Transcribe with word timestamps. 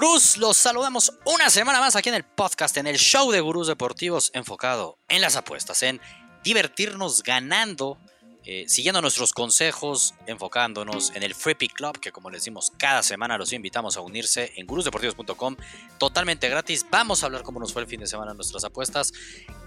Gurús, 0.00 0.36
los 0.36 0.56
saludamos 0.56 1.12
una 1.24 1.50
semana 1.50 1.80
más 1.80 1.96
aquí 1.96 2.08
en 2.08 2.14
el 2.14 2.24
podcast, 2.24 2.76
en 2.76 2.86
el 2.86 2.98
show 2.98 3.32
de 3.32 3.40
Gurús 3.40 3.66
Deportivos 3.66 4.30
enfocado 4.32 4.96
en 5.08 5.20
las 5.20 5.34
apuestas, 5.34 5.82
en 5.82 6.00
divertirnos 6.44 7.24
ganando, 7.24 7.98
eh, 8.44 8.64
siguiendo 8.68 9.02
nuestros 9.02 9.32
consejos, 9.32 10.14
enfocándonos 10.28 11.10
en 11.16 11.24
el 11.24 11.34
Free 11.34 11.56
Club, 11.56 11.98
que 11.98 12.12
como 12.12 12.30
les 12.30 12.42
decimos 12.42 12.72
cada 12.78 13.02
semana 13.02 13.36
los 13.38 13.52
invitamos 13.52 13.96
a 13.96 14.00
unirse 14.00 14.52
en 14.54 14.68
gurusdeportivos.com, 14.68 15.56
totalmente 15.98 16.48
gratis. 16.48 16.86
Vamos 16.88 17.24
a 17.24 17.26
hablar 17.26 17.42
cómo 17.42 17.58
nos 17.58 17.72
fue 17.72 17.82
el 17.82 17.88
fin 17.88 17.98
de 17.98 18.06
semana 18.06 18.30
en 18.30 18.36
nuestras 18.36 18.62
apuestas, 18.62 19.12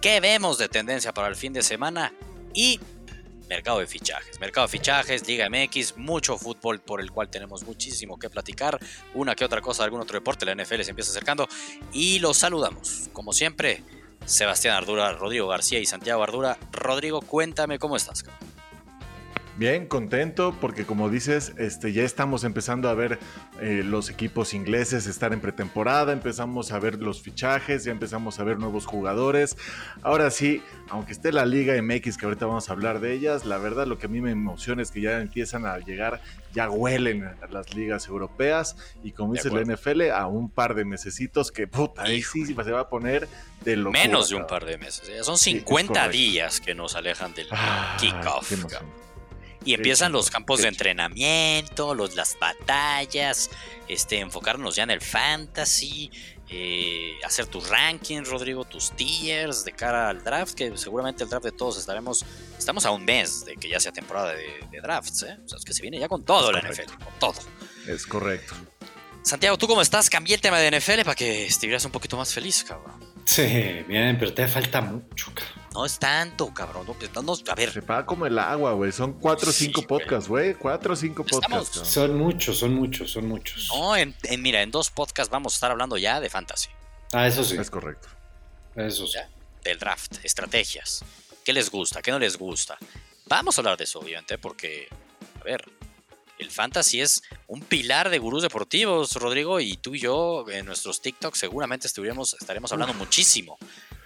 qué 0.02 0.22
vemos 0.22 0.58
de 0.58 0.70
tendencia 0.70 1.14
para 1.14 1.28
el 1.28 1.36
fin 1.36 1.52
de 1.52 1.62
semana 1.62 2.14
y 2.54 2.80
mercado 3.52 3.80
de 3.80 3.88
fichajes. 3.88 4.40
Mercado 4.40 4.66
de 4.66 4.72
fichajes, 4.72 5.28
Liga 5.28 5.50
MX, 5.50 5.98
mucho 5.98 6.38
fútbol 6.38 6.80
por 6.80 7.02
el 7.02 7.12
cual 7.12 7.30
tenemos 7.30 7.64
muchísimo 7.64 8.18
que 8.18 8.30
platicar. 8.30 8.80
Una 9.14 9.36
que 9.36 9.44
otra 9.44 9.60
cosa, 9.60 9.84
algún 9.84 10.00
otro 10.00 10.18
deporte, 10.18 10.46
la 10.46 10.56
NFL 10.56 10.82
se 10.84 10.92
empieza 10.92 11.12
acercando. 11.12 11.50
Y 11.92 12.20
los 12.20 12.38
saludamos, 12.38 13.10
como 13.12 13.34
siempre, 13.34 13.84
Sebastián 14.26 14.76
Ardura, 14.76 15.12
Rodrigo 15.12 15.50
García 15.50 15.80
y 15.80 15.86
Santiago 15.86 16.24
Ardura. 16.24 16.58
Rodrigo, 16.72 17.22
cuéntame 17.22 17.78
cómo 17.78 17.98
estás. 17.98 18.24
Bien, 19.62 19.86
contento 19.86 20.58
porque 20.60 20.86
como 20.86 21.08
dices, 21.08 21.54
este, 21.60 21.94
ya 21.94 22.02
estamos 22.02 22.46
empezando 22.46 22.90
a 22.90 22.96
ver 22.96 23.20
eh, 23.62 23.84
los 23.86 24.10
equipos 24.10 24.56
ingleses 24.56 25.06
estar 25.06 25.34
en 25.34 25.40
pretemporada, 25.40 26.14
empezamos 26.14 26.72
a 26.72 26.80
ver 26.80 26.96
los 26.96 27.22
fichajes, 27.22 27.84
ya 27.84 27.92
empezamos 27.92 28.40
a 28.40 28.44
ver 28.44 28.58
nuevos 28.58 28.88
jugadores. 28.88 29.56
Ahora 30.02 30.32
sí, 30.32 30.64
aunque 30.90 31.12
esté 31.12 31.32
la 31.32 31.46
Liga 31.46 31.80
MX, 31.80 32.18
que 32.18 32.26
ahorita 32.26 32.48
vamos 32.48 32.72
a 32.72 32.74
hablar 32.74 33.02
de 33.02 33.14
ellas, 33.14 33.46
la 33.46 33.60
verdad 33.60 33.86
lo 33.86 34.00
que 34.00 34.08
a 34.08 34.10
mí 34.10 34.20
me 34.20 34.32
emociona 34.32 34.82
es 34.82 34.90
que 34.90 35.00
ya 35.00 35.20
empiezan 35.20 35.68
a 35.68 35.78
llegar, 35.78 36.22
ya 36.56 36.68
huelen 36.68 37.26
a 37.26 37.48
las 37.52 37.76
ligas 37.76 38.08
europeas. 38.08 38.76
Y 39.04 39.12
como 39.12 39.34
dice 39.34 39.52
la 39.52 39.62
NFL, 39.62 40.10
a 40.10 40.26
un 40.26 40.50
par 40.50 40.74
de 40.74 40.86
mesecitos 40.86 41.52
que 41.52 41.68
puta, 41.68 42.02
ahí 42.02 42.24
sí 42.24 42.48
se 42.48 42.54
va 42.56 42.80
a 42.80 42.90
poner 42.90 43.28
de 43.64 43.76
lo 43.76 43.92
Menos 43.92 44.30
de 44.30 44.38
un 44.38 44.48
par 44.48 44.66
de 44.66 44.80
meses, 44.80 45.08
ya 45.08 45.24
son 45.24 45.38
50 45.38 46.10
días 46.10 46.60
que 46.62 46.74
nos 46.74 46.96
alejan 46.96 47.36
del 47.36 47.46
ah, 47.52 47.96
kickoff. 48.00 48.52
Y 49.64 49.76
empiezan 49.76 50.12
los 50.12 50.30
campos 50.30 50.62
de 50.62 50.70
entrenamiento, 50.70 51.94
los, 51.94 52.16
las 52.16 52.38
batallas, 52.40 53.50
este, 53.88 54.20
enfocarnos 54.20 54.76
ya 54.76 54.84
en 54.84 54.92
el 54.92 55.02
fantasy, 55.02 56.10
eh, 56.50 57.18
hacer 57.24 57.46
tus 57.46 57.70
rankings, 57.70 58.28
Rodrigo, 58.28 58.66
tus 58.66 58.92
tiers 58.92 59.64
de 59.64 59.72
cara 59.72 60.10
al 60.10 60.24
draft, 60.24 60.54
que 60.54 60.76
seguramente 60.78 61.24
el 61.24 61.30
draft 61.30 61.46
de 61.46 61.54
todos 61.54 61.78
estaremos, 61.78 62.26
estamos 62.58 62.86
a 62.86 62.92
un 62.92 63.06
mes 63.06 63.46
de 63.46 63.56
que 63.56 63.70
ya 63.70 63.80
sea 63.80 63.94
temporada 63.94 64.34
de, 64.34 64.82
drafts, 64.82 65.24
¿eh? 65.24 65.38
O 65.46 65.48
sea, 65.48 65.58
es 65.58 65.64
que 65.64 65.74
se 65.74 65.82
viene 65.82 65.98
ya 65.98 66.10
con 66.10 66.26
todo 66.26 66.52
la 66.52 66.60
NFL, 66.60 66.94
con 67.04 67.14
todo. 67.20 67.40
Es 67.88 68.06
correcto. 68.06 68.54
Santiago, 69.24 69.58
¿tú 69.58 69.68
cómo 69.68 69.82
estás? 69.82 70.10
Cambié 70.10 70.36
el 70.36 70.42
tema 70.42 70.60
de 70.60 70.78
NFL 70.78 71.04
para 71.04 71.16
que 71.16 71.46
estuvieras 71.46 71.86
un 71.86 71.92
poquito 71.92 72.18
más 72.18 72.34
feliz, 72.34 72.64
cabrón. 72.64 73.00
Sí, 73.24 73.84
bien, 73.88 74.18
pero 74.20 74.34
te 74.34 74.48
falta 74.48 74.82
mucho, 74.82 75.32
cabrón. 75.34 75.61
No 75.74 75.86
es 75.86 76.00
tanto, 76.00 76.54
cabrón. 76.54 76.86
No, 76.86 77.34
a 77.48 77.56
ver. 77.56 77.72
Se 77.72 77.82
paga 77.82 78.06
como 78.06 78.26
el 78.26 78.38
agua, 78.38 78.74
güey. 78.74 78.92
Son 78.92 79.14
cuatro 79.14 79.50
o 79.50 79.54
cinco 79.54 79.82
podcasts, 79.84 80.28
güey. 80.28 80.54
Cuatro 80.56 80.94
o 80.94 80.96
cinco 80.96 81.26
podcasts. 81.26 81.88
Son 81.88 82.18
muchos, 82.18 82.58
son 82.58 82.74
muchos, 82.74 83.12
son 83.12 83.28
muchos. 83.28 83.70
No, 83.74 83.96
en, 83.96 84.14
mira, 84.40 84.62
en 84.62 84.72
dos 84.72 84.90
podcasts 84.90 85.32
vamos 85.32 85.54
a 85.54 85.56
estar 85.56 85.72
hablando 85.72 85.98
ya 85.98 86.20
de 86.20 86.30
fantasy. 86.30 86.70
Ah, 87.14 87.26
eso 87.28 87.44
sí. 87.44 87.56
Es 87.58 87.70
correcto. 87.70 88.10
Eso 88.76 89.08
sí. 89.08 89.20
del 89.64 89.80
draft, 89.80 90.24
estrategias. 90.24 91.04
¿Qué 91.44 91.54
les 91.54 91.72
gusta? 91.72 92.02
¿Qué 92.02 92.12
no 92.12 92.20
les 92.20 92.38
gusta? 92.38 92.78
Vamos 93.28 93.58
a 93.58 93.62
hablar 93.62 93.78
de 93.78 93.86
eso, 93.86 94.00
obviamente, 94.00 94.38
porque, 94.38 94.90
a 95.40 95.44
ver, 95.44 95.64
el 96.38 96.52
fantasy 96.52 97.02
es 97.02 97.22
un 97.48 97.62
pilar 97.62 98.10
de 98.10 98.20
gurús 98.20 98.44
deportivos, 98.44 99.16
Rodrigo, 99.16 99.60
y 99.60 99.78
tú 99.78 99.96
y 99.96 100.00
yo 100.00 100.46
en 100.50 100.66
nuestros 100.66 101.02
TikTok 101.02 101.36
seguramente 101.36 101.88
estaremos 101.88 102.72
hablando 102.72 102.94
muchísimo 102.94 103.58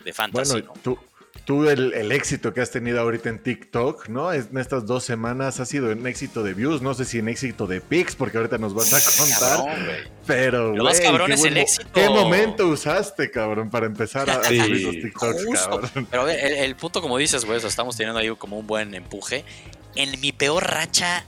de 0.03 0.13
fantasy. 0.13 0.51
Bueno, 0.61 0.73
tú, 0.83 0.99
tú 1.45 1.69
el, 1.69 2.11
éxito 2.11 2.53
que 2.53 2.61
has 2.61 2.71
tenido 2.71 2.99
ahorita 2.99 3.29
en 3.29 3.41
TikTok, 3.41 4.09
¿no? 4.09 4.33
En 4.33 4.57
estas 4.57 4.85
dos 4.85 5.03
semanas 5.03 5.59
ha 5.59 5.65
sido 5.65 5.91
un 5.91 6.05
éxito 6.07 6.43
de 6.43 6.53
views, 6.53 6.81
no 6.81 6.93
sé 6.93 7.05
si 7.05 7.19
en 7.19 7.29
éxito 7.29 7.67
de 7.67 7.81
pics, 7.81 8.15
porque 8.15 8.37
ahorita 8.37 8.57
nos 8.57 8.73
vas 8.73 8.93
a 8.93 8.99
contar. 9.21 10.09
pero, 10.25 10.75
Lo 10.75 10.83
más 10.83 10.99
cabrón 10.99 11.31
es 11.31 11.43
el 11.45 11.57
éxito. 11.57 11.87
¿Qué 11.93 12.09
momento 12.09 12.67
usaste, 12.67 13.29
cabrón, 13.29 13.69
para 13.69 13.85
empezar 13.85 14.29
a, 14.29 14.43
subir 14.43 14.81
los 14.81 14.95
TikToks, 14.95 15.45
cabrón? 15.67 16.07
Pero 16.09 16.25
ver, 16.25 16.39
el, 16.39 16.75
punto, 16.75 17.01
como 17.01 17.17
dices, 17.17 17.45
güey, 17.45 17.63
estamos 17.63 17.95
teniendo 17.95 18.19
ahí 18.19 18.29
como 18.35 18.57
un 18.57 18.65
buen 18.65 18.93
empuje. 18.95 19.45
En 19.95 20.19
mi 20.19 20.31
peor 20.31 20.63
racha 20.63 21.25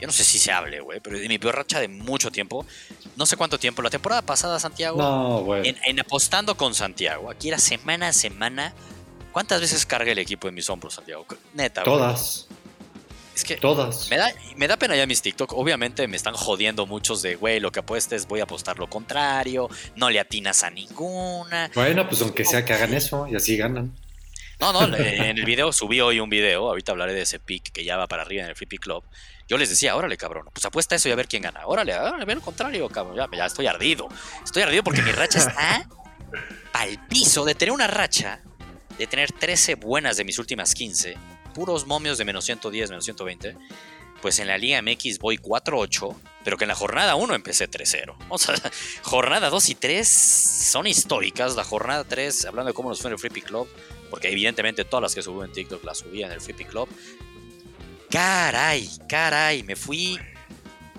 yo 0.00 0.06
no 0.06 0.14
sé 0.14 0.24
si 0.24 0.38
se 0.38 0.50
hable, 0.50 0.80
güey, 0.80 0.98
pero 1.00 1.18
de 1.18 1.28
mi 1.28 1.38
peor 1.38 1.56
racha 1.56 1.78
de 1.78 1.86
mucho 1.86 2.30
tiempo. 2.30 2.64
No 3.16 3.26
sé 3.26 3.36
cuánto 3.36 3.58
tiempo. 3.58 3.82
La 3.82 3.90
temporada 3.90 4.22
pasada, 4.22 4.58
Santiago. 4.58 4.96
No, 4.96 5.40
güey. 5.42 5.68
En, 5.68 5.76
en, 5.84 6.00
apostando 6.00 6.56
con 6.56 6.74
Santiago. 6.74 7.30
Aquí 7.30 7.48
era 7.48 7.58
semana 7.58 8.08
a 8.08 8.12
semana. 8.14 8.72
¿Cuántas 9.32 9.60
veces 9.60 9.86
cargué 9.86 10.12
el 10.12 10.18
equipo 10.18 10.48
en 10.48 10.54
mis 10.54 10.68
hombros, 10.70 10.94
Santiago? 10.94 11.26
Neta, 11.54 11.82
Todas. 11.84 12.48
Es 13.34 13.44
que 13.44 13.56
Todas. 13.56 14.10
Me 14.10 14.16
da, 14.16 14.32
me 14.56 14.66
da 14.68 14.76
pena 14.76 14.96
ya 14.96 15.06
mis 15.06 15.22
TikTok. 15.22 15.52
Obviamente 15.52 16.06
me 16.08 16.16
están 16.16 16.34
jodiendo 16.34 16.86
muchos 16.86 17.22
de, 17.22 17.36
güey, 17.36 17.60
lo 17.60 17.70
que 17.70 17.80
apuestes 17.80 18.26
voy 18.26 18.40
a 18.40 18.44
apostar 18.44 18.78
lo 18.78 18.88
contrario, 18.88 19.68
no 19.96 20.10
le 20.10 20.20
atinas 20.20 20.62
a 20.62 20.70
ninguna. 20.70 21.70
Bueno, 21.74 22.08
pues 22.08 22.20
aunque 22.22 22.44
sea 22.44 22.64
que 22.64 22.72
hagan 22.72 22.92
eso 22.92 23.26
y 23.28 23.36
así 23.36 23.56
ganan. 23.56 23.96
No, 24.58 24.72
no, 24.72 24.84
en 24.96 25.38
el 25.38 25.44
video 25.44 25.72
subí 25.72 26.00
hoy 26.00 26.20
un 26.20 26.28
video, 26.28 26.68
ahorita 26.68 26.92
hablaré 26.92 27.14
de 27.14 27.22
ese 27.22 27.38
pick 27.38 27.72
que 27.72 27.84
ya 27.84 27.96
va 27.96 28.06
para 28.06 28.22
arriba 28.22 28.42
en 28.42 28.50
el 28.50 28.56
Free 28.56 28.66
Pick 28.66 28.82
Club. 28.82 29.04
Yo 29.48 29.56
les 29.56 29.70
decía, 29.70 29.96
órale, 29.96 30.16
cabrón, 30.16 30.48
pues 30.52 30.64
apuesta 30.64 30.94
eso 30.94 31.08
y 31.08 31.12
a 31.12 31.16
ver 31.16 31.26
quién 31.26 31.42
gana. 31.42 31.66
Órale, 31.66 31.98
órale, 31.98 32.24
ve 32.24 32.34
lo 32.34 32.40
contrario, 32.40 32.88
cabrón. 32.88 33.16
Ya, 33.16 33.28
ya 33.34 33.46
estoy 33.46 33.66
ardido. 33.66 34.08
Estoy 34.44 34.62
ardido 34.62 34.84
porque 34.84 35.02
mi 35.02 35.12
racha 35.12 35.38
está 35.48 35.88
al 36.72 37.06
piso 37.08 37.44
de 37.44 37.54
tener 37.54 37.72
una 37.72 37.86
racha 37.86 38.42
de 39.00 39.06
tener 39.06 39.32
13 39.32 39.76
buenas 39.76 40.18
de 40.18 40.24
mis 40.24 40.38
últimas 40.38 40.74
15, 40.74 41.16
puros 41.54 41.86
momios 41.86 42.18
de 42.18 42.26
menos 42.26 42.44
110, 42.44 42.90
menos 42.90 43.04
120, 43.04 43.56
pues 44.20 44.38
en 44.40 44.46
la 44.46 44.58
Liga 44.58 44.82
MX 44.82 45.18
voy 45.18 45.38
4-8, 45.38 46.14
pero 46.44 46.58
que 46.58 46.64
en 46.64 46.68
la 46.68 46.74
jornada 46.74 47.14
1 47.14 47.34
empecé 47.34 47.66
3-0. 47.66 48.14
O 48.28 48.36
sea, 48.36 48.54
jornada 49.02 49.48
2 49.48 49.70
y 49.70 49.74
3 49.74 50.06
son 50.06 50.86
históricas. 50.86 51.56
La 51.56 51.64
jornada 51.64 52.04
3, 52.04 52.44
hablando 52.44 52.68
de 52.68 52.74
cómo 52.74 52.90
nos 52.90 53.00
fue 53.00 53.08
en 53.08 53.14
el 53.14 53.18
Free 53.18 53.30
Pick 53.30 53.46
Club, 53.46 53.66
porque 54.10 54.28
evidentemente 54.28 54.84
todas 54.84 55.00
las 55.00 55.14
que 55.14 55.22
subí 55.22 55.46
en 55.46 55.52
TikTok 55.52 55.82
las 55.82 55.96
subí 55.96 56.22
en 56.22 56.32
el 56.32 56.40
Free 56.42 56.52
Pick 56.52 56.68
Club. 56.68 56.86
Caray, 58.10 58.86
caray, 59.08 59.62
me 59.62 59.76
fui 59.76 60.18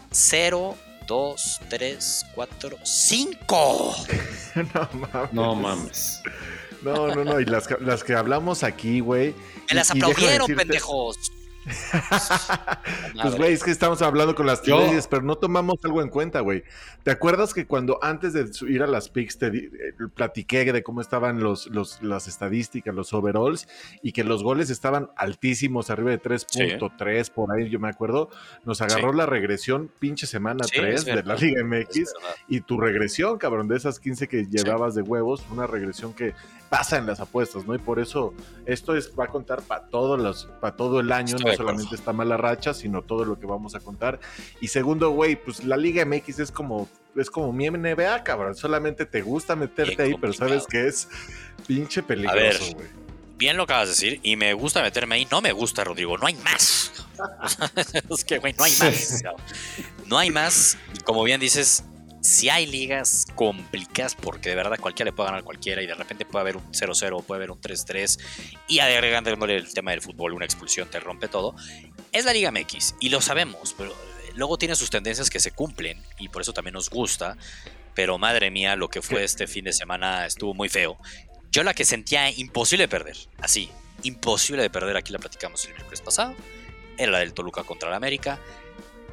0, 0.09 0.75
2, 1.06 1.59
3, 1.69 2.25
4, 2.34 2.78
5. 2.84 3.95
no 4.73 4.90
mames. 4.95 5.34
No 5.34 5.56
mames. 5.56 6.22
No, 6.81 7.13
no, 7.13 7.23
no. 7.23 7.39
Y 7.39 7.45
las, 7.45 7.69
las 7.81 8.03
que 8.03 8.15
hablamos 8.15 8.63
aquí, 8.63 8.99
güey. 8.99 9.33
Me 9.69 9.75
las 9.75 9.91
aplaudieron, 9.91 10.47
pendejos. 10.47 11.31
pues, 13.21 13.35
güey, 13.35 13.53
es 13.53 13.63
que 13.63 13.69
estamos 13.69 14.01
hablando 14.01 14.33
con 14.33 14.47
las 14.47 14.61
teorías, 14.63 15.07
pero 15.07 15.21
no 15.21 15.35
tomamos 15.35 15.75
algo 15.83 16.01
en 16.01 16.09
cuenta, 16.09 16.39
güey. 16.39 16.63
¿Te 17.03 17.11
acuerdas 17.11 17.53
que 17.53 17.67
cuando 17.67 17.99
antes 18.01 18.33
de 18.33 18.49
ir 18.67 18.81
a 18.81 18.87
las 18.87 19.09
picks 19.09 19.37
te 19.37 19.47
eh, 19.47 19.71
platiqué 20.15 20.71
de 20.71 20.83
cómo 20.83 21.01
estaban 21.01 21.41
los, 21.41 21.67
los, 21.67 22.01
las 22.01 22.27
estadísticas, 22.27 22.93
los 22.95 23.13
overalls, 23.13 23.67
y 24.01 24.11
que 24.11 24.23
los 24.23 24.43
goles 24.43 24.69
estaban 24.69 25.09
altísimos, 25.15 25.89
arriba 25.89 26.11
de 26.11 26.21
3.3, 26.21 27.31
por 27.31 27.51
ahí 27.51 27.69
yo 27.69 27.79
me 27.79 27.89
acuerdo? 27.89 28.29
Nos 28.65 28.81
agarró 28.81 29.13
la 29.13 29.25
regresión 29.25 29.91
pinche 29.99 30.25
semana 30.25 30.65
3 30.71 31.05
de 31.05 31.23
la 31.23 31.35
Liga 31.35 31.63
MX, 31.63 32.13
y 32.47 32.61
tu 32.61 32.79
regresión, 32.79 33.37
cabrón, 33.37 33.67
de 33.67 33.77
esas 33.77 33.99
15 33.99 34.27
que 34.27 34.45
llevabas 34.45 34.95
de 34.95 35.03
huevos, 35.03 35.43
una 35.51 35.67
regresión 35.67 36.13
que 36.13 36.34
pasa 36.72 36.97
en 36.97 37.06
las 37.06 37.20
apuestas, 37.20 37.66
¿no? 37.66 37.76
Y 37.76 37.79
por 37.79 38.00
eso 38.00 38.34
esto 38.66 38.96
es, 38.96 39.12
va 39.20 39.26
a 39.26 39.28
contar 39.28 39.62
para 39.62 39.88
todos 39.88 40.18
los, 40.18 40.46
para 40.62 40.73
todo 40.78 41.02
el 41.02 41.12
año, 41.12 41.35
no 41.38 41.53
solamente 41.53 41.96
esta 41.96 42.14
mala 42.14 42.38
racha, 42.38 42.73
sino 42.73 43.02
todo 43.02 43.26
lo 43.26 43.38
que 43.38 43.46
vamos 43.46 43.76
a 43.76 43.82
contar. 43.82 44.22
Y 44.62 44.70
segundo, 44.70 45.09
güey, 45.09 45.35
pues 45.35 45.66
la 45.66 45.76
Liga 45.76 46.06
MX 46.06 46.40
es 46.40 46.50
como, 46.50 46.88
es 47.18 47.29
como 47.29 47.52
mi 47.52 47.70
NBA, 47.70 48.23
cabrón. 48.23 48.56
Solamente 48.56 49.06
te 49.06 49.22
gusta 49.22 49.58
meterte 49.58 50.02
ahí, 50.02 50.14
pero 50.14 50.32
sabes 50.32 50.66
que 50.66 50.88
es 50.88 51.09
pinche 51.68 52.02
peligroso, 52.03 52.73
güey. 52.73 52.88
Bien 53.35 53.58
lo 53.58 53.64
acabas 53.64 53.90
de 53.90 53.94
decir, 53.94 54.20
y 54.23 54.38
me 54.38 54.53
gusta 54.53 54.82
meterme 54.82 55.16
ahí. 55.16 55.28
No 55.29 55.41
me 55.41 55.52
gusta, 55.52 55.84
Rodrigo, 55.84 56.18
no 56.18 56.26
hay 56.26 56.35
más. 56.35 56.94
es 58.09 58.23
que, 58.23 58.38
güey, 58.38 58.53
no 58.53 58.64
hay 58.64 58.73
más. 58.79 59.23
No 60.06 60.18
hay 60.18 60.29
más. 60.29 60.78
Y 60.96 61.00
como 61.00 61.22
bien 61.23 61.41
dices, 61.41 61.84
si 62.22 62.50
hay 62.50 62.68
ligas 62.68 63.26
complicadas, 63.35 64.16
porque 64.16 64.50
de 64.50 64.56
verdad 64.56 64.79
cualquiera 64.79 65.09
le 65.09 65.16
puede 65.16 65.28
ganar 65.28 65.41
a 65.41 65.44
cualquiera 65.44 65.82
y 65.82 65.88
de 65.88 65.96
repente 65.96 66.26
puede 66.26 66.41
haber 66.41 66.58
un 66.58 66.72
0-0, 66.72 67.23
puede 67.23 67.40
haber 67.40 67.52
un 67.52 67.59
3-3 67.59 68.20
y 68.68 68.79
agregándole 68.79 69.56
el 69.56 69.73
tema 69.73 69.91
del 69.91 70.02
fútbol, 70.02 70.34
una 70.34 70.46
expulsión 70.46 70.88
te 70.90 71.00
rompe 71.00 71.28
todo, 71.28 71.56
es 72.12 72.26
la 72.26 72.34
Liga 72.34 72.52
MX 72.52 72.96
y 73.00 73.09
lo 73.09 73.22
sabemos, 73.22 73.73
pero 73.76 73.94
luego 74.35 74.58
tiene 74.58 74.76
sus 74.76 74.91
tendencias 74.91 75.29
que 75.29 75.40
se 75.40 75.52
cumplen 75.52 76.02
y 76.20 76.29
por 76.29 76.44
eso 76.44 76.53
también 76.53 76.76
nos 76.76 76.90
gusta, 76.90 77.38
pero 77.96 78.18
madre 78.18 78.52
mía, 78.52 78.76
lo 78.76 78.90
que 78.90 79.02
fue 79.02 79.23
este 79.23 79.47
fin 79.47 79.66
de 79.66 79.73
semana 79.73 80.26
estuvo 80.26 80.53
muy 80.53 80.70
feo. 80.70 80.97
Yo 81.52 81.64
la 81.64 81.73
que 81.73 81.85
sentía 81.85 82.29
imposible 82.29 82.84
de 82.84 82.88
perder, 82.88 83.18
así, 83.40 83.70
imposible 84.03 84.62
de 84.62 84.70
perder, 84.70 84.96
aquí 84.96 85.12
la 85.12 85.20
platicamos 85.20 85.66
el 85.66 85.73
miércoles 85.73 86.02
pasado, 86.02 86.35
era 86.97 87.12
la 87.12 87.20
del 87.20 87.34
Toluca 87.34 87.64
contra 87.64 87.90
el 87.90 87.96
América 87.96 88.40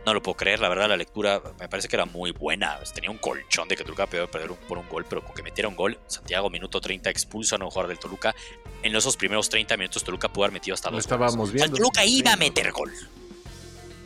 No 0.08 0.14
lo 0.14 0.22
puedo 0.22 0.38
creer, 0.38 0.58
la 0.58 0.70
verdad 0.70 0.88
la 0.88 0.96
lectura 0.96 1.42
me 1.60 1.68
parece 1.68 1.86
que 1.86 1.94
era 1.94 2.06
muy 2.06 2.30
buena. 2.30 2.78
Tenía 2.94 3.10
un 3.10 3.18
colchón 3.18 3.68
de 3.68 3.76
que 3.76 3.84
Toluca 3.84 4.06
podía 4.06 4.26
perder 4.26 4.52
por 4.52 4.78
un 4.78 4.88
gol, 4.88 5.04
pero 5.06 5.22
con 5.22 5.34
que 5.34 5.42
metiera 5.42 5.68
un 5.68 5.76
gol, 5.76 5.98
Santiago, 6.06 6.48
minuto 6.48 6.80
30, 6.80 7.10
expulso 7.10 7.56
a 7.56 7.58
un 7.58 7.68
jugador 7.68 7.88
del 7.88 7.98
Toluca. 7.98 8.34
En 8.82 8.96
esos 8.96 9.18
primeros 9.18 9.50
30 9.50 9.76
minutos 9.76 10.02
Toluca 10.02 10.32
pudo 10.32 10.44
haber 10.44 10.54
metido 10.54 10.72
hasta 10.72 10.88
dos 10.88 11.00
estábamos 11.00 11.52
Viendo. 11.52 11.76
Toluca 11.76 12.06
iba 12.06 12.32
a 12.32 12.36
meter 12.36 12.72
gol. 12.72 12.90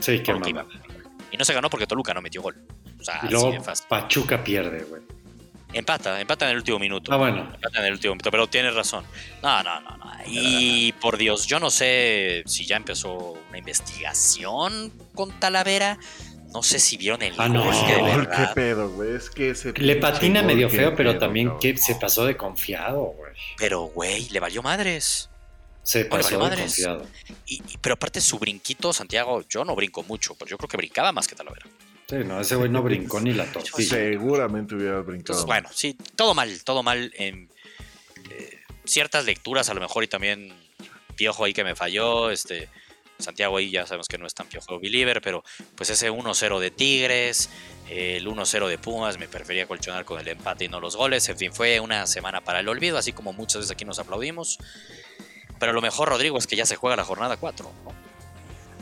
Sí, 0.01 0.21
qué 0.25 0.33
Y 1.31 1.37
no 1.37 1.45
se 1.45 1.55
ganó 1.55 1.71
porque 1.71 1.87
Toluca 1.87 2.13
no 2.13 2.21
metió 2.21 2.43
gol. 2.43 2.57
O 2.99 3.05
sea, 3.05 3.21
y 3.23 3.31
luego 3.31 3.53
Pachuca 3.89 4.43
pierde, 4.43 4.83
güey. 4.83 5.03
Empata, 5.73 6.21
empata 6.21 6.45
en 6.47 6.53
el 6.53 6.57
último 6.59 6.79
minuto. 6.79 7.13
Ah, 7.13 7.17
bueno. 7.17 7.51
Empata 7.55 7.81
en 7.81 7.87
el 7.87 7.93
último 7.93 8.15
minuto, 8.15 8.31
pero 8.31 8.47
tienes 8.47 8.75
razón. 8.75 9.05
No, 9.43 9.63
no, 9.63 9.81
no, 9.81 9.97
no. 9.97 10.13
Y 10.27 10.93
por 11.01 11.17
Dios, 11.17 11.47
yo 11.47 11.59
no 11.59 11.71
sé 11.71 12.43
si 12.47 12.67
ya 12.67 12.77
empezó 12.77 13.39
una 13.49 13.59
investigación 13.59 14.93
con 15.15 15.39
Talavera. 15.41 15.99
No 16.53 16.63
sé 16.63 16.79
si 16.79 16.99
vieron 16.99 17.23
el 17.23 17.35
ah, 17.39 17.49
no. 17.49 17.71
¿Qué 17.71 18.47
pedo, 18.55 18.91
güey? 18.91 19.17
Es 19.17 19.31
que 19.31 19.55
se 19.55 19.73
Le 19.73 19.97
patina 19.97 20.43
medio 20.43 20.69
feo, 20.69 20.95
pero 20.95 21.19
también 21.19 21.59
que 21.59 21.77
se 21.79 21.95
pasó 21.95 22.27
de 22.27 22.37
confiado, 22.37 23.15
güey. 23.17 23.33
Pero, 23.57 23.83
güey, 23.85 24.29
le 24.29 24.41
valió 24.41 24.63
madres. 24.63 25.31
Se 25.83 26.05
pasó 26.05 26.49
de 26.49 26.57
confiado. 26.57 27.07
Y, 27.47 27.63
pero 27.81 27.95
aparte 27.95 28.21
su 28.21 28.39
brinquito, 28.39 28.93
Santiago, 28.93 29.43
yo 29.49 29.65
no 29.65 29.75
brinco 29.75 30.03
mucho, 30.03 30.35
pero 30.35 30.51
yo 30.51 30.59
creo 30.59 30.69
que 30.69 30.77
brincaba 30.77 31.11
más 31.11 31.27
que 31.27 31.35
Talavera. 31.35 31.67
Sí, 32.09 32.17
no, 32.25 32.41
ese 32.41 32.57
güey 32.57 32.69
no 32.69 32.83
brincó 32.83 33.21
ni 33.21 33.33
la 33.33 33.51
tortilla. 33.51 33.89
Seguramente 33.89 34.75
hubiera 34.75 35.01
brincado. 35.01 35.47
bueno, 35.47 35.69
sí, 35.73 35.97
todo 36.17 36.35
mal, 36.35 36.63
todo 36.65 36.83
mal 36.83 37.13
en 37.17 37.49
eh, 38.31 38.61
ciertas 38.85 39.25
lecturas 39.25 39.69
a 39.71 39.75
lo 39.75 39.81
mejor 39.81 40.05
y 40.05 40.09
también 40.09 40.53
Piojo 41.17 41.45
ahí 41.45 41.53
que 41.53 41.65
me 41.65 41.75
falló, 41.75 42.31
este 42.31 42.69
Santiago 43.19 43.57
ahí 43.57 43.71
ya 43.71 43.87
sabemos 43.87 44.09
que 44.09 44.19
no 44.19 44.27
es 44.27 44.35
tan 44.35 44.47
Piojo 44.49 44.79
believer, 44.79 45.23
pero 45.23 45.43
pues 45.77 45.91
ese 45.91 46.11
1-0 46.11 46.59
de 46.59 46.71
Tigres, 46.71 47.49
el 47.89 48.27
1-0 48.27 48.69
de 48.69 48.79
Pumas, 48.79 49.19
me 49.19 49.29
prefería 49.29 49.67
colchonar 49.67 50.05
con 50.05 50.21
el 50.21 50.29
empate 50.29 50.65
y 50.65 50.69
no 50.69 50.81
los 50.81 50.97
goles, 50.97 51.29
en 51.29 51.39
fin, 51.39 51.53
fue 51.53 51.81
una 51.81 52.07
semana 52.07 52.43
para 52.43 52.61
el 52.61 52.69
olvido, 52.69 52.99
así 52.99 53.13
como 53.13 53.33
muchas 53.33 53.59
veces 53.59 53.71
aquí 53.71 53.85
nos 53.85 53.99
aplaudimos. 53.99 54.59
Pero 55.59 55.73
lo 55.73 55.81
mejor, 55.81 56.09
Rodrigo, 56.09 56.39
es 56.39 56.47
que 56.47 56.57
ya 56.57 56.67
se 56.67 56.77
juega 56.77 56.97
la 56.97 57.05
jornada 57.05 57.37
4, 57.37 57.71
¿no? 57.85 58.12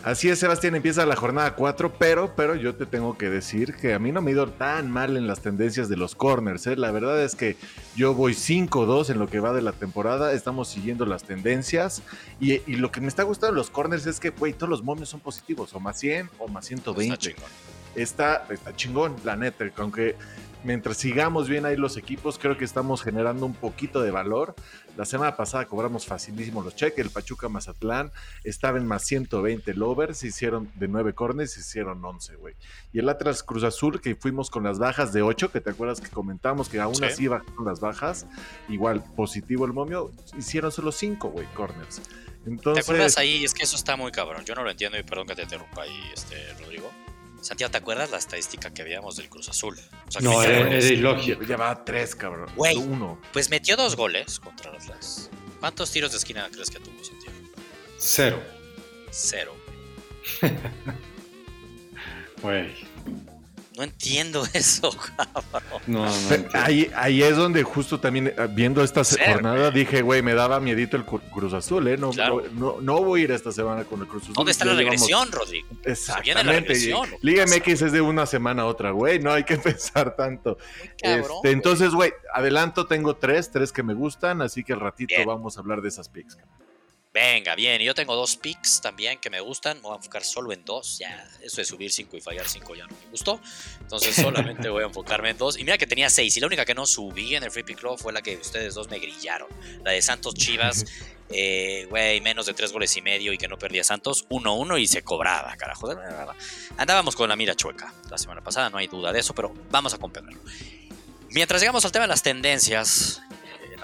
Así 0.02 0.31
es, 0.31 0.38
Sebastián, 0.38 0.75
empieza 0.75 1.05
la 1.05 1.14
jornada 1.14 1.55
4, 1.55 1.93
pero, 1.99 2.35
pero 2.35 2.55
yo 2.55 2.75
te 2.75 2.87
tengo 2.87 3.19
que 3.19 3.29
decir 3.29 3.75
que 3.75 3.93
a 3.93 3.99
mí 3.99 4.12
no 4.12 4.23
me 4.23 4.31
ha 4.31 4.35
ido 4.35 4.49
tan 4.49 4.91
mal 4.91 5.19
en 5.19 5.26
las 5.26 5.41
tendencias 5.41 5.91
de 5.91 5.99
los 5.99 6.14
corners. 6.14 6.67
¿eh? 6.69 6.76
La 6.76 6.91
verdad 6.91 7.23
es 7.23 7.35
que 7.35 7.58
yo 7.97 8.14
voy 8.14 8.32
5-2 8.32 9.11
en 9.11 9.19
lo 9.19 9.29
que 9.29 9.41
va 9.41 9.52
de 9.52 9.61
la 9.61 9.73
temporada, 9.73 10.32
estamos 10.32 10.69
siguiendo 10.69 11.05
las 11.05 11.25
tendencias 11.25 12.02
y, 12.41 12.61
lo 12.76 12.91
que 12.91 13.02
me 13.02 13.08
está 13.08 13.25
gustando 13.25 13.52
de 13.52 13.58
los 13.58 13.69
corners 13.69 14.06
es 14.06 14.20
que, 14.20 14.31
güey, 14.31 14.55
todos 14.55 14.70
los 14.70 14.82
momios 14.82 15.11
son 15.11 15.20
positivos, 15.20 15.75
o 15.75 15.81
más 15.81 15.99
100 16.00 16.31
o 16.38 16.49
más 16.49 16.64
120. 16.64 17.12
Está 17.12 17.29
chingón. 17.29 17.50
Está, 17.94 18.47
está 18.49 18.75
chingón, 18.75 19.17
la 19.23 19.37
neta, 19.37 19.67
aunque 19.76 20.17
mientras 20.65 20.97
sigamos 20.97 21.49
bien 21.49 21.65
ahí 21.65 21.77
los 21.77 21.97
equipos, 21.97 22.39
creo 22.39 22.57
que 22.57 22.65
estamos 22.65 23.03
generando 23.03 23.47
un 23.47 23.55
poquito 23.55 24.03
de 24.03 24.11
valor. 24.11 24.55
La 24.97 25.05
semana 25.05 25.37
pasada 25.37 25.67
cobramos 25.67 26.07
facilísimo 26.07 26.62
los 26.62 26.77
cheques. 26.77 27.05
El 27.05 27.11
Pachuca 27.11 27.49
Mazatlán 27.49 28.12
estaba 28.45 28.79
en 28.79 28.87
más 28.87 29.05
120 29.05 29.71
el 29.71 29.83
over. 29.83 30.15
Se 30.15 30.29
hicieron 30.29 30.71
de 30.75 30.89
9 30.89 31.15
corners, 31.15 31.53
se 31.53 31.61
hicieron 31.61 32.05
11, 32.05 32.37
güey. 32.37 32.55
Y 32.93 32.99
el 32.99 33.09
Atlas 33.09 33.43
Cruz 33.43 33.62
Azul, 33.65 34.01
que 34.01 34.15
fuimos 34.15 34.51
con 34.51 34.65
las 34.65 34.79
bajas 34.79 35.12
de 35.12 35.23
8, 35.23 35.53
que 35.53 35.61
te 35.61 35.71
acuerdas 35.71 36.01
que 36.01 36.11
comentamos 36.11 36.69
que 36.69 36.81
aún 36.81 37.03
así 37.05 37.29
bajaron 37.29 37.65
las 37.65 37.81
bajas. 37.81 38.27
Igual 38.69 39.03
positivo 39.17 39.65
el 39.65 39.73
momio. 39.73 40.12
Hicieron 40.37 40.73
solo 40.73 40.93
5, 40.93 41.29
güey, 41.29 41.47
corners. 41.55 42.03
Entonces... 42.47 42.85
¿Te 42.85 42.93
acuerdas 42.93 43.19
ahí? 43.19 43.45
Es 43.45 43.55
que 43.55 43.62
eso 43.62 43.77
está 43.77 43.97
muy 43.97 44.12
cabrón. 44.12 44.45
Yo 44.45 44.55
no 44.55 44.65
lo 44.65 44.71
entiendo 44.71 44.99
y 44.99 45.03
perdón 45.03 45.27
que 45.27 45.35
te 45.35 45.43
interrumpa 45.43 45.83
ahí, 45.83 46.01
este, 46.15 46.37
Rodrigo 46.61 46.91
Santiago, 47.41 47.71
¿te 47.71 47.79
acuerdas 47.79 48.11
la 48.11 48.19
estadística 48.19 48.71
que 48.71 48.83
veíamos 48.83 49.17
del 49.17 49.29
Cruz 49.29 49.49
Azul? 49.49 49.77
no, 50.21 50.43
era, 50.43 50.79
ilógico. 50.79 51.43
Llevaba 51.43 51.85
tres, 51.85 52.15
cabrón. 52.15 52.51
Güey, 52.55 52.77
uno. 52.77 53.21
Pues 53.33 53.51
metió 53.51 53.77
dos 53.77 53.97
goles 53.97 54.39
contra 54.39 54.73
Atlas. 54.73 55.31
¿Cuántos 55.59 55.91
tiros 55.91 56.13
de 56.13 56.19
esquina 56.19 56.49
crees 56.51 56.71
que 56.71 56.79
tuvo, 56.81 57.03
Santiago? 57.03 57.37
Cero. 57.99 58.43
Cero. 59.11 59.55
Güey. 62.43 62.75
No 63.81 63.85
entiendo 63.85 64.44
eso, 64.53 64.94
cabrón. 65.17 65.81
No, 65.87 66.05
no 66.05 66.11
ahí, 66.53 66.91
ahí 66.94 67.23
es 67.23 67.35
donde 67.35 67.62
justo 67.62 67.99
también 67.99 68.27
eh, 68.27 68.35
viendo 68.50 68.85
esta 68.85 69.03
jornada 69.05 69.71
dije, 69.71 70.03
güey, 70.03 70.21
me 70.21 70.35
daba 70.35 70.61
miedito 70.61 70.99
el 70.99 71.06
Cruz 71.06 71.55
Azul, 71.55 71.88
¿eh? 71.88 71.97
No, 71.97 72.11
no, 72.12 72.79
no, 72.82 73.03
voy 73.03 73.23
a 73.23 73.25
ir 73.25 73.31
esta 73.31 73.53
semana 73.53 73.85
con 73.85 74.03
el 74.03 74.06
Cruz 74.06 74.25
Azul. 74.25 74.35
¿Dónde 74.35 74.53
está 74.53 74.67
la 74.67 74.75
regresión, 74.75 75.32
Rodrigo? 75.32 75.67
Exactamente. 75.82 76.75
Liga 77.23 77.47
MX 77.47 77.81
es 77.81 77.93
de 77.93 78.03
una 78.03 78.27
semana 78.27 78.62
a 78.62 78.67
otra, 78.67 78.91
güey. 78.91 79.19
No 79.19 79.32
hay 79.32 79.44
que 79.44 79.56
pensar 79.56 80.15
tanto. 80.15 80.59
este, 81.00 81.50
entonces, 81.50 81.94
güey, 81.94 82.12
adelanto, 82.35 82.87
tengo 82.87 83.17
tres, 83.17 83.50
tres 83.50 83.73
que 83.73 83.83
me 83.83 83.94
gustan, 83.94 84.43
así 84.43 84.62
que 84.62 84.75
al 84.75 84.81
ratito 84.81 85.15
vamos 85.25 85.56
a 85.56 85.61
hablar 85.61 85.81
de 85.81 85.88
esas 85.88 86.11
picks. 86.11 86.37
Venga, 87.12 87.57
bien. 87.57 87.81
Yo 87.83 87.93
tengo 87.93 88.15
dos 88.15 88.37
picks 88.37 88.81
también 88.81 89.19
que 89.19 89.31
me 89.31 89.41
gustan. 89.41 89.79
Me 89.79 89.83
voy 89.83 89.95
a 89.95 89.97
enfocar 89.97 90.23
solo 90.23 90.53
en 90.53 90.65
dos. 90.65 90.99
Ya, 90.99 91.29
eso 91.43 91.57
de 91.57 91.65
subir 91.65 91.91
cinco 91.91 92.17
y 92.17 92.21
fallar 92.21 92.47
cinco 92.49 92.77
ya 92.77 92.87
no 92.87 92.95
me 92.95 93.11
gustó. 93.11 93.41
Entonces 93.81 94.15
solamente 94.23 94.69
voy 94.69 94.85
a 94.85 94.87
enfocarme 94.87 95.31
en 95.31 95.39
dos. 95.39 95.59
Y 95.59 95.65
mira 95.65 95.77
que 95.77 95.89
tenía 95.89 96.09
seis. 96.09 96.37
Y 96.37 96.41
la 96.41 96.47
única 96.47 96.65
que 96.65 96.75
no 96.75 96.87
subí 96.87 97.35
en 97.35 97.43
el 97.43 97.51
Free 97.51 97.65
Pick 97.65 97.81
Club 97.81 97.99
fue 97.99 98.12
la 98.12 98.23
que 98.23 98.37
ustedes 98.37 98.75
dos 98.75 98.89
me 98.89 99.01
grillaron. 99.01 99.49
La 99.83 99.91
de 99.91 100.03
Santos 100.03 100.35
Chivas. 100.35 100.85
Eh, 101.33 101.87
güey, 101.89 102.21
menos 102.21 102.47
de 102.47 102.55
tres 102.55 102.73
goles 102.73 102.97
y 102.97 103.03
medio 103.03 103.33
y 103.33 103.39
que 103.39 103.47
no 103.47 103.57
perdía 103.57 103.85
Santos. 103.85 104.27
1-1 104.31 104.81
y 104.81 104.89
se 104.89 105.03
cobraba, 105.03 105.57
carajo. 105.57 105.89
Andábamos 106.77 107.15
con 107.15 107.29
la 107.29 107.37
mira 107.37 107.55
chueca 107.55 107.95
la 108.11 108.19
semana 108.19 108.43
pasada, 108.43 108.69
no 108.69 108.79
hay 108.79 108.89
duda 108.89 109.12
de 109.12 109.21
eso, 109.21 109.33
pero 109.33 109.55
vamos 109.71 109.95
a 109.95 109.99
comprarlo. 109.99 110.37
Mientras 111.29 111.61
llegamos 111.61 111.85
al 111.85 111.93
tema 111.93 112.03
de 112.03 112.09
las 112.09 112.25
tendencias, 112.25 113.23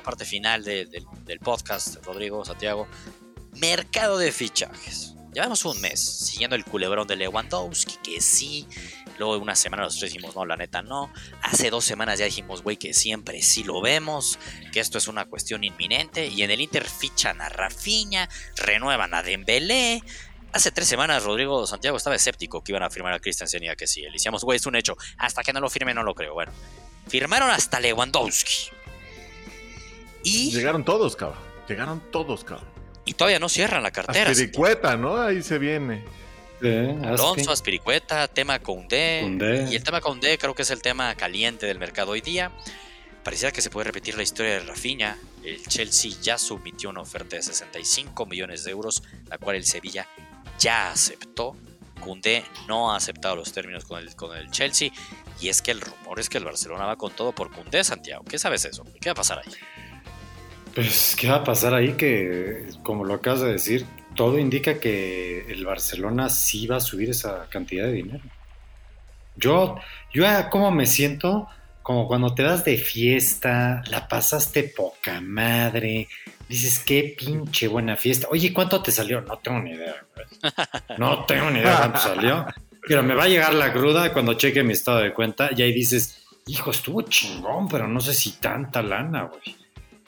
parte 0.02 0.24
final 0.24 0.64
del 0.64 1.40
podcast, 1.42 2.04
Rodrigo, 2.04 2.44
Santiago. 2.44 2.86
Mercado 3.52 4.18
de 4.18 4.32
fichajes. 4.32 5.16
Llevamos 5.36 5.66
un 5.66 5.78
mes 5.82 6.00
siguiendo 6.00 6.56
el 6.56 6.64
culebrón 6.64 7.06
de 7.06 7.14
Lewandowski, 7.14 7.96
que 8.02 8.22
sí. 8.22 8.66
Luego 9.18 9.36
una 9.36 9.54
semana 9.54 9.82
nosotros 9.82 10.10
dijimos, 10.10 10.34
no, 10.34 10.46
la 10.46 10.56
neta 10.56 10.80
no. 10.80 11.12
Hace 11.42 11.68
dos 11.68 11.84
semanas 11.84 12.18
ya 12.18 12.24
dijimos, 12.24 12.62
güey, 12.62 12.78
que 12.78 12.94
siempre 12.94 13.42
sí 13.42 13.62
lo 13.62 13.82
vemos, 13.82 14.38
que 14.72 14.80
esto 14.80 14.96
es 14.96 15.08
una 15.08 15.26
cuestión 15.26 15.62
inminente. 15.62 16.26
Y 16.26 16.42
en 16.42 16.50
el 16.50 16.62
Inter 16.62 16.88
fichan 16.88 17.42
a 17.42 17.50
Rafinha, 17.50 18.30
renuevan 18.56 19.12
a 19.12 19.22
Dembélé. 19.22 20.02
Hace 20.52 20.70
tres 20.70 20.88
semanas 20.88 21.22
Rodrigo 21.22 21.66
Santiago 21.66 21.98
estaba 21.98 22.16
escéptico 22.16 22.64
que 22.64 22.72
iban 22.72 22.82
a 22.82 22.88
firmar 22.88 23.12
a 23.12 23.18
Christensen 23.18 23.62
y 23.62 23.76
que 23.76 23.86
sí. 23.86 24.00
Le 24.00 24.12
decíamos, 24.12 24.42
güey, 24.42 24.56
es 24.56 24.64
un 24.64 24.76
hecho. 24.76 24.96
Hasta 25.18 25.42
que 25.42 25.52
no 25.52 25.60
lo 25.60 25.68
firme 25.68 25.92
no 25.92 26.02
lo 26.02 26.14
creo. 26.14 26.32
Bueno, 26.32 26.52
firmaron 27.08 27.50
hasta 27.50 27.78
Lewandowski. 27.78 28.70
Llegaron 30.50 30.84
todos, 30.84 31.16
cabrón. 31.16 31.38
Llegaron 31.68 32.02
todos, 32.10 32.44
cabrón. 32.44 32.68
Y 33.04 33.14
todavía 33.14 33.38
no 33.38 33.48
cierran 33.48 33.82
la 33.82 33.90
cartera. 33.92 34.30
Aspiricueta, 34.30 34.96
¿no? 34.96 35.16
Ahí 35.16 35.42
se 35.42 35.58
viene. 35.58 36.04
Alonso, 36.60 37.52
Aspiricueta, 37.52 38.26
tema 38.28 38.58
Conde. 38.58 39.68
Y 39.70 39.76
el 39.76 39.82
tema 39.82 40.00
Conde 40.00 40.38
creo 40.38 40.54
que 40.54 40.62
es 40.62 40.70
el 40.70 40.82
tema 40.82 41.14
caliente 41.14 41.66
del 41.66 41.78
mercado 41.78 42.12
hoy 42.12 42.20
día. 42.20 42.50
Pareciera 43.22 43.52
que 43.52 43.60
se 43.60 43.70
puede 43.70 43.84
repetir 43.84 44.16
la 44.16 44.22
historia 44.22 44.52
de 44.52 44.60
Rafinha. 44.60 45.18
El 45.44 45.64
Chelsea 45.66 46.12
ya 46.22 46.38
submitió 46.38 46.90
una 46.90 47.00
oferta 47.00 47.36
de 47.36 47.42
65 47.42 48.26
millones 48.26 48.64
de 48.64 48.70
euros, 48.70 49.02
la 49.28 49.38
cual 49.38 49.56
el 49.56 49.64
Sevilla 49.64 50.08
ya 50.58 50.90
aceptó. 50.90 51.56
Cundé 52.00 52.44
no 52.68 52.92
ha 52.92 52.96
aceptado 52.96 53.36
los 53.36 53.52
términos 53.52 53.84
con 53.84 54.00
el, 54.00 54.14
con 54.14 54.36
el 54.36 54.50
Chelsea. 54.50 54.90
Y 55.40 55.48
es 55.48 55.60
que 55.60 55.72
el 55.72 55.80
rumor 55.80 56.20
es 56.20 56.28
que 56.28 56.38
el 56.38 56.44
Barcelona 56.44 56.86
va 56.86 56.96
con 56.96 57.12
todo 57.12 57.32
por 57.32 57.50
Cundé, 57.50 57.84
Santiago. 57.84 58.24
¿Qué 58.24 58.38
sabes 58.38 58.64
eso? 58.64 58.84
¿Qué 59.00 59.08
va 59.08 59.12
a 59.12 59.16
pasar 59.16 59.40
ahí? 59.40 59.52
Pues, 60.76 61.16
¿qué 61.18 61.30
va 61.30 61.36
a 61.36 61.44
pasar 61.44 61.72
ahí? 61.72 61.94
Que, 61.94 62.66
como 62.82 63.02
lo 63.02 63.14
acabas 63.14 63.40
de 63.40 63.52
decir, 63.52 63.86
todo 64.14 64.38
indica 64.38 64.78
que 64.78 65.46
el 65.48 65.64
Barcelona 65.64 66.28
sí 66.28 66.66
va 66.66 66.76
a 66.76 66.80
subir 66.80 67.08
esa 67.08 67.46
cantidad 67.48 67.86
de 67.86 67.94
dinero. 67.94 68.24
Yo, 69.36 69.76
yo 70.12 70.26
como 70.50 70.70
me 70.70 70.84
siento, 70.84 71.48
como 71.82 72.06
cuando 72.06 72.34
te 72.34 72.42
das 72.42 72.62
de 72.66 72.76
fiesta, 72.76 73.82
la 73.88 74.06
pasaste 74.06 74.64
poca 74.64 75.22
madre, 75.22 76.08
dices, 76.46 76.80
qué 76.80 77.14
pinche 77.16 77.68
buena 77.68 77.96
fiesta. 77.96 78.28
Oye, 78.30 78.52
¿cuánto 78.52 78.82
te 78.82 78.92
salió? 78.92 79.22
No 79.22 79.38
tengo 79.38 79.60
ni 79.60 79.70
idea, 79.70 79.94
No 80.98 81.24
tengo 81.24 81.50
ni 81.52 81.60
idea 81.60 81.78
cuánto 81.78 82.00
salió. 82.00 82.44
Pero 82.86 83.02
me 83.02 83.14
va 83.14 83.24
a 83.24 83.28
llegar 83.28 83.54
la 83.54 83.72
cruda 83.72 84.12
cuando 84.12 84.34
cheque 84.34 84.62
mi 84.62 84.74
estado 84.74 84.98
de 84.98 85.14
cuenta 85.14 85.48
y 85.56 85.62
ahí 85.62 85.72
dices, 85.72 86.22
hijo, 86.46 86.70
estuvo 86.70 87.00
chingón, 87.00 87.66
pero 87.66 87.88
no 87.88 87.98
sé 87.98 88.12
si 88.12 88.32
tanta 88.32 88.82
lana, 88.82 89.22
güey. 89.22 89.65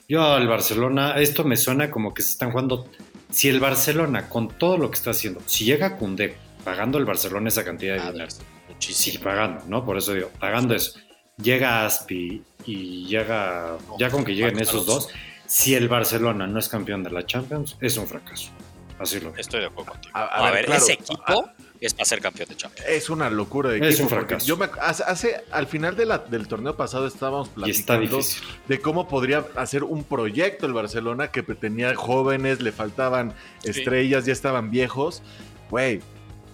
Yo 0.09 0.23
al 0.23 0.47
Barcelona, 0.47 1.13
esto 1.17 1.43
me 1.43 1.55
suena 1.55 1.91
como 1.91 2.15
que 2.15 2.23
se 2.23 2.31
están 2.31 2.49
jugando. 2.49 2.89
Si 3.29 3.47
el 3.47 3.59
Barcelona, 3.59 4.27
con 4.27 4.47
todo 4.47 4.75
lo 4.75 4.89
que 4.89 4.95
está 4.95 5.11
haciendo, 5.11 5.39
si 5.45 5.65
llega 5.65 5.97
Cundé 5.97 6.35
pagando 6.65 6.97
el 6.97 7.05
Barcelona 7.05 7.49
esa 7.49 7.63
cantidad 7.63 7.93
de 7.93 8.11
dinero, 8.11 8.35
sí, 8.79 9.19
pagando, 9.19 9.63
¿no? 9.67 9.85
Por 9.85 9.99
eso 9.99 10.15
digo, 10.15 10.31
pagando 10.39 10.73
eso, 10.73 10.99
llega 11.37 11.85
Aspi 11.85 12.41
y 12.65 13.05
llega, 13.05 13.77
ya 13.99 14.09
con 14.09 14.25
que 14.25 14.33
lleguen 14.33 14.59
esos 14.59 14.87
dos, 14.87 15.09
si 15.45 15.75
el 15.75 15.87
Barcelona 15.87 16.47
no 16.47 16.57
es 16.57 16.67
campeón 16.67 17.03
de 17.03 17.11
la 17.11 17.23
Champions, 17.23 17.77
es 17.79 17.95
un 17.97 18.07
fracaso. 18.07 18.49
Así 18.97 19.19
lo 19.19 19.33
Estoy 19.35 19.59
de 19.59 19.67
acuerdo 19.67 19.91
contigo. 19.91 20.17
A, 20.17 20.49
ver, 20.49 20.71
ese 20.71 20.93
equipo 20.93 21.51
es 21.81 21.93
para 21.93 22.05
ser 22.05 22.21
campeón 22.21 22.49
de 22.49 22.55
Champions. 22.55 22.89
Es 22.89 23.09
una 23.09 23.29
locura 23.29 23.69
de 23.69 23.77
equipo. 23.77 23.89
Es 23.89 23.99
un 23.99 24.09
fracaso. 24.09 24.45
Yo 24.45 24.57
me, 24.57 24.67
hace, 24.81 25.43
al 25.51 25.67
final 25.67 25.95
de 25.95 26.05
la, 26.05 26.17
del 26.17 26.47
torneo 26.47 26.75
pasado 26.75 27.07
estábamos 27.07 27.49
platicando 27.49 28.19
de 28.67 28.79
cómo 28.79 29.07
podría 29.07 29.45
hacer 29.55 29.83
un 29.83 30.03
proyecto 30.03 30.65
el 30.65 30.73
Barcelona 30.73 31.31
que 31.31 31.43
tenía 31.43 31.95
jóvenes, 31.95 32.61
le 32.61 32.71
faltaban 32.71 33.33
estrellas, 33.63 34.25
ya 34.25 34.33
estaban 34.33 34.71
viejos. 34.71 35.21
Güey, 35.69 36.01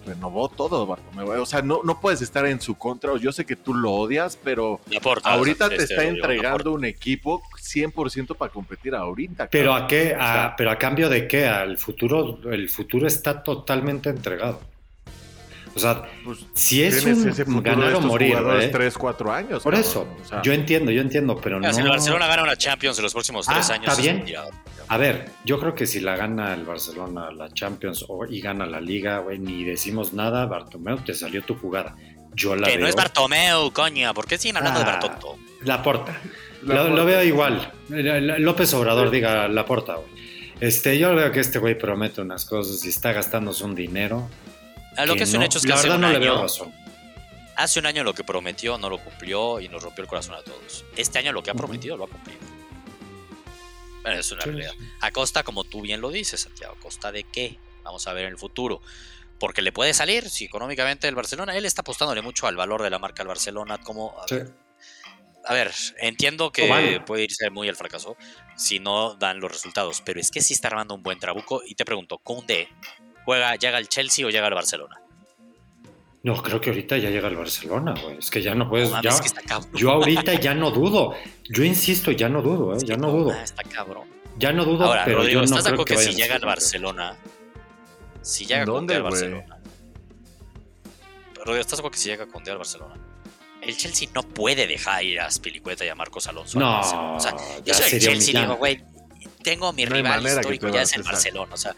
renovó 0.06 0.48
todo, 0.48 0.86
Bartomeu. 0.86 1.42
O 1.42 1.46
sea, 1.46 1.62
no, 1.62 1.80
no 1.82 2.00
puedes 2.00 2.22
estar 2.22 2.46
en 2.46 2.60
su 2.60 2.76
contra. 2.76 3.16
Yo 3.16 3.32
sé 3.32 3.44
que 3.44 3.56
tú 3.56 3.74
lo 3.74 3.92
odias, 3.92 4.38
pero 4.42 4.80
ahorita 5.24 5.68
te 5.68 5.82
está 5.82 6.04
entregando 6.04 6.72
un 6.72 6.84
equipo 6.84 7.42
100% 7.58 8.36
para 8.36 8.52
competir 8.52 8.94
ahorita. 8.94 9.48
Pero 9.50 9.74
a 9.74 9.86
qué, 9.86 10.16
pero 10.56 10.70
a 10.70 10.78
cambio 10.78 11.08
de 11.08 11.26
qué, 11.26 11.46
al 11.46 11.76
futuro, 11.78 12.38
el 12.50 12.68
futuro 12.68 13.06
está 13.06 13.42
totalmente 13.42 14.08
entregado. 14.08 14.60
O 15.76 15.78
sea, 15.78 16.02
pues, 16.24 16.38
si 16.54 16.82
es 16.82 17.04
un 17.04 17.62
ganar 17.62 17.94
o 17.94 18.00
morir. 18.00 18.34
¿eh? 18.60 18.68
3, 18.72 18.96
4 18.96 19.32
años. 19.32 19.62
Por 19.62 19.74
eso, 19.74 20.08
yo 20.42 20.54
entiendo, 20.54 20.90
yo 20.90 21.02
entiendo, 21.02 21.38
pero 21.38 21.60
no. 21.60 21.70
Si 21.70 21.82
el 21.82 21.88
Barcelona 21.88 22.26
gana 22.26 22.44
una 22.44 22.56
Champions 22.56 22.96
en 22.98 23.02
los 23.04 23.12
próximos 23.12 23.46
3 23.46 23.70
ah, 23.70 23.74
años. 23.74 23.88
Está 23.90 24.00
bien. 24.00 24.24
A 24.88 24.96
ver, 24.96 25.28
yo 25.44 25.60
creo 25.60 25.74
que 25.74 25.86
si 25.86 26.00
la 26.00 26.16
gana 26.16 26.54
el 26.54 26.64
Barcelona 26.64 27.30
la 27.30 27.52
Champions 27.52 28.06
y 28.30 28.40
gana 28.40 28.64
la 28.64 28.80
Liga, 28.80 29.18
güey, 29.18 29.38
ni 29.38 29.64
decimos 29.64 30.14
nada, 30.14 30.46
Bartomeu, 30.46 30.98
te 30.98 31.12
salió 31.12 31.42
tu 31.42 31.56
jugada. 31.56 31.94
Yo 32.32 32.56
la 32.56 32.68
que 32.68 32.78
no 32.78 32.86
es 32.86 32.96
Bartomeu, 32.96 33.70
coña. 33.70 34.14
¿Por 34.14 34.26
qué 34.26 34.38
siguen 34.38 34.56
hablando 34.56 34.80
de 34.80 34.86
ah, 34.86 34.92
Bartomeu? 34.92 35.36
La 35.64 35.82
porta. 35.82 36.18
Lo, 36.62 37.04
veo 37.04 37.22
igual. 37.22 37.70
López 37.90 38.72
Obrador 38.72 39.10
diga 39.10 39.46
la 39.46 39.66
porta, 39.66 39.96
güey. 39.96 40.16
Este, 40.58 40.98
yo 40.98 41.14
veo 41.14 41.30
que 41.32 41.40
este 41.40 41.58
güey 41.58 41.76
promete 41.76 42.22
unas 42.22 42.46
cosas 42.46 42.82
y 42.86 42.88
está 42.88 43.12
gastándose 43.12 43.62
un 43.62 43.74
dinero 43.74 44.26
lo 45.04 45.14
que, 45.14 45.24
es 45.24 45.34
un 45.34 45.42
hecho 45.42 45.58
es 45.58 45.66
que 45.66 45.72
hace 45.72 45.90
un 45.90 46.04
año, 46.04 46.46
Hace 47.56 47.80
un 47.80 47.86
año 47.86 48.04
lo 48.04 48.14
que 48.14 48.22
prometió 48.22 48.76
no 48.76 48.90
lo 48.90 48.98
cumplió 48.98 49.60
y 49.60 49.68
nos 49.68 49.82
rompió 49.82 50.02
el 50.02 50.08
corazón 50.08 50.34
a 50.34 50.42
todos. 50.42 50.84
Este 50.94 51.18
año 51.18 51.32
lo 51.32 51.42
que 51.42 51.50
ha 51.50 51.54
prometido 51.54 51.96
lo 51.96 52.04
ha 52.04 52.08
cumplido. 52.08 52.38
es 54.04 54.30
una 54.30 54.42
realidad. 54.42 54.74
A 55.00 55.10
costa, 55.10 55.42
como 55.42 55.64
tú 55.64 55.80
bien 55.80 56.02
lo 56.02 56.10
dices, 56.10 56.40
Santiago, 56.40 56.74
¿a 56.78 56.80
costa 56.80 57.10
de 57.12 57.24
qué? 57.24 57.58
Vamos 57.82 58.06
a 58.06 58.12
ver 58.12 58.26
en 58.26 58.32
el 58.32 58.38
futuro. 58.38 58.82
Porque 59.38 59.62
le 59.62 59.72
puede 59.72 59.94
salir, 59.94 60.28
si 60.28 60.44
económicamente 60.44 61.08
el 61.08 61.14
Barcelona, 61.14 61.56
él 61.56 61.64
está 61.64 61.80
apostándole 61.80 62.20
mucho 62.20 62.46
al 62.46 62.56
valor 62.56 62.82
de 62.82 62.90
la 62.90 62.98
marca 62.98 63.22
al 63.22 63.28
Barcelona, 63.28 63.78
como... 63.78 64.14
A 65.48 65.54
ver, 65.54 65.72
entiendo 65.98 66.50
que 66.50 67.00
puede 67.06 67.22
irse 67.24 67.50
muy 67.50 67.68
al 67.68 67.76
fracaso 67.76 68.16
si 68.56 68.80
no 68.80 69.14
dan 69.14 69.38
los 69.38 69.52
resultados, 69.52 70.02
pero 70.04 70.18
es 70.18 70.30
que 70.30 70.40
sí 70.40 70.54
está 70.54 70.68
armando 70.68 70.94
un 70.94 71.02
buen 71.02 71.20
trabuco. 71.20 71.62
Y 71.64 71.76
te 71.76 71.84
pregunto, 71.84 72.18
Conde 72.18 72.68
juega, 73.26 73.56
llega 73.56 73.76
al 73.76 73.88
Chelsea 73.88 74.24
o 74.24 74.30
llega 74.30 74.46
al 74.46 74.54
Barcelona. 74.54 75.00
No, 76.22 76.42
creo 76.42 76.60
que 76.60 76.70
ahorita 76.70 76.96
ya 76.96 77.10
llega 77.10 77.28
al 77.28 77.36
Barcelona, 77.36 77.94
güey. 78.02 78.18
Es 78.18 78.30
que 78.30 78.40
ya 78.40 78.54
no 78.54 78.68
puedes. 78.68 78.90
ya, 79.02 79.20
yo 79.74 79.90
ahorita 79.90 80.34
ya 80.34 80.54
no 80.54 80.70
dudo. 80.70 81.14
Yo 81.44 81.62
insisto, 81.62 82.10
ya 82.12 82.28
no 82.28 82.40
dudo, 82.40 82.74
¿eh? 82.74 82.78
Ya 82.84 82.96
no 82.96 83.10
dudo. 83.10 83.32
Está 83.32 83.62
cabrón. 83.64 84.08
Ya 84.38 84.52
no 84.52 84.64
dudo, 84.64 84.84
Ahora, 84.84 85.04
pero 85.04 85.26
yo 85.26 85.38
no 85.38 85.44
¿estás 85.44 85.64
de 85.64 85.70
acuerdo 85.70 85.84
que, 85.84 85.98
si 85.98 86.14
llega 86.14 86.36
al 86.36 86.44
Barcelona? 86.44 87.16
Si 88.22 88.44
llega 88.44 88.64
Conde 88.64 88.94
al 88.94 89.02
Barcelona. 89.02 89.58
Rodrigo, 91.34 91.60
¿estás 91.60 91.78
de 91.78 91.80
acuerdo 91.80 91.90
que 91.92 91.98
si 91.98 92.08
llega 92.08 92.26
Conde 92.26 92.50
al 92.50 92.58
Barcelona? 92.58 92.94
El 93.62 93.76
Chelsea 93.76 94.08
no 94.14 94.22
puede 94.22 94.66
dejar 94.66 95.04
ir 95.04 95.20
a 95.20 95.30
Spilicueta 95.30 95.84
y 95.84 95.88
a 95.88 95.94
Marcos 95.94 96.26
Alonso. 96.28 96.58
No. 96.58 97.16
O 97.16 97.20
sea, 97.20 97.34
yo 97.64 97.74
soy 97.74 97.92
el 97.92 98.00
Chelsea 98.00 98.40
digo, 98.40 98.56
güey, 98.56 98.82
tengo 99.42 99.72
mi 99.72 99.86
rival 99.86 100.24
histórico, 100.26 100.68
ya 100.68 100.82
es 100.82 100.94
el 100.94 101.02
Barcelona. 101.02 101.54
O 101.54 101.56
sea, 101.56 101.74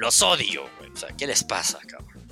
los 0.00 0.22
odio, 0.22 0.68
güey. 0.78 0.90
O 0.90 0.96
sea, 0.96 1.10
¿qué 1.16 1.26
les 1.26 1.44
pasa, 1.44 1.78
cabrón? 1.86 2.26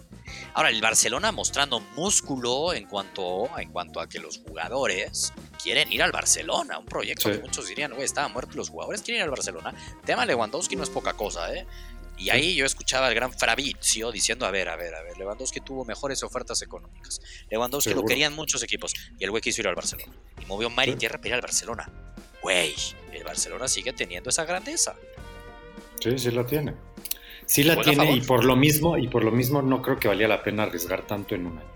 Ahora, 0.54 0.70
el 0.70 0.80
Barcelona 0.80 1.30
mostrando 1.30 1.80
músculo 1.94 2.72
en 2.72 2.86
cuanto, 2.86 3.48
en 3.58 3.70
cuanto 3.70 4.00
a 4.00 4.08
que 4.08 4.18
los 4.18 4.38
jugadores 4.38 5.32
quieren 5.62 5.92
ir 5.92 6.02
al 6.02 6.10
Barcelona. 6.10 6.78
Un 6.78 6.86
proyecto 6.86 7.30
que 7.30 7.38
muchos 7.38 7.68
dirían, 7.68 7.92
güey, 7.92 8.04
estaban 8.04 8.32
muertos 8.32 8.56
los 8.56 8.70
jugadores, 8.70 9.02
quieren 9.02 9.20
ir 9.20 9.24
al 9.24 9.30
Barcelona. 9.30 9.74
tema 10.04 10.26
Lewandowski 10.26 10.74
no 10.76 10.82
es 10.82 10.90
poca 10.90 11.12
cosa, 11.12 11.54
¿eh? 11.54 11.66
Y 12.16 12.30
ahí 12.30 12.56
yo 12.56 12.66
escuchaba 12.66 13.06
al 13.06 13.14
gran 13.14 13.32
Fravizio 13.32 14.10
diciendo, 14.10 14.46
a 14.46 14.50
ver, 14.50 14.68
a 14.68 14.76
ver, 14.76 14.92
a 14.94 15.02
ver, 15.02 15.16
Lewandowski 15.16 15.60
tuvo 15.60 15.84
mejores 15.84 16.24
ofertas 16.24 16.60
económicas. 16.62 17.20
Lewandowski 17.48 17.94
lo 17.94 18.04
querían 18.04 18.34
muchos 18.34 18.62
equipos 18.64 18.92
y 19.16 19.22
el 19.22 19.30
güey 19.30 19.40
quiso 19.40 19.60
ir 19.60 19.68
al 19.68 19.76
Barcelona. 19.76 20.12
Y 20.42 20.46
movió 20.46 20.68
mar 20.70 20.88
y 20.88 20.96
tierra 20.96 21.18
para 21.18 21.28
ir 21.28 21.34
al 21.34 21.42
Barcelona. 21.42 21.88
Güey, 22.42 22.74
el 23.12 23.22
Barcelona 23.22 23.68
sigue 23.68 23.92
teniendo 23.92 24.30
esa 24.30 24.44
grandeza. 24.44 24.96
Sí, 26.00 26.18
sí 26.18 26.30
la 26.32 26.44
tiene. 26.44 26.87
Sí 27.48 27.64
la 27.64 27.80
tiene 27.80 28.12
y 28.12 28.20
por 28.20 28.44
lo 28.44 28.56
mismo, 28.56 28.98
y 28.98 29.08
por 29.08 29.24
lo 29.24 29.32
mismo 29.32 29.62
no 29.62 29.80
creo 29.80 29.98
que 29.98 30.06
valía 30.06 30.28
la 30.28 30.42
pena 30.42 30.64
arriesgar 30.64 31.06
tanto 31.06 31.34
en 31.34 31.46
un 31.46 31.58
año. 31.58 31.68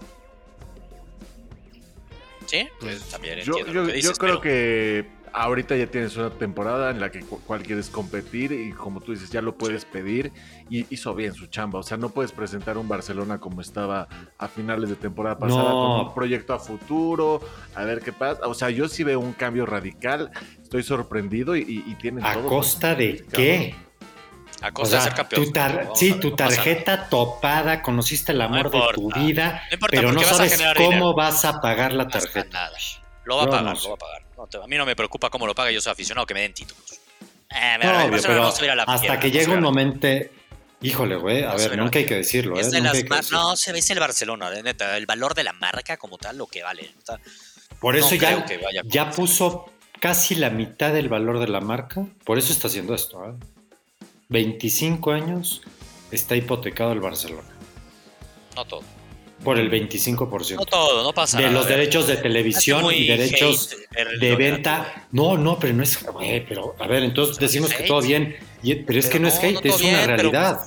Sí, 2.45 2.69
pues 2.79 3.09
también 3.09 3.39
yo, 3.41 3.55
yo, 3.57 4.13
creo 4.13 4.39
que 4.43 5.07
ahorita 5.33 5.75
ya 5.75 5.87
tienes 5.87 6.15
una 6.19 6.29
temporada 6.29 6.91
en 6.91 7.01
la 7.01 7.11
que 7.11 7.21
cual 7.21 7.63
quieres 7.63 7.89
competir 7.89 8.53
y 8.53 8.73
como 8.73 9.01
tú 9.01 9.13
dices, 9.13 9.31
ya 9.31 9.41
lo 9.41 9.57
puedes 9.57 9.87
pedir 9.87 10.31
y 10.69 10.85
hizo 10.91 11.15
bien 11.15 11.33
su 11.33 11.47
chamba. 11.47 11.79
O 11.79 11.83
sea, 11.83 11.97
no 11.97 12.11
puedes 12.11 12.33
presentar 12.33 12.77
un 12.77 12.87
Barcelona 12.87 13.39
como 13.39 13.63
estaba 13.63 14.09
a 14.37 14.49
finales 14.49 14.91
de 14.91 14.97
temporada 14.97 15.39
pasada 15.39 15.71
con 15.71 16.07
un 16.07 16.15
proyecto 16.15 16.53
a 16.53 16.59
futuro, 16.59 17.41
a 17.75 17.85
ver 17.85 18.03
qué 18.03 18.13
pasa. 18.13 18.47
O 18.47 18.53
sea, 18.53 18.69
yo 18.69 18.89
sí 18.89 19.05
veo 19.05 19.21
un 19.21 19.33
cambio 19.33 19.65
radical, 19.65 20.31
estoy 20.63 20.83
sorprendido 20.83 21.57
y, 21.57 21.83
y, 21.87 21.95
tienen 21.95 22.23
¿A 22.27 22.35
costa 22.43 22.95
de 22.95 23.25
qué? 23.33 23.75
A 24.63 24.73
costa 24.73 24.97
de 24.97 25.03
ser 25.03 25.15
campeón. 25.15 25.53
sí, 25.95 26.15
tu 26.21 26.35
tarjeta 26.37 27.09
topada, 27.09 27.83
conociste 27.83 28.33
el 28.33 28.41
amor 28.41 28.71
de 28.71 28.81
tu 28.95 29.11
vida, 29.13 29.63
pero 29.91 30.13
no 30.13 30.23
sabes 30.23 30.61
cómo 30.77 31.15
vas 31.15 31.45
a 31.45 31.61
pagar 31.61 31.93
la 31.93 32.09
tarjeta. 32.09 32.71
Lo 33.25 33.37
va 33.37 33.45
a 33.45 33.47
pagar, 33.47 33.77
lo 33.83 33.89
va 33.91 33.95
a 33.95 33.99
pagar. 33.99 34.65
a 34.65 34.67
mí 34.67 34.77
no 34.77 34.87
me 34.87 34.97
preocupa 34.97 35.31
cómo 35.31 35.47
lo 35.47 35.55
paga, 35.55 35.71
yo 35.71 35.81
soy 35.81 35.93
aficionado 35.93 36.27
que 36.27 36.35
me 36.35 36.43
den 36.43 36.55
títulos. 36.55 37.01
Eh, 37.51 37.79
no, 37.83 38.07
obvio, 38.07 38.23
pero 38.23 38.47
hasta 38.87 39.21
que 39.21 39.31
llegue 39.31 39.53
un 39.53 39.61
momento... 39.61 40.09
Híjole, 40.81 41.15
güey, 41.15 41.45
a 41.45 41.55
ver, 41.55 41.79
nunca 41.79 42.01
hay 42.01 42.07
que 42.07 42.17
decirlo. 42.17 42.59
¿eh? 42.59 42.65
no, 43.31 43.57
se 43.57 43.73
ve 43.73 43.81
el 43.89 44.01
Barcelona, 44.01 44.51
neta, 44.63 44.97
el 44.97 45.07
valor 45.07 45.35
de 45.35 45.45
la 45.45 45.53
marca 45.53 45.97
como 45.97 46.19
tal, 46.19 46.39
lo 46.39 46.47
que 46.47 46.63
vale. 46.63 46.93
Por 47.79 47.97
eso 47.97 48.15
ya, 48.17 48.45
ya 48.85 49.11
puso 49.11 49.73
casi 50.01 50.35
la 50.35 50.51
mitad 50.51 50.93
del 50.93 51.09
valor 51.09 51.39
de 51.39 51.47
la 51.47 51.61
marca, 51.61 52.05
por 52.25 52.37
eso 52.37 52.53
está 52.53 52.67
haciendo 52.67 52.95
esto. 52.95 53.25
¿eh? 53.25 53.35
25 54.33 55.13
años 55.13 55.63
está 56.11 56.35
hipotecado 56.35 56.93
el 56.93 57.01
Barcelona. 57.01 57.49
No 58.57 58.65
todo. 58.65 58.83
Por 59.45 59.59
el 59.59 59.71
25%. 59.71 60.57
No 60.57 60.65
todo, 60.65 61.03
no 61.03 61.13
pasa 61.13 61.37
de 61.37 61.45
nada. 61.45 61.53
De 61.53 61.61
los 61.61 61.69
derechos 61.69 62.07
de 62.07 62.17
televisión 62.17 62.93
y 62.95 63.07
derechos 63.07 63.77
de 64.21 64.37
venta. 64.37 65.07
No, 65.11 65.37
no, 65.37 65.59
pero 65.59 65.75
no 65.75 65.83
es. 65.83 65.99
pero 66.49 66.77
a 66.79 66.87
ver, 66.87 67.03
entonces 67.03 67.39
decimos 67.39 67.73
que 67.73 67.85
todo 67.85 68.01
bien. 68.01 68.37
pero 68.87 68.99
es 68.99 69.09
que 69.09 69.19
no, 69.19 69.29
es 69.29 69.39
hate, 69.43 69.65
es 69.67 69.81
una 69.81 70.07
realidad. 70.07 70.61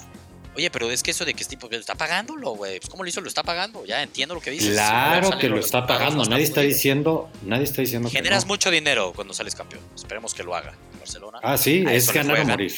oye, 0.58 0.70
pero 0.70 0.92
es 0.92 1.02
que 1.02 1.12
eso 1.12 1.24
de 1.24 1.34
que 1.34 1.46
tipo, 1.46 1.70
está 1.72 1.96
pagándolo, 1.96 2.52
güey. 2.52 2.80
Pues, 2.80 2.90
¿Cómo 2.90 3.04
lo 3.04 3.10
hizo? 3.10 3.22
Lo 3.22 3.30
está 3.30 3.44
pagando. 3.44 3.86
Ya 3.86 4.04
entiendo 4.04 4.36
lo 4.36 4.42
que 4.42 4.52
dices. 4.52 4.74
Claro 4.74 5.38
que 5.40 5.48
lo 5.48 5.58
está 5.58 5.88
pagando. 5.88 6.26
Nadie 6.26 6.44
está 6.44 6.62
diciendo, 6.62 7.30
nadie 7.44 7.64
está 7.64 7.82
diciendo 7.82 8.10
Generas 8.10 8.46
mucho 8.46 8.70
dinero 8.70 9.14
cuando 9.16 9.34
sales 9.34 9.56
campeón. 9.56 9.82
Esperemos 9.96 10.34
que 10.34 10.44
lo 10.44 10.54
haga 10.54 10.76
Barcelona. 11.00 11.40
Ah, 11.42 11.58
sí, 11.58 11.86
es 11.88 12.12
ganar 12.12 12.42
o 12.42 12.46
morir. 12.46 12.74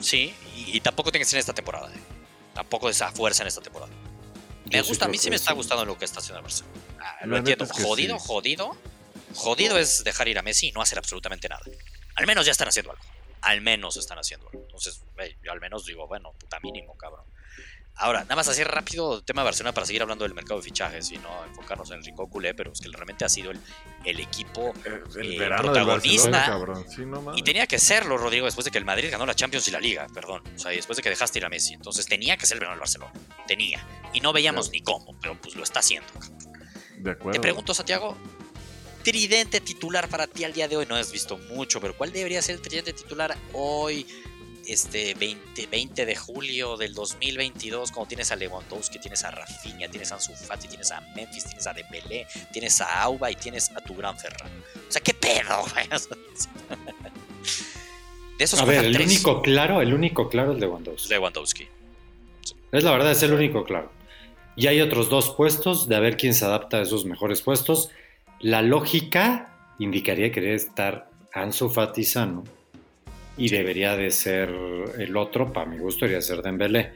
Sí, 0.00 0.34
y, 0.54 0.80
tampoco 0.80 1.10
tiene 1.10 1.24
que 1.24 1.28
ser 1.30 1.38
en 1.38 1.40
esta 1.40 1.54
temporada. 1.54 1.88
Eh. 1.92 1.98
Tampoco 2.54 2.88
esa 2.88 3.10
fuerza 3.10 3.42
en 3.42 3.48
esta 3.48 3.60
temporada. 3.60 3.92
Me 4.70 4.82
gusta, 4.82 5.04
a 5.04 5.08
mí 5.08 5.18
sí 5.18 5.30
me 5.30 5.36
está 5.36 5.52
gustando 5.52 5.84
lo 5.84 5.96
que 5.96 6.04
está 6.04 6.18
haciendo 6.18 6.38
el 6.38 6.42
Barcelona. 6.42 6.74
Ah, 7.00 7.26
lo 7.26 7.36
entiendo. 7.36 7.66
Jodido, 7.66 8.18
jodido. 8.18 8.76
Jodido 9.34 9.78
es 9.78 10.02
dejar 10.02 10.28
ir 10.28 10.38
a 10.38 10.42
Messi 10.42 10.68
y 10.68 10.72
no 10.72 10.82
hacer 10.82 10.98
absolutamente 10.98 11.48
nada. 11.48 11.62
Al 12.14 12.26
menos 12.26 12.46
ya 12.46 12.52
están 12.52 12.68
haciendo 12.68 12.92
algo. 12.92 13.04
Al 13.42 13.60
menos 13.60 13.96
están 13.96 14.18
haciendo 14.18 14.48
algo. 14.48 14.62
Entonces, 14.62 15.02
yo 15.42 15.52
al 15.52 15.60
menos 15.60 15.84
digo, 15.84 16.06
bueno, 16.08 16.32
puta 16.32 16.58
mínimo, 16.60 16.96
cabrón. 16.96 17.24
Ahora, 17.98 18.20
nada 18.24 18.36
más 18.36 18.48
así 18.48 18.62
rápido, 18.62 19.22
tema 19.22 19.40
de 19.40 19.46
Barcelona 19.46 19.72
para 19.72 19.86
seguir 19.86 20.02
hablando 20.02 20.24
del 20.24 20.34
mercado 20.34 20.60
de 20.60 20.64
fichajes 20.64 21.10
y 21.12 21.18
no 21.18 21.44
enfocarnos 21.46 21.90
en 21.92 22.02
Rico 22.02 22.28
Culé, 22.28 22.52
pero 22.52 22.72
es 22.72 22.80
que 22.80 22.88
realmente 22.88 23.24
ha 23.24 23.28
sido 23.30 23.50
el, 23.50 23.58
el 24.04 24.20
equipo 24.20 24.74
el, 24.84 25.40
eh, 25.40 25.48
protagonista. 25.56 26.58
y 27.34 27.42
tenía 27.42 27.66
que 27.66 27.78
serlo, 27.78 28.18
Rodrigo, 28.18 28.44
después 28.44 28.66
de 28.66 28.70
que 28.70 28.76
el 28.76 28.84
Madrid 28.84 29.08
ganó 29.10 29.24
la 29.24 29.34
Champions 29.34 29.66
y 29.68 29.70
la 29.70 29.80
Liga, 29.80 30.06
perdón. 30.12 30.42
O 30.54 30.58
sea, 30.58 30.72
después 30.72 30.98
de 30.98 31.02
que 31.02 31.08
dejaste 31.08 31.38
ir 31.38 31.46
a 31.46 31.48
Messi. 31.48 31.72
Entonces 31.72 32.04
tenía 32.04 32.36
que 32.36 32.44
ser 32.44 32.56
el 32.56 32.60
verano 32.60 32.74
del 32.74 32.80
Barcelona. 32.80 33.12
Tenía. 33.46 33.82
Y 34.12 34.20
no 34.20 34.34
veíamos 34.34 34.70
ni 34.70 34.82
cómo, 34.82 35.18
pero 35.18 35.40
pues 35.40 35.56
lo 35.56 35.62
está 35.62 35.80
haciendo. 35.80 36.08
De 36.98 37.12
acuerdo. 37.12 37.32
Te 37.32 37.40
pregunto, 37.40 37.72
Santiago, 37.72 38.14
tridente 39.02 39.60
titular 39.62 40.08
para 40.08 40.26
ti 40.26 40.44
al 40.44 40.52
día 40.52 40.68
de 40.68 40.76
hoy. 40.76 40.84
No 40.86 40.96
has 40.96 41.12
visto 41.12 41.38
mucho, 41.38 41.80
pero 41.80 41.96
¿cuál 41.96 42.12
debería 42.12 42.42
ser 42.42 42.56
el 42.56 42.60
tridente 42.60 42.92
titular 42.92 43.34
hoy? 43.54 44.06
Este 44.66 45.14
20, 45.14 45.66
20 45.66 46.06
de 46.06 46.16
julio 46.16 46.76
del 46.76 46.94
2022, 46.94 47.92
como 47.92 48.06
tienes 48.06 48.30
a 48.32 48.36
Lewandowski, 48.36 48.98
tienes 48.98 49.24
a 49.24 49.30
Rafinha, 49.30 49.88
tienes 49.88 50.12
a 50.12 50.16
Ansu 50.16 50.32
Fati, 50.34 50.68
tienes 50.68 50.90
a 50.92 51.00
Memphis, 51.14 51.44
tienes 51.44 51.66
a 51.66 51.72
Dembélé, 51.72 52.26
tienes 52.52 52.80
a 52.80 53.02
Auba 53.02 53.30
y 53.30 53.36
tienes 53.36 53.70
a 53.70 53.80
tu 53.80 53.94
gran 53.94 54.18
Ferran. 54.18 54.50
O 54.88 54.92
sea, 54.92 55.00
¿qué 55.00 55.14
pedo? 55.14 55.64
De 58.38 58.44
esos 58.44 58.60
a 58.60 58.64
ver, 58.64 58.84
el 58.84 59.00
único 59.00 59.40
claro, 59.40 59.80
el 59.80 59.94
único 59.94 60.28
claro 60.28 60.52
es 60.52 60.58
Lewandowski. 60.58 61.08
Lewandowski. 61.08 61.68
Es 62.72 62.84
la 62.84 62.90
verdad, 62.90 63.12
es 63.12 63.22
el 63.22 63.32
único 63.32 63.64
claro. 63.64 63.90
Y 64.56 64.66
hay 64.66 64.80
otros 64.80 65.08
dos 65.08 65.30
puestos 65.30 65.88
de 65.88 65.96
a 65.96 66.00
ver 66.00 66.16
quién 66.16 66.34
se 66.34 66.44
adapta 66.44 66.78
a 66.78 66.82
esos 66.82 67.06
mejores 67.06 67.40
puestos. 67.40 67.90
La 68.40 68.60
lógica 68.62 69.74
indicaría 69.78 70.32
que 70.32 70.40
debe 70.40 70.54
estar 70.54 71.10
Ansu 71.32 71.70
Fati 71.70 72.04
sano 72.04 72.44
y 73.36 73.48
debería 73.48 73.96
de 73.96 74.10
ser 74.10 74.48
el 74.98 75.16
otro, 75.16 75.52
para 75.52 75.66
mi 75.66 75.78
gusto, 75.78 76.06
debería 76.06 76.22
ser 76.22 76.42
Dembélé. 76.42 76.92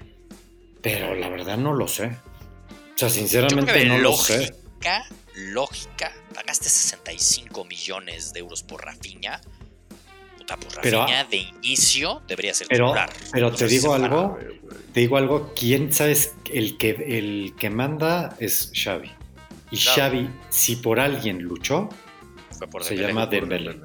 Pero 0.83 1.15
la 1.15 1.29
verdad 1.29 1.59
no 1.59 1.75
lo 1.75 1.87
sé. 1.87 2.07
O 2.07 2.99
sea, 2.99 3.11
sinceramente 3.11 3.85
no 3.85 3.99
lo 3.99 4.13
sé. 4.15 4.55
Lógica, 5.35 6.13
pagaste 6.35 6.69
65 6.69 7.65
millones 7.65 8.33
de 8.33 8.41
euros 8.41 8.63
por 8.63 8.85
Rafinha. 8.85 9.41
Puta, 10.37 10.57
pues 10.57 10.75
Rafinha 10.75 11.25
de 11.25 11.37
inicio 11.37 12.23
debería 12.27 12.53
ser 12.53 12.67
pero, 12.69 12.95
Pero 13.33 13.53
te 13.53 13.67
digo 13.67 13.95
algo, 13.95 14.39
te 14.93 15.01
digo 15.01 15.17
algo, 15.17 15.53
¿quién 15.55 15.93
sabes? 15.93 16.35
El 16.53 16.77
que, 16.79 16.91
el 16.91 17.55
que 17.59 17.71
manda 17.71 18.37
es 18.39 18.73
Xavi. 18.75 19.11
Y 19.71 19.77
Xavi, 19.77 20.29
si 20.49 20.77
por 20.77 20.99
alguien 20.99 21.43
luchó, 21.43 21.89
se 22.83 22.97
llama 22.97 23.27
Dembélé. 23.27 23.79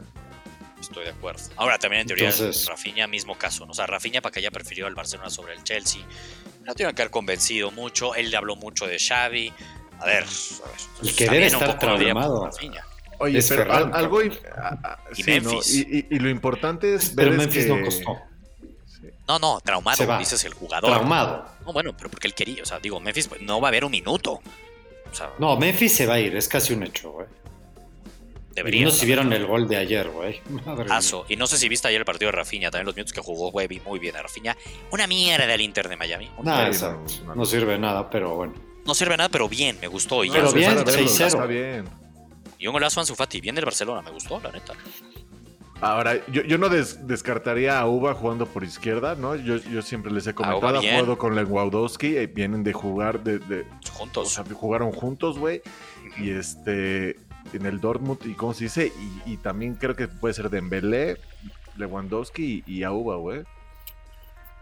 Estoy 0.95 1.11
de 1.11 1.17
acuerdo. 1.17 1.43
Ahora 1.57 1.77
también 1.77 2.03
en 2.03 2.07
teoría 2.07 2.31
Rafinha 2.69 3.05
mismo 3.05 3.37
caso. 3.37 3.65
O 3.67 3.73
sea, 3.73 3.85
Rafinha 3.85 4.21
para 4.21 4.31
que 4.31 4.39
haya 4.39 4.49
preferido 4.49 4.87
al 4.87 4.95
Barcelona 4.95 5.29
sobre 5.29 5.53
el 5.53 5.61
Chelsea. 5.61 6.01
No 6.63 6.73
tiene 6.73 6.93
que 6.93 7.01
haber 7.01 7.11
convencido 7.11 7.69
mucho. 7.69 8.15
Él 8.15 8.31
le 8.31 8.37
habló 8.37 8.55
mucho 8.55 8.87
de 8.87 8.97
Xavi. 8.97 9.51
A 9.99 10.05
ver, 10.05 10.23
a 10.23 10.67
ver. 10.69 10.77
El 11.03 11.15
que 11.17 11.27
debe 11.27 11.47
estar 11.47 11.77
traumado. 11.77 12.49
Oye, 13.19 13.43
pero 13.49 13.73
algo. 13.73 14.23
y, 14.23 14.31
Memphis. 15.25 15.85
y, 15.85 16.17
lo 16.17 16.29
importante 16.29 16.95
es 16.95 17.13
ver. 17.13 17.25
Pero 17.27 17.37
Memphis 17.39 17.67
no 17.67 17.83
costó. 17.83 18.17
No, 19.27 19.37
no, 19.37 19.59
traumado, 19.59 20.17
dices 20.17 20.45
el 20.45 20.53
jugador. 20.53 20.91
Traumado. 20.91 21.45
No, 21.65 21.73
bueno, 21.73 21.93
pero 21.97 22.09
porque 22.09 22.27
él 22.27 22.33
quería. 22.33 22.63
O 22.63 22.65
sea, 22.65 22.79
digo, 22.79 23.01
Memphis 23.01 23.27
pues, 23.27 23.41
no 23.41 23.59
va 23.59 23.67
a 23.67 23.69
haber 23.69 23.83
un 23.83 23.91
minuto. 23.91 24.39
no, 25.39 25.57
Memphis 25.57 25.93
se 25.93 26.05
va 26.05 26.13
a 26.13 26.19
ir, 26.21 26.37
es 26.37 26.47
casi 26.47 26.73
un 26.73 26.83
hecho, 26.83 27.11
güey. 27.11 27.27
Debería. 28.55 28.85
no 28.85 28.91
si 28.91 29.05
vieron 29.05 29.33
el 29.33 29.45
gol 29.45 29.67
de 29.67 29.75
ayer, 29.75 30.09
güey. 30.09 30.41
Y 31.29 31.35
no 31.35 31.45
sé 31.45 31.57
si 31.57 31.67
viste 31.67 31.87
ayer 31.89 32.01
el 32.01 32.05
partido 32.05 32.31
de 32.31 32.37
Rafinha, 32.37 32.71
también 32.71 32.85
los 32.85 32.95
minutos 32.95 33.13
que 33.13 33.21
jugó, 33.21 33.51
güey, 33.51 33.67
vi 33.67 33.81
muy 33.81 33.99
bien 33.99 34.15
a 34.15 34.21
Rafinha. 34.21 34.55
Una 34.91 35.07
mierda 35.07 35.45
del 35.45 35.61
Inter 35.61 35.89
de 35.89 35.97
Miami. 35.97 36.29
Nada, 36.41 36.71
no, 37.35 37.45
sirve 37.45 37.77
nada, 37.77 38.09
pero 38.09 38.35
bueno. 38.35 38.53
No 38.85 38.93
sirve 38.93 39.17
nada, 39.17 39.29
pero 39.29 39.49
bien, 39.49 39.77
me 39.81 39.87
gustó. 39.87 40.23
Y 40.23 40.29
pero 40.29 40.51
bien, 40.53 40.77
6-0. 40.77 41.85
Y 42.57 42.67
un 42.67 42.73
golazo 42.73 43.01
a 43.01 43.05
Fati, 43.05 43.41
bien 43.41 43.55
del 43.55 43.65
Barcelona, 43.65 44.01
me 44.01 44.11
gustó, 44.11 44.39
la 44.39 44.51
neta. 44.51 44.73
Ahora, 45.81 46.25
yo, 46.27 46.57
no 46.57 46.69
descartaría 46.69 47.77
a 47.77 47.87
Uba 47.87 48.13
jugando 48.13 48.45
por 48.45 48.63
izquierda, 48.63 49.15
¿no? 49.15 49.35
Yo, 49.35 49.57
yo 49.57 49.81
siempre 49.81 50.11
les 50.11 50.25
he 50.25 50.33
comentado, 50.33 50.77
ha 50.77 50.81
jugado 50.81 51.17
con 51.17 51.35
Lewandowski, 51.35 52.15
eh, 52.15 52.27
vienen 52.27 52.63
de 52.63 52.71
jugar 52.71 53.21
de, 53.21 53.65
juntos. 53.91 54.27
O 54.27 54.29
sea, 54.29 54.55
jugaron 54.55 54.93
juntos, 54.93 55.37
güey. 55.37 55.61
Y 56.17 56.29
este 56.29 57.17
en 57.53 57.65
el 57.65 57.79
Dortmund 57.79 58.19
y 58.25 58.33
cómo 58.33 58.53
se 58.53 58.65
dice, 58.65 58.91
y, 59.25 59.37
también 59.37 59.75
creo 59.75 59.95
que 59.95 60.07
puede 60.07 60.33
ser 60.33 60.49
Dembélé, 60.49 61.17
Lewandowski 61.77 62.63
y, 62.65 62.79
y 62.79 62.83
Auba, 62.83 63.17
güey. 63.17 63.43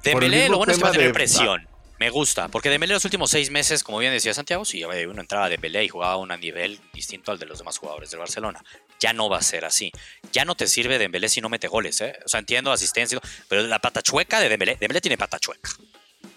Dembélé 0.03 0.49
lo 0.49 0.57
bueno 0.57 0.71
es 0.73 0.77
que 0.77 0.83
va 0.83 0.89
a 0.89 0.93
tener 0.93 1.13
presión. 1.13 1.67
Me 1.99 2.09
gusta, 2.09 2.49
porque 2.49 2.69
Dembélé 2.69 2.93
los 2.93 3.05
últimos 3.05 3.29
seis 3.29 3.49
meses, 3.49 3.83
como 3.83 3.99
bien 3.99 4.11
decía 4.11 4.33
Santiago, 4.33 4.65
sí, 4.65 4.83
uno 4.83 5.21
entraba 5.21 5.45
a 5.45 5.49
Dembélé 5.49 5.85
y 5.85 5.87
jugaba 5.87 6.13
a 6.13 6.17
un 6.17 6.29
nivel 6.39 6.79
distinto 6.91 7.31
al 7.31 7.39
de 7.39 7.45
los 7.45 7.59
demás 7.59 7.77
jugadores 7.77 8.11
del 8.11 8.19
Barcelona. 8.19 8.61
Ya 8.99 9.13
no 9.13 9.29
va 9.29 9.37
a 9.37 9.41
ser 9.41 9.63
así. 9.63 9.91
Ya 10.31 10.43
no 10.43 10.55
te 10.55 10.67
sirve 10.67 10.97
Dembélé 10.97 11.29
si 11.29 11.39
no 11.39 11.49
mete 11.49 11.67
goles, 11.67 12.01
¿eh? 12.01 12.17
O 12.25 12.27
sea, 12.27 12.39
entiendo 12.39 12.71
asistencia, 12.71 13.19
pero 13.47 13.61
la 13.67 13.79
pata 13.79 14.01
chueca 14.01 14.39
de 14.39 14.49
Dembélé, 14.49 14.75
Dembélé 14.79 15.01
tiene 15.01 15.17
pata 15.17 15.39
chueca. 15.39 15.69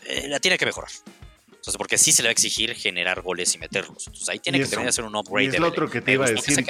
Eh, 0.05 0.29
la 0.29 0.39
tiene 0.39 0.59
que 0.59 0.67
mejorar. 0.67 0.91
Entonces, 1.67 1.79
porque 1.79 1.99
sí 1.99 2.13
se 2.13 2.23
le 2.23 2.29
va 2.29 2.31
a 2.31 2.33
exigir 2.33 2.73
generar 2.77 3.23
goles 3.23 3.53
y 3.57 3.59
meterlos. 3.59 4.07
Entonces 4.07 4.29
ahí 4.29 4.39
tiene 4.39 4.61
que 4.61 4.67
tener 4.67 4.85
que 4.85 4.91
hacer 4.91 5.05
un 5.05 5.17
upgrade. 5.17 5.49
es 5.49 5.59
lo 5.59 5.67
otro 5.67 5.91
que 5.91 6.01
te 6.01 6.13
iba 6.13 6.25
a 6.25 6.31
decir. 6.31 6.65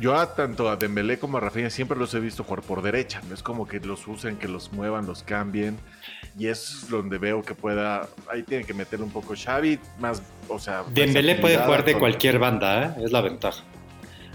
Yo 0.00 0.14
a 0.14 0.32
tanto 0.36 0.70
a 0.70 0.76
Dembélé 0.76 1.18
como 1.18 1.38
a 1.38 1.40
Rafinha 1.40 1.70
siempre 1.70 1.98
los 1.98 2.14
he 2.14 2.20
visto 2.20 2.44
jugar 2.44 2.62
por 2.62 2.82
derecha. 2.82 3.20
No 3.28 3.34
es 3.34 3.42
como 3.42 3.66
que 3.66 3.80
los 3.80 4.06
usen, 4.06 4.36
que 4.36 4.46
los 4.46 4.72
muevan, 4.72 5.06
los 5.06 5.24
cambien. 5.24 5.76
Y 6.38 6.46
es 6.46 6.86
donde 6.88 7.18
veo 7.18 7.42
que 7.42 7.56
pueda. 7.56 8.08
Ahí 8.30 8.44
tiene 8.44 8.64
que 8.64 8.72
meterle 8.74 9.04
un 9.04 9.10
poco 9.10 9.34
Xavi, 9.36 9.80
más, 9.98 10.22
o 10.46 10.60
sea. 10.60 10.84
Dembélé 10.88 11.34
puede 11.34 11.58
jugar 11.58 11.84
de 11.84 11.98
cualquier 11.98 12.38
banda, 12.38 12.94
¿eh? 12.96 13.04
es 13.04 13.10
la 13.10 13.22
ventaja. 13.22 13.64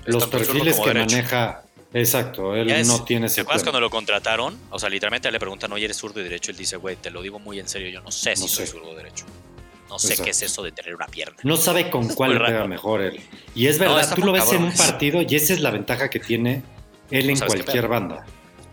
Los 0.04 0.28
perfiles 0.28 0.82
que 0.82 0.94
maneja. 0.94 1.64
Exacto, 1.94 2.58
él 2.58 2.68
no 2.86 3.06
tiene 3.06 3.28
ese. 3.28 3.36
¿Te 3.36 3.42
acuerdas 3.44 3.64
cuando 3.64 3.80
lo 3.80 3.90
contrataron? 3.90 4.60
O 4.70 4.80
sea, 4.80 4.90
literalmente 4.90 5.32
le 5.32 5.40
preguntan, 5.40 5.72
oye, 5.72 5.86
¿eres 5.86 5.96
zurdo 5.96 6.20
y 6.20 6.24
derecho? 6.24 6.52
Él 6.52 6.58
dice, 6.58 6.76
güey, 6.76 6.98
te 6.98 7.10
lo 7.10 7.22
digo 7.22 7.40
muy 7.40 7.58
en 7.62 7.70
serio, 7.70 7.88
yo 7.88 8.02
no 8.02 8.12
sé 8.12 8.36
si 8.36 8.50
soy 8.50 8.68
zurdo 8.68 8.90
o 8.90 8.96
derecho. 8.96 9.24
No 9.90 10.00
sé 10.00 10.16
qué 10.22 10.32
es 10.32 10.42
eso 10.42 10.64
de 10.64 10.72
tener 10.72 10.96
una 10.96 11.08
pierna. 11.08 11.38
No 11.44 11.58
sabe 11.58 11.90
con 11.90 12.08
cuál 12.10 12.38
pega 12.38 12.68
mejor 12.68 13.02
él. 13.02 13.22
Y 13.56 13.68
es 13.68 13.80
verdad, 13.80 14.14
tú 14.16 14.22
lo 14.22 14.32
ves 14.32 14.52
en 14.52 14.64
un 14.64 14.74
partido 14.74 15.22
y 15.22 15.36
esa 15.36 15.54
es 15.54 15.62
la 15.62 15.72
ventaja 15.72 16.10
que 16.10 16.20
tiene 16.20 16.64
él 17.12 17.30
en 17.30 17.40
cualquier 17.40 17.88
banda. 17.88 18.26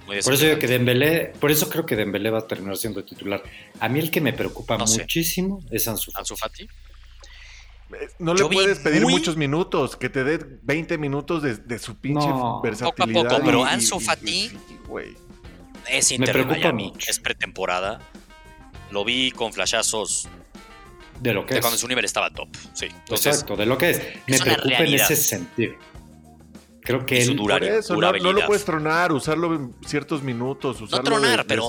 Por 0.07 0.35
eso 0.35 0.45
digo 0.45 0.59
que 0.59 0.67
Dembélé, 0.67 1.33
por 1.41 1.51
eso 1.51 1.69
creo 1.71 1.87
que 1.87 1.97
Dembélé 1.97 2.31
va 2.31 2.41
a 2.41 2.47
terminar 2.47 2.77
siendo 2.77 3.05
titular. 3.05 3.43
A 3.81 3.89
mí 3.89 4.01
el 4.01 4.11
que 4.11 4.21
me 4.21 4.33
preocupa 4.33 4.77
muchísimo 4.77 5.65
es 5.71 5.89
Ansu 5.89 6.11
Fati. 6.37 6.65
Eh, 6.65 8.09
no 8.19 8.35
le 8.35 8.45
puedes 8.45 8.81
pedir 8.81 9.07
muchos 9.07 9.37
minutos, 9.37 9.97
que 9.97 10.09
te 10.11 10.25
dé 10.25 10.39
20 10.63 10.99
minutos 10.99 11.43
de, 11.43 11.79
su 11.79 11.97
pinche 11.97 12.29
versatilidad. 12.63 13.23
Poco 13.23 13.29
a 13.35 13.39
poco, 13.39 13.45
pero 13.45 13.65
Ansu 13.65 13.99
Fati 14.01 14.51
es 15.89 16.11
Inter 16.13 16.37
me 16.37 16.45
preocupa 16.45 16.73
de 16.73 16.93
es 17.07 17.19
pretemporada. 17.21 18.01
Lo 18.91 19.05
vi 19.05 19.31
con 19.31 19.53
flashazos 19.53 20.29
de 21.21 21.35
lo 21.35 21.47
que 21.47 21.55
de 21.55 21.61
es. 21.61 21.65
cuando 21.65 21.79
su 21.79 21.89
nivel 21.89 22.05
estaba 22.05 22.31
top. 22.31 22.49
Sí. 22.73 22.87
Exacto, 23.09 23.57
de 23.57 23.67
lo 23.67 23.79
que 23.79 23.91
es. 23.91 24.03
Me 24.27 24.39
preocupa 24.39 24.79
en 24.79 24.95
ese 24.95 25.17
sentido. 25.17 25.75
Creo 26.81 27.07
que 27.07 27.23
él, 27.23 27.41
eso, 27.63 27.97
no, 27.97 28.13
lo 28.13 28.47
puedes 28.47 28.67
tronar, 28.67 29.11
usarlo 29.11 29.55
en 29.55 29.75
ciertos 29.87 30.23
minutos, 30.23 30.83
usarlo 30.83 31.13
no 31.13 31.17
tronar, 31.17 31.47
pero, 31.47 31.67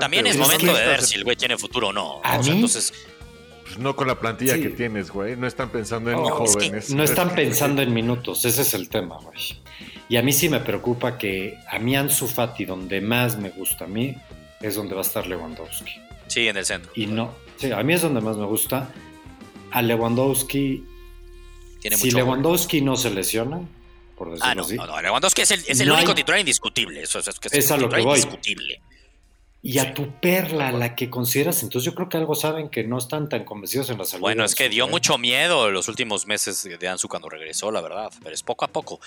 también 0.00 0.26
es 0.26 0.36
momento 0.36 0.66
de 0.66 0.86
ver 0.86 1.02
si 1.02 1.14
el 1.14 1.22
güey 1.22 1.36
tiene 1.36 1.56
futuro 1.56 1.88
o 1.88 1.92
no. 1.92 2.20
¿A 2.24 2.38
mí? 2.38 2.50
entonces 2.50 2.92
pues 3.70 3.78
no 3.78 3.94
con 3.94 4.08
la 4.08 4.18
plantilla 4.18 4.60
que 4.60 4.70
tienes, 4.70 5.12
güey. 5.12 5.36
No 5.36 5.46
están 5.46 5.70
pensando 5.70 6.10
en 6.10 6.18
jóvenes. 6.18 6.90
no 6.90 7.04
están 7.04 7.32
pensando 7.36 7.80
en 7.80 7.94
minutos, 7.94 8.44
ese 8.44 8.62
es 8.62 8.74
el 8.74 8.88
tema, 8.88 9.18
güey. 9.18 9.62
Y 10.08 10.16
a 10.16 10.22
mí 10.22 10.32
sí 10.32 10.48
me 10.48 10.58
preocupa 10.58 11.16
que 11.16 11.56
a 11.68 11.78
mí 11.78 11.94
Ansu 11.94 12.26
Fati, 12.26 12.64
donde 12.64 13.00
más 13.00 13.38
me 13.38 13.50
gusta 13.50 13.84
a 13.84 13.86
mí, 13.86 14.16
es 14.60 14.74
donde 14.74 14.96
va 14.96 15.02
a 15.02 15.04
estar 15.04 15.28
Lewandowski. 15.28 16.00
Sí, 16.26 16.48
en 16.48 16.56
el 16.56 16.66
centro. 16.66 16.90
Y 16.96 17.06
no, 17.06 17.32
Sí, 17.60 17.70
a 17.70 17.82
mí 17.82 17.92
es 17.92 18.00
donde 18.00 18.22
más 18.22 18.36
me 18.36 18.46
gusta. 18.46 18.90
A 19.70 19.82
Lewandowski. 19.82 20.82
si 21.80 22.10
Lewandowski 22.10 22.80
no 22.80 22.96
se 22.96 23.10
lesiona, 23.10 23.60
por 24.16 24.30
decirlo 24.30 24.50
ah, 24.50 24.54
no, 24.54 24.62
así. 24.62 24.76
No, 24.76 24.86
no, 24.86 25.02
Lewandowski 25.02 25.42
es 25.42 25.50
el, 25.50 25.62
es 25.66 25.78
el 25.80 25.90
único 25.90 26.14
titular 26.14 26.40
indiscutible. 26.40 27.02
Eso, 27.02 27.18
es, 27.18 27.28
es, 27.28 27.52
es, 27.52 27.70
a 27.70 27.76
lo 27.76 27.90
que 27.90 28.00
voy. 28.00 28.18
Indiscutible. 28.18 28.80
Y 29.62 29.78
a 29.78 29.92
tu 29.92 30.10
perla, 30.20 30.72
la 30.72 30.96
que 30.96 31.10
consideras, 31.10 31.62
entonces 31.62 31.84
yo 31.84 31.94
creo 31.94 32.08
que 32.08 32.16
algo 32.16 32.34
saben 32.34 32.70
que 32.70 32.82
no 32.82 32.96
están 32.96 33.28
tan 33.28 33.44
convencidos 33.44 33.90
en 33.90 33.98
la 33.98 34.06
salud. 34.06 34.22
Bueno, 34.22 34.42
es 34.42 34.54
que 34.54 34.70
dio 34.70 34.88
mucho 34.88 35.18
miedo 35.18 35.70
los 35.70 35.86
últimos 35.88 36.26
meses 36.26 36.62
de 36.62 36.88
Ansu 36.88 37.08
cuando 37.08 37.28
regresó, 37.28 37.70
la 37.70 37.82
verdad, 37.82 38.10
pero 38.22 38.34
es 38.34 38.42
poco 38.42 38.64
a 38.64 38.68
poco. 38.68 39.00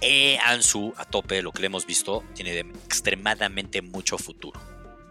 Eh, 0.00 0.38
Ansu, 0.46 0.94
a 0.96 1.04
tope, 1.04 1.42
lo 1.42 1.52
que 1.52 1.60
le 1.60 1.66
hemos 1.66 1.84
visto, 1.84 2.24
tiene 2.34 2.60
extremadamente 2.86 3.82
mucho 3.82 4.16
futuro. 4.16 4.58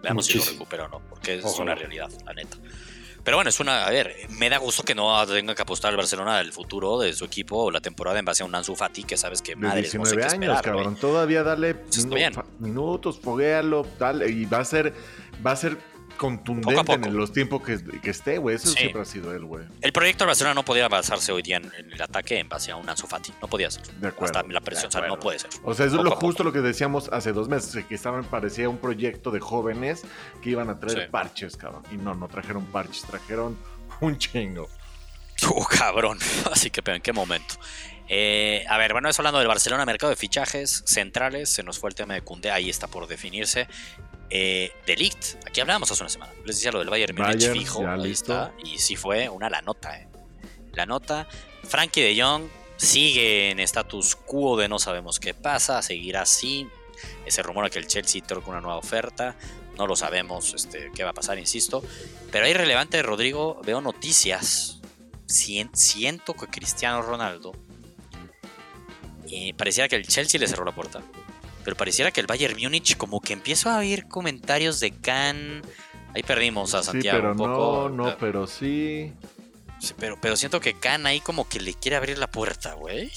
Veamos 0.02 0.26
si 0.26 0.38
lo 0.38 0.46
recupera 0.46 0.86
o 0.86 0.88
no, 0.88 1.02
porque 1.10 1.36
es 1.36 1.60
una 1.60 1.76
realidad, 1.76 2.10
la 2.26 2.34
neta. 2.34 2.58
Pero 3.24 3.38
bueno, 3.38 3.50
es 3.50 3.60
una. 3.60 3.86
A 3.86 3.92
ver, 3.92 4.16
me 4.30 4.50
da 4.50 4.58
gusto 4.58 4.84
que 4.84 4.96
no 4.96 5.26
tenga 5.28 5.54
que 5.54 5.62
apostar 5.62 5.92
el 5.92 5.98
Barcelona 5.98 6.38
del 6.38 6.52
futuro 6.52 7.00
de 7.00 7.14
su 7.14 7.26
equipo 7.26 7.66
o 7.66 7.72
la 7.72 7.80
temporada 7.80 8.18
en 8.18 8.26
base 8.26 8.42
a 8.42 8.48
un 8.48 8.56
Ansu 8.56 8.76
Fati, 8.76 9.04
que 9.04 9.16
sabes 9.16 9.42
que 9.42 9.56
madre 9.56 9.82
19 9.82 10.24
años, 10.24 10.62
cabrón. 10.62 10.96
Todavía 10.96 11.44
dale 11.44 11.76
pues 11.76 12.08
minutos, 12.60 13.20
foguealo, 13.20 13.86
dale. 14.00 14.30
Y 14.30 14.46
va 14.46 14.60
a 14.60 14.66
ser. 14.66 14.94
Va 15.46 15.52
a 15.52 15.56
ser 15.56 15.78
contundente 16.22 16.94
en 16.94 17.18
los 17.18 17.34
tiempos 17.34 17.64
que, 17.64 17.82
esté, 18.08 18.38
güey. 18.38 18.56
Eso 18.56 18.68
siempre 18.68 19.02
ha 19.02 19.06
sido 19.06 19.34
él, 19.34 19.44
güey. 19.44 19.66
El 19.82 19.92
proyecto 19.92 20.24
de 20.24 20.28
Barcelona 20.28 20.54
no 20.54 20.64
podía 20.64 20.88
basarse 20.88 21.32
hoy 21.32 21.42
día 21.42 21.58
en, 21.58 21.72
el 21.92 22.00
ataque 22.00 22.38
en 22.38 22.48
base 22.48 22.72
a 22.72 22.76
un 22.76 22.88
Ansu 22.88 23.08
Fati. 23.08 23.34
No 23.42 23.48
podía 23.48 23.72
ser. 23.72 23.88
De 23.88 24.10
acuerdo. 24.10 24.38
Hasta 24.38 24.54
la 24.54 24.62
presión, 24.62 24.90
o 24.90 24.92
sea, 24.92 25.02
no 25.08 25.20
puede 25.20 25.40
ser. 25.40 25.50
O 25.64 25.74
sea, 25.74 25.88
eso 25.88 25.98
es 25.98 26.04
lo 26.04 26.12
justo 26.12 26.44
lo 26.44 26.54
que 26.54 26.60
decíamos 26.60 27.10
hace 27.12 27.34
dos 27.34 27.50
meses, 27.50 27.84
que 27.86 27.96
estaban, 27.96 28.24
parecía 28.24 28.70
un 28.70 28.78
proyecto 28.78 29.32
de 29.32 29.40
jóvenes 29.40 30.04
que 30.44 30.52
iban 30.52 30.70
a 30.70 30.80
traer 30.80 31.10
parches, 31.10 31.58
cabrón. 31.58 31.82
Y 31.92 31.98
no, 31.98 32.14
no 32.14 32.28
trajeron 32.28 32.66
parches, 32.68 33.02
trajeron 33.02 33.58
un 34.00 34.16
chingo. 34.20 34.70
Uh, 35.50 35.64
cabrón. 35.64 36.20
Así 36.52 36.70
que, 36.70 36.84
pero 36.84 36.98
¿en 36.98 37.02
qué 37.02 37.14
momento? 37.14 37.56
Eh, 38.08 38.64
a 38.70 38.78
ver, 38.78 38.94
bueno, 38.94 39.10
es 39.10 39.18
hablando 39.18 39.40
del 39.40 39.48
Barcelona, 39.48 39.86
mercado 39.86 40.12
de 40.12 40.18
fichajes 40.18 40.84
centrales. 40.86 41.50
Se 41.50 41.64
nos 41.64 41.80
fue 41.80 41.90
el 41.90 41.96
tema 41.96 42.14
de 42.14 42.22
Cundé, 42.22 42.52
ahí 42.52 42.70
está 42.70 42.86
por 42.86 43.08
definirse. 43.08 43.68
Eh, 44.34 44.72
Delict, 44.86 45.46
aquí 45.46 45.60
hablábamos 45.60 45.92
hace 45.92 46.02
una 46.04 46.10
semana. 46.10 46.34
Les 46.46 46.56
decía 46.56 46.72
lo 46.72 46.80
del 46.80 46.90
Bayern 46.90 47.16
Múnich 47.16 47.52
fijo, 47.52 47.86
ahí 47.88 48.12
está. 48.12 48.54
Y 48.64 48.78
sí 48.78 48.96
fue 48.96 49.28
una 49.30 49.50
la 49.50 49.62
nota, 49.62 50.00
eh. 50.00 50.08
La 50.72 50.86
nota. 50.86 51.28
Frankie 51.64 52.02
de 52.02 52.22
Jong 52.22 52.48
sigue 52.78 53.52
en 53.52 53.60
status 53.60 54.16
quo 54.16 54.58
de 54.58 54.70
no 54.70 54.80
sabemos 54.80 55.20
qué 55.20 55.34
pasa, 55.34 55.82
seguirá 55.82 56.22
así. 56.22 56.68
Ese 57.26 57.44
rumor 57.44 57.70
que 57.70 57.80
el 57.80 57.88
Chelsea 57.88 58.22
toca 58.22 58.50
una 58.50 58.62
nueva 58.62 58.78
oferta. 58.78 59.36
No 59.78 59.86
lo 59.86 59.96
sabemos 59.96 60.54
este, 60.54 60.92
qué 60.96 61.04
va 61.04 61.10
a 61.10 61.14
pasar, 61.14 61.38
insisto. 61.38 61.84
Pero 62.32 62.46
ahí 62.46 62.54
relevante, 62.54 63.02
Rodrigo, 63.04 63.60
veo 63.64 63.82
noticias 63.82 64.82
siento 65.26 66.34
que 66.34 66.48
Cristiano 66.48 67.02
Ronaldo 67.02 67.54
eh, 69.30 69.54
pareciera 69.54 69.88
que 69.88 69.96
el 69.96 70.06
Chelsea 70.06 70.40
le 70.40 70.48
cerró 70.48 70.66
la 70.66 70.76
puerta. 70.76 71.02
Pero 71.64 71.76
pareciera 71.76 72.12
que 72.12 72.22
el 72.22 72.28
Bayern 72.28 72.58
Múnich 72.62 72.98
como 72.98 73.22
que 73.22 73.34
empieza 73.34 73.76
a 73.76 73.80
oír 73.80 74.08
comentarios 74.08 74.80
de 74.80 74.92
Can. 74.92 75.62
Ahí 76.14 76.24
perdimos 76.24 76.74
a 76.74 76.84
Santiago 76.84 77.18
sí, 77.18 77.22
pero 77.22 77.32
un 77.32 77.38
poco. 77.38 77.90
No, 77.90 78.06
no, 78.06 78.18
pero 78.18 78.48
sí. 78.48 79.14
sí. 79.80 79.94
pero, 79.98 80.18
pero 80.20 80.36
siento 80.36 80.60
que 80.60 80.74
Can 80.74 81.06
ahí 81.06 81.20
como 81.20 81.48
que 81.48 81.60
le 81.60 81.74
quiere 81.74 81.98
abrir 81.98 82.18
la 82.18 82.28
puerta, 82.28 82.74
güey. 82.74 83.12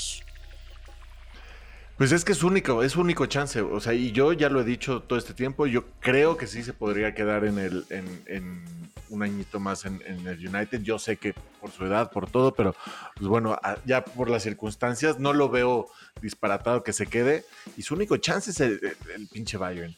Pues 1.96 2.10
es 2.10 2.24
que 2.24 2.32
es 2.32 2.42
único, 2.42 2.82
es 2.82 2.96
único 2.96 3.26
chance. 3.26 3.60
O 3.60 3.80
sea, 3.80 3.94
y 3.94 4.10
yo 4.10 4.32
ya 4.32 4.48
lo 4.48 4.60
he 4.60 4.64
dicho 4.64 5.00
todo 5.00 5.18
este 5.18 5.32
tiempo. 5.32 5.66
Yo 5.66 5.84
creo 6.00 6.36
que 6.36 6.48
sí 6.48 6.64
se 6.64 6.72
podría 6.72 7.14
quedar 7.14 7.44
en 7.44 7.58
el, 7.58 7.84
en, 7.88 8.64
un 9.10 9.22
añito 9.22 9.60
más 9.60 9.84
en, 9.84 10.02
el 10.04 10.48
United. 10.48 10.82
Yo 10.82 10.98
sé 10.98 11.16
que 11.16 11.34
por 11.60 11.70
su 11.70 11.84
edad, 11.84 12.10
por 12.10 12.28
todo, 12.28 12.52
pero 12.52 12.74
pues 13.14 13.28
bueno, 13.28 13.56
ya 13.84 14.04
por 14.04 14.28
las 14.28 14.42
circunstancias 14.42 15.20
no 15.20 15.32
lo 15.32 15.48
veo 15.48 15.88
disparatado 16.20 16.82
que 16.82 16.92
se 16.92 17.06
quede. 17.06 17.44
Y 17.76 17.82
su 17.82 17.94
único 17.94 18.16
chance 18.16 18.50
es 18.50 18.60
el, 18.60 18.80
el 19.14 19.28
pinche 19.28 19.56
Bayern. 19.56 19.94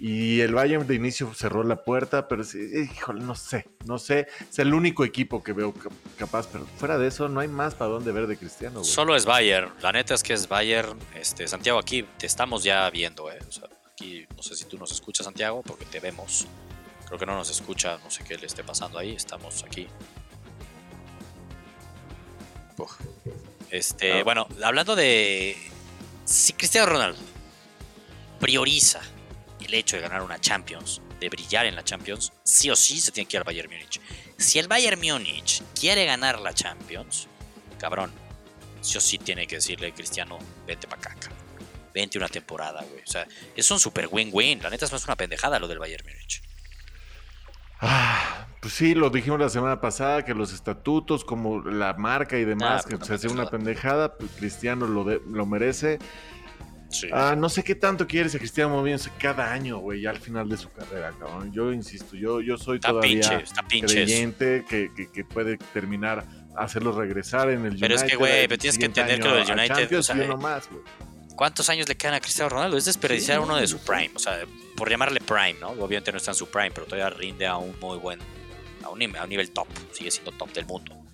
Y 0.00 0.40
el 0.42 0.54
Bayern 0.54 0.86
de 0.86 0.94
inicio 0.94 1.34
cerró 1.34 1.64
la 1.64 1.82
puerta, 1.82 2.28
pero 2.28 2.44
sí, 2.44 2.58
híjole, 2.92 3.20
no 3.20 3.34
sé, 3.34 3.66
no 3.84 3.98
sé. 3.98 4.28
Es 4.48 4.60
el 4.60 4.72
único 4.72 5.04
equipo 5.04 5.42
que 5.42 5.52
veo 5.52 5.74
capaz, 6.16 6.46
pero 6.52 6.66
fuera 6.76 6.98
de 6.98 7.08
eso 7.08 7.28
no 7.28 7.40
hay 7.40 7.48
más 7.48 7.74
para 7.74 7.90
dónde 7.90 8.12
ver 8.12 8.28
de 8.28 8.36
Cristiano. 8.36 8.84
Solo 8.84 9.16
es 9.16 9.24
Bayern. 9.24 9.72
La 9.82 9.90
neta 9.90 10.14
es 10.14 10.22
que 10.22 10.34
es 10.34 10.48
Bayern. 10.48 10.96
Este, 11.16 11.48
Santiago, 11.48 11.80
aquí 11.80 12.04
te 12.16 12.26
estamos 12.26 12.62
ya 12.62 12.88
viendo, 12.90 13.30
¿eh? 13.32 13.38
O 13.48 13.50
sea, 13.50 13.68
aquí 13.92 14.24
no 14.36 14.42
sé 14.42 14.54
si 14.54 14.66
tú 14.66 14.78
nos 14.78 14.92
escuchas, 14.92 15.24
Santiago, 15.24 15.62
porque 15.62 15.84
te 15.84 15.98
vemos. 15.98 16.46
Creo 17.06 17.18
que 17.18 17.26
no 17.26 17.34
nos 17.34 17.50
escucha, 17.50 17.98
no 18.04 18.10
sé 18.10 18.22
qué 18.22 18.38
le 18.38 18.46
esté 18.46 18.62
pasando 18.62 18.98
ahí. 18.98 19.14
Estamos 19.14 19.64
aquí. 19.64 19.88
Este, 23.70 24.20
ah. 24.20 24.24
bueno, 24.24 24.46
hablando 24.62 24.94
de 24.94 25.56
si 26.24 26.52
Cristiano 26.52 26.86
Ronaldo 26.86 27.18
prioriza 28.38 29.00
el 29.68 29.74
hecho 29.74 29.96
de 29.96 30.02
ganar 30.02 30.22
una 30.22 30.40
Champions, 30.40 31.00
de 31.20 31.28
brillar 31.28 31.66
en 31.66 31.76
la 31.76 31.84
Champions, 31.84 32.32
sí 32.42 32.70
o 32.70 32.76
sí 32.76 33.00
se 33.00 33.12
tiene 33.12 33.28
que 33.28 33.36
ir 33.36 33.40
al 33.40 33.44
Bayern 33.44 33.70
Múnich. 33.70 34.00
Si 34.36 34.58
el 34.58 34.66
Bayern 34.66 35.00
Múnich 35.00 35.62
quiere 35.78 36.04
ganar 36.06 36.40
la 36.40 36.52
Champions, 36.54 37.28
cabrón, 37.78 38.10
sí 38.80 38.96
o 38.96 39.00
sí 39.00 39.18
tiene 39.18 39.46
que 39.46 39.56
decirle, 39.56 39.92
Cristiano, 39.92 40.38
vente 40.66 40.88
para 40.88 41.02
acá, 41.02 41.16
Vente 41.94 42.18
una 42.18 42.28
temporada, 42.28 42.84
güey. 42.88 43.02
O 43.02 43.10
sea, 43.10 43.26
es 43.56 43.70
un 43.70 43.80
super 43.80 44.08
win-win. 44.10 44.62
La 44.62 44.70
neta 44.70 44.84
es 44.84 44.92
más 44.92 45.04
una 45.04 45.16
pendejada 45.16 45.58
lo 45.58 45.66
del 45.66 45.78
Bayern 45.78 46.04
Múnich. 46.06 46.42
Ah, 47.80 48.46
pues 48.60 48.74
sí, 48.74 48.94
lo 48.94 49.10
dijimos 49.10 49.40
la 49.40 49.48
semana 49.48 49.80
pasada, 49.80 50.24
que 50.24 50.34
los 50.34 50.52
estatutos, 50.52 51.24
como 51.24 51.62
la 51.62 51.94
marca 51.94 52.38
y 52.38 52.44
demás, 52.44 52.84
ah, 52.84 52.88
que 52.88 53.04
se 53.04 53.14
hace 53.14 53.28
una 53.28 53.46
pendejada, 53.46 54.16
pues 54.16 54.30
Cristiano 54.36 54.86
lo, 54.86 55.04
lo 55.04 55.46
merece. 55.46 55.98
Ah, 57.12 57.34
no 57.36 57.48
sé 57.48 57.62
qué 57.62 57.74
tanto 57.74 58.06
quiere 58.06 58.28
ese 58.28 58.38
Cristiano 58.38 58.70
moviéndose 58.70 59.10
cada 59.18 59.52
año, 59.52 59.78
güey, 59.78 60.02
ya 60.02 60.10
al 60.10 60.18
final 60.18 60.48
de 60.48 60.56
su 60.56 60.70
carrera, 60.70 61.12
cabrón. 61.18 61.52
Yo 61.52 61.72
insisto, 61.72 62.16
yo, 62.16 62.40
yo 62.40 62.56
soy 62.56 62.80
todavía 62.80 63.44
creyente 63.68 64.64
que, 64.68 64.90
que, 65.12 65.24
puede 65.24 65.58
terminar, 65.74 66.24
hacerlo 66.56 66.92
regresar 66.92 67.50
en 67.50 67.66
el 67.66 67.72
United. 67.72 67.80
Pero 67.80 67.94
es 67.94 68.02
que, 68.04 68.16
güey, 68.16 68.48
tienes 68.48 68.78
que 68.78 68.86
entender 68.86 69.20
que 69.20 69.28
lo 69.28 69.36
del 69.36 69.50
United. 69.50 69.98
O 69.98 70.02
sea, 70.02 70.60
¿Cuántos 71.36 71.68
años 71.68 71.88
le 71.88 71.96
quedan 71.96 72.14
a 72.14 72.20
Cristiano 72.20 72.48
Ronaldo? 72.48 72.76
Es 72.76 72.86
desperdiciar 72.86 73.38
uno 73.38 73.56
de 73.56 73.66
su 73.68 73.78
prime, 73.78 74.10
o 74.14 74.18
sea, 74.18 74.40
por 74.76 74.90
llamarle 74.90 75.20
prime, 75.20 75.54
¿no? 75.60 75.68
Obviamente 75.68 76.10
no 76.10 76.18
está 76.18 76.32
en 76.32 76.34
su 76.34 76.48
prime, 76.48 76.72
pero 76.72 76.86
todavía 76.86 77.10
rinde 77.10 77.46
a 77.46 77.58
un 77.58 77.78
muy 77.78 77.96
buen, 77.98 78.18
a 78.82 78.88
un, 78.88 79.16
a 79.16 79.22
un 79.22 79.28
nivel 79.28 79.50
top, 79.52 79.68
sigue 79.92 80.10
siendo 80.10 80.32
top 80.32 80.52
del 80.52 80.66
mundo. 80.66 81.07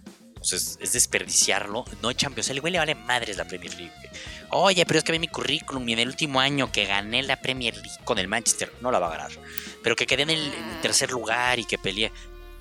Entonces 0.45 0.77
es 0.79 0.93
desperdiciarlo. 0.93 1.87
No 2.03 2.09
hay 2.09 2.15
Champions. 2.15 2.51
El 2.51 2.61
güey 2.61 2.75
le 2.75 2.79
vale 2.79 2.95
madres 2.95 3.39
la 3.39 3.47
Premier 3.47 3.75
League. 3.75 3.93
Oye, 4.51 4.85
pero 4.85 4.99
es 4.99 5.05
que 5.05 5.13
ve 5.13 5.19
mi 5.19 5.29
currículum 5.29 5.89
y 5.89 5.95
en 5.95 6.01
el 6.01 6.09
último 6.09 6.39
año 6.39 6.71
que 6.71 6.85
gané 6.85 7.23
la 7.23 7.41
Premier 7.41 7.75
League 7.75 8.05
con 8.05 8.19
el 8.19 8.29
Manchester, 8.29 8.71
no 8.83 8.91
la 8.91 8.99
va 8.99 9.07
a 9.07 9.11
ganar. 9.11 9.31
Pero 9.83 9.97
que 9.97 10.07
quedé 10.07 10.25
en 10.25 10.31
el, 10.31 10.53
tercer 10.83 11.11
lugar 11.11 11.59
y 11.59 11.65
que 11.65 11.79
peleé, 11.79 12.13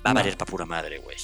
va 0.04 0.12
a 0.12 0.14
valer 0.14 0.38
para 0.38 0.50
pura 0.50 0.64
madre, 0.64 0.98
güey. 0.98 1.16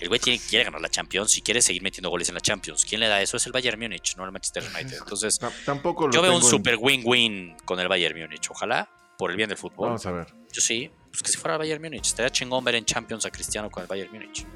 El 0.00 0.08
güey 0.08 0.18
quiere 0.18 0.64
ganar 0.64 0.80
la 0.80 0.88
Champions 0.88 1.36
y 1.36 1.42
quiere 1.42 1.60
seguir 1.60 1.82
metiendo 1.82 2.08
goles 2.08 2.26
en 2.30 2.36
la 2.36 2.40
Champions. 2.40 2.86
¿Quién 2.86 3.00
le 3.00 3.08
da 3.08 3.20
eso? 3.20 3.36
Es 3.36 3.44
el 3.44 3.52
Bayern 3.52 3.78
Múnich, 3.78 4.16
no 4.16 4.24
el 4.24 4.32
Manchester 4.32 4.64
United. 4.64 4.96
Entonces, 4.96 5.38
tampoco 5.66 6.10
yo 6.10 6.22
veo 6.22 6.34
un 6.34 6.42
super 6.42 6.76
win-win 6.80 7.54
con 7.66 7.78
el 7.78 7.88
Bayern 7.88 8.18
Múnich. 8.18 8.50
Ojalá, 8.50 8.90
por 9.18 9.30
el 9.30 9.36
bien 9.36 9.50
del 9.50 9.58
fútbol. 9.58 9.88
Vamos 9.88 10.06
a 10.06 10.10
ver. 10.10 10.26
Yo 10.52 10.62
sí, 10.62 10.90
pues 11.10 11.22
que 11.22 11.30
si 11.30 11.36
fuera 11.36 11.56
el 11.56 11.58
Bayern 11.58 11.82
Múnich. 11.82 12.06
Estaría 12.06 12.30
chingón 12.30 12.64
ver 12.64 12.76
en 12.76 12.86
Champions 12.86 13.26
a 13.26 13.30
Cristiano 13.30 13.70
con 13.70 13.82
el 13.82 13.86
Bayern 13.86 14.10
Múnich. 14.10 14.46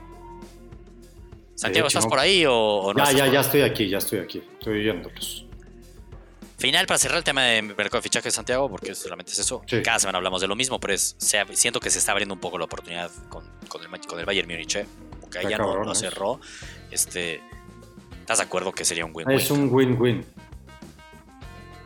Santiago, 1.57 1.89
¿estás 1.89 2.07
por 2.07 2.19
ahí 2.19 2.45
o, 2.47 2.93
no? 2.95 3.05
Ya, 3.05 3.13
ya, 3.13 3.27
ya 3.27 3.41
estoy 3.41 3.63
aquí, 3.63 3.89
ya 3.89 3.99
estoy 3.99 4.21
aquí. 4.21 4.43
Estoy 4.59 4.83
viéndolos. 4.83 5.47
Final 6.59 6.87
para 6.87 6.99
cerrar 6.99 7.19
el 7.19 7.25
tema 7.25 7.45
de 7.45 7.63
mercado 7.63 7.99
de 7.99 8.03
fichajes, 8.03 8.33
Santiago, 8.33 8.71
porque 8.71 8.95
solamente 8.95 9.33
es 9.33 9.39
eso. 9.39 9.63
Cada 9.83 9.99
semana 9.99 10.19
hablamos 10.19 10.41
de 10.41 10.49
lo 10.49 10.55
mismo, 10.55 10.79
pero 10.79 10.95
es, 10.95 11.17
siento 11.19 11.81
que 11.81 11.91
se 11.91 11.99
está 11.99 12.13
abriendo 12.13 12.35
un 12.35 12.41
poco 12.41 12.59
la 12.59 12.65
oportunidad 12.67 13.11
con, 13.29 13.45
el, 13.45 14.07
con 14.07 14.19
el 14.19 14.25
Bayern 14.25 14.49
Múnich, 14.49 14.77
¿eh? 14.77 14.87
porque 15.21 15.39
ahí 15.39 15.47
ya 15.51 15.59
no 15.59 15.83
lo 15.83 15.95
cerró. 15.95 16.41
Este, 16.91 17.41
¿Estás 18.21 18.39
de 18.39 18.45
acuerdo 18.45 18.73
que 18.73 18.85
sería 18.85 19.05
un 19.05 19.13
win-win? 19.15 19.39
Es 19.39 19.51
un 19.51 19.69
win-win. 19.73 20.25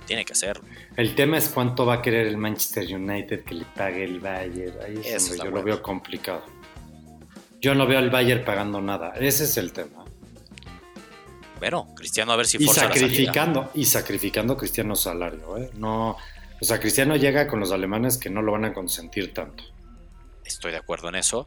Tiene 0.06 0.24
que 0.24 0.34
ser. 0.34 0.60
El 0.96 1.14
tema 1.14 1.38
es 1.38 1.48
cuánto 1.48 1.86
va 1.86 1.94
a 1.94 2.02
querer 2.02 2.26
el 2.26 2.36
Manchester 2.36 2.92
United 2.92 3.44
que 3.44 3.54
le 3.54 3.64
pague 3.64 4.04
el 4.04 4.18
Bayern. 4.18 4.78
Ahí 4.84 5.00
es 5.04 5.28
donde 5.28 5.44
yo 5.44 5.50
lo 5.50 5.62
veo 5.62 5.82
complicado. 5.82 6.44
Yo 7.60 7.74
no 7.74 7.86
veo 7.86 7.98
al 7.98 8.10
Bayern 8.10 8.44
pagando 8.44 8.80
nada. 8.80 9.12
Ese 9.16 9.44
es 9.44 9.56
el 9.56 9.72
tema. 9.72 10.04
Bueno, 11.58 11.88
Cristiano 11.94 12.32
a 12.32 12.36
ver 12.36 12.46
si 12.46 12.56
y 12.62 12.66
sacrificando 12.68 13.70
y 13.74 13.84
sacrificando 13.84 14.56
Cristiano 14.56 14.96
salario, 14.96 15.58
¿eh? 15.58 15.70
No, 15.74 16.16
o 16.60 16.64
sea, 16.64 16.80
Cristiano 16.80 17.16
llega 17.16 17.46
con 17.46 17.60
los 17.60 17.70
alemanes 17.70 18.16
que 18.16 18.30
no 18.30 18.40
lo 18.40 18.52
van 18.52 18.64
a 18.64 18.72
consentir 18.72 19.34
tanto. 19.34 19.64
Estoy 20.44 20.72
de 20.72 20.78
acuerdo 20.78 21.10
en 21.10 21.16
eso. 21.16 21.46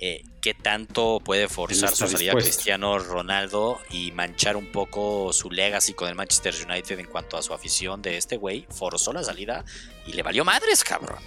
Eh, 0.00 0.24
¿Qué 0.40 0.54
tanto 0.54 1.20
puede 1.24 1.48
forzar 1.48 1.90
su 1.90 2.08
salida 2.08 2.32
Cristiano 2.32 2.98
Ronaldo 2.98 3.78
y 3.90 4.10
manchar 4.10 4.56
un 4.56 4.66
poco 4.66 5.32
su 5.32 5.52
legacy 5.52 5.94
con 5.94 6.08
el 6.08 6.16
Manchester 6.16 6.52
United 6.68 6.98
en 6.98 7.06
cuanto 7.06 7.36
a 7.36 7.42
su 7.42 7.54
afición 7.54 8.02
de 8.02 8.16
este 8.16 8.36
güey? 8.36 8.66
Forzó 8.70 9.12
la 9.12 9.22
salida 9.22 9.64
y 10.04 10.12
le 10.12 10.22
valió 10.24 10.44
madres, 10.44 10.82
cabrón. 10.82 11.20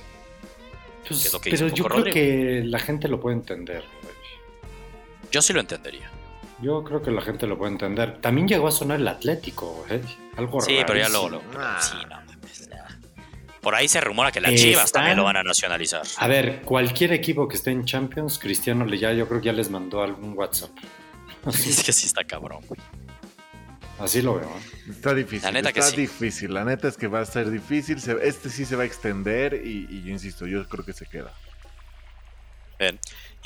Pues, 1.07 1.31
pero 1.43 1.69
yo 1.69 1.85
creo 1.85 2.03
que 2.03 2.61
la 2.65 2.79
gente 2.79 3.07
lo 3.07 3.19
puede 3.19 3.37
entender. 3.37 3.85
Yo 5.31 5.41
sí 5.41 5.53
lo 5.53 5.59
entendería. 5.59 6.09
Yo 6.61 6.83
creo 6.83 7.03
que 7.03 7.11
la 7.11 7.21
gente 7.21 7.45
lo 7.45 7.57
puede 7.57 7.73
entender. 7.73 8.19
También 8.19 8.47
llegó 8.47 8.67
a 8.67 8.71
sonar 8.71 8.99
el 8.99 9.07
Atlético, 9.07 9.85
¿eh? 9.89 10.01
Algo 10.37 10.59
Sí, 10.61 10.77
pero 10.85 10.97
ya 10.97 11.09
luego 11.09 11.29
lo. 11.29 11.41
Ah. 11.55 11.79
Sí, 11.79 11.97
no, 12.09 12.17
Por 13.61 13.75
ahí 13.75 13.87
se 13.87 14.01
rumora 14.01 14.31
que 14.31 14.41
las 14.41 14.55
Chivas 14.55 14.91
también 14.91 15.17
lo 15.17 15.23
van 15.23 15.37
a 15.37 15.43
nacionalizar. 15.43 16.01
A 16.17 16.27
ver, 16.27 16.61
cualquier 16.61 17.13
equipo 17.13 17.47
que 17.47 17.57
esté 17.57 17.71
en 17.71 17.85
Champions, 17.85 18.39
Cristiano 18.39 18.85
le 18.85 18.97
ya, 18.97 19.13
yo 19.13 19.27
creo 19.27 19.39
que 19.39 19.47
ya 19.47 19.53
les 19.53 19.69
mandó 19.69 20.01
algún 20.01 20.35
WhatsApp. 20.35 20.71
es 21.47 21.83
que 21.83 21.93
sí 21.93 22.07
está 22.07 22.23
cabrón, 22.23 22.61
güey. 22.67 22.79
Así 23.99 24.21
lo 24.21 24.35
veo. 24.35 24.47
¿eh? 24.47 24.91
Está 24.91 25.13
difícil. 25.13 25.43
La 25.43 25.51
neta 25.51 25.69
está 25.69 25.91
difícil. 25.91 26.53
La 26.53 26.63
neta 26.63 26.87
es 26.87 26.97
que 26.97 27.07
va 27.07 27.21
a 27.21 27.25
ser 27.25 27.49
difícil. 27.49 27.97
Este 28.21 28.49
sí 28.49 28.65
se 28.65 28.75
va 28.75 28.83
a 28.83 28.85
extender 28.85 29.55
y, 29.55 29.87
y 29.89 30.03
yo 30.03 30.11
insisto, 30.11 30.45
yo 30.45 30.67
creo 30.67 30.85
que 30.85 30.93
se 30.93 31.05
queda. 31.05 31.33
Bien. 32.79 32.99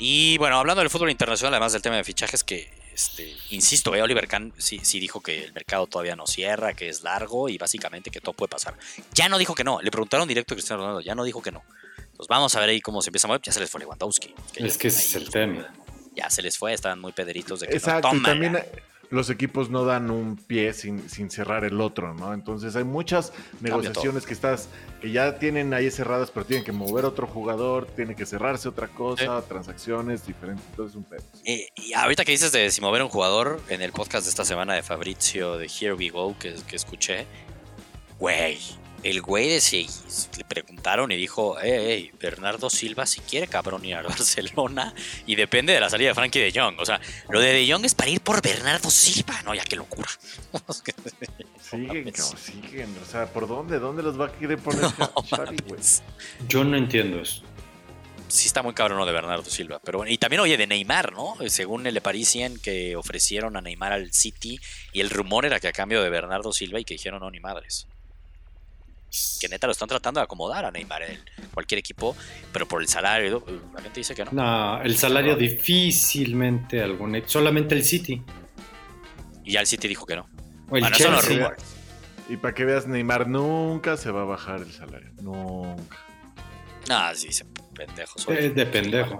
Y 0.04 0.36
bueno, 0.38 0.58
hablando 0.58 0.80
del 0.80 0.90
fútbol 0.90 1.12
internacional, 1.12 1.54
además 1.54 1.74
del 1.74 1.80
tema 1.80 1.94
de 1.94 2.02
fichajes, 2.02 2.42
que 2.42 2.68
este, 2.92 3.36
insisto, 3.50 3.94
eh, 3.94 4.02
Oliver 4.02 4.26
Kahn 4.26 4.52
sí, 4.58 4.80
sí, 4.82 4.98
dijo 4.98 5.20
que 5.20 5.44
el 5.44 5.52
mercado 5.52 5.86
todavía 5.86 6.16
no 6.16 6.26
cierra, 6.26 6.74
que 6.74 6.88
es 6.88 7.04
largo 7.04 7.48
y 7.48 7.56
básicamente 7.56 8.10
que 8.10 8.20
todo 8.20 8.32
puede 8.32 8.48
pasar. 8.48 8.74
Ya 9.14 9.28
no 9.28 9.38
dijo 9.38 9.54
que 9.54 9.62
no, 9.62 9.80
le 9.80 9.92
preguntaron 9.92 10.26
directo 10.26 10.54
a 10.54 10.56
Cristiano 10.56 10.82
Ronaldo, 10.82 11.02
ya 11.02 11.14
no 11.14 11.22
dijo 11.22 11.40
que 11.40 11.52
no. 11.52 11.62
Entonces 11.98 12.26
vamos 12.28 12.52
a 12.56 12.58
ver 12.58 12.70
ahí 12.70 12.80
cómo 12.80 13.00
se 13.00 13.10
empieza 13.10 13.28
a 13.28 13.28
mover. 13.28 13.42
Ya 13.42 13.52
se 13.52 13.60
les 13.60 13.70
fue 13.70 13.78
Lewandowski. 13.78 14.34
es 14.56 14.76
que 14.76 14.88
ese 14.88 15.02
es 15.02 15.14
el 15.14 15.30
tema. 15.30 15.72
Ya 16.16 16.28
se 16.30 16.42
les 16.42 16.58
fue, 16.58 16.72
estaban 16.72 16.98
muy 16.98 17.12
pederitos 17.12 17.60
de 17.60 17.68
que 17.68 17.76
Exacto, 17.76 18.12
no, 18.12 18.22
también 18.22 18.58
los 19.12 19.28
equipos 19.28 19.68
no 19.68 19.84
dan 19.84 20.10
un 20.10 20.36
pie 20.36 20.72
sin, 20.72 21.06
sin, 21.08 21.30
cerrar 21.30 21.64
el 21.64 21.82
otro, 21.82 22.14
¿no? 22.14 22.32
Entonces 22.32 22.74
hay 22.76 22.84
muchas 22.84 23.34
negociaciones 23.60 24.24
que 24.24 24.32
estás, 24.32 24.70
que 25.02 25.10
ya 25.10 25.38
tienen 25.38 25.74
ahí 25.74 25.90
cerradas, 25.90 26.30
pero 26.30 26.46
tienen 26.46 26.64
que 26.64 26.72
mover 26.72 27.04
otro 27.04 27.26
jugador, 27.26 27.86
tiene 27.94 28.16
que 28.16 28.24
cerrarse 28.24 28.70
otra 28.70 28.88
cosa, 28.88 29.42
transacciones 29.42 30.26
diferentes, 30.26 30.64
entonces 30.70 30.96
un 30.96 31.04
pedo. 31.04 31.22
Y, 31.44 31.92
ahorita 31.92 32.24
que 32.24 32.32
dices 32.32 32.52
de 32.52 32.70
si 32.70 32.80
mover 32.80 33.02
un 33.02 33.10
jugador, 33.10 33.60
en 33.68 33.82
el 33.82 33.92
podcast 33.92 34.24
de 34.24 34.30
esta 34.30 34.46
semana 34.46 34.72
de 34.72 34.82
Fabrizio 34.82 35.58
de 35.58 35.66
Here 35.66 35.92
We 35.92 36.08
Go, 36.08 36.34
que, 36.38 36.54
que 36.66 36.76
escuché, 36.76 37.26
güey, 38.18 38.58
el 39.02 39.20
güey 39.20 39.48
de 39.48 39.86
le 40.36 40.44
preguntaron 40.44 41.10
y 41.10 41.16
dijo, 41.16 41.56
hey, 41.60 42.12
Bernardo 42.20 42.70
Silva 42.70 43.06
si 43.06 43.20
quiere 43.20 43.48
cabrón 43.48 43.84
ir 43.84 43.96
a 43.96 44.02
Barcelona 44.02 44.94
y 45.26 45.34
depende 45.34 45.72
de 45.72 45.80
la 45.80 45.90
salida 45.90 46.10
de 46.10 46.14
Frankie 46.14 46.40
de 46.40 46.52
Jong. 46.52 46.78
O 46.78 46.84
sea, 46.84 47.00
lo 47.28 47.40
de 47.40 47.52
de 47.52 47.70
Jong 47.70 47.84
es 47.84 47.94
para 47.94 48.10
ir 48.10 48.20
por 48.20 48.40
Bernardo 48.42 48.90
Silva. 48.90 49.42
No, 49.44 49.54
ya 49.54 49.64
qué 49.64 49.76
locura. 49.76 50.08
siguen, 51.60 52.10
cabrón, 52.10 52.38
siguen. 52.38 52.96
O 53.02 53.10
sea, 53.10 53.26
¿por 53.26 53.48
dónde? 53.48 53.78
¿Dónde 53.78 54.02
los 54.02 54.20
va 54.20 54.26
a 54.26 54.32
querer 54.32 54.58
poner 54.58 54.90
Yo 56.48 56.64
no 56.64 56.76
entiendo 56.76 57.20
eso. 57.20 57.42
sí 58.28 58.46
está 58.46 58.62
muy 58.62 58.74
cabrón 58.74 58.98
lo 58.98 59.06
de 59.06 59.12
Bernardo 59.12 59.50
Silva. 59.50 59.80
Pero 59.84 59.98
bueno, 59.98 60.12
y 60.12 60.18
también 60.18 60.40
oye 60.40 60.56
de 60.56 60.66
Neymar, 60.66 61.12
¿no? 61.12 61.36
Según 61.48 61.86
el 61.86 61.94
Le 61.94 62.00
Parisien 62.00 62.58
que 62.58 62.94
ofrecieron 62.96 63.56
a 63.56 63.60
Neymar 63.60 63.92
al 63.92 64.12
City 64.12 64.60
y 64.92 65.00
el 65.00 65.10
rumor 65.10 65.44
era 65.44 65.58
que 65.58 65.68
a 65.68 65.72
cambio 65.72 66.02
de 66.02 66.10
Bernardo 66.10 66.52
Silva 66.52 66.78
y 66.78 66.84
que 66.84 66.94
dijeron 66.94 67.20
no 67.20 67.30
ni 67.30 67.40
madres. 67.40 67.88
Que 69.40 69.48
neta 69.48 69.66
lo 69.66 69.72
están 69.72 69.88
tratando 69.88 70.20
de 70.20 70.24
acomodar 70.24 70.64
a 70.64 70.70
Neymar 70.70 71.02
en 71.02 71.20
cualquier 71.52 71.78
equipo, 71.78 72.16
pero 72.52 72.66
por 72.66 72.80
el 72.80 72.88
salario, 72.88 73.44
la 73.74 73.82
gente 73.82 74.00
dice 74.00 74.14
que 74.14 74.24
no. 74.24 74.30
No, 74.32 74.82
el 74.82 74.96
salario 74.96 75.36
difícilmente 75.36 76.80
algún 76.82 77.22
solamente 77.26 77.74
el 77.74 77.84
City. 77.84 78.22
Y 79.44 79.52
ya 79.52 79.60
el 79.60 79.66
City 79.66 79.88
dijo 79.88 80.06
que 80.06 80.16
no. 80.16 80.22
O 80.70 80.76
el 80.76 80.82
Bueno, 80.82 80.96
Chelsea. 80.96 81.36
rumor. 81.36 81.56
Y 82.28 82.36
para 82.38 82.54
que 82.54 82.64
veas, 82.64 82.86
Neymar 82.86 83.28
nunca 83.28 83.96
se 83.98 84.10
va 84.10 84.22
a 84.22 84.24
bajar 84.24 84.60
el 84.62 84.72
salario. 84.72 85.10
Nunca. 85.20 85.98
No, 86.88 87.14
sí, 87.14 87.30
se 87.32 87.44
pendejo. 87.74 88.18
soy. 88.18 88.36
Es 88.38 88.54
de 88.54 88.64
pendejo. 88.66 89.18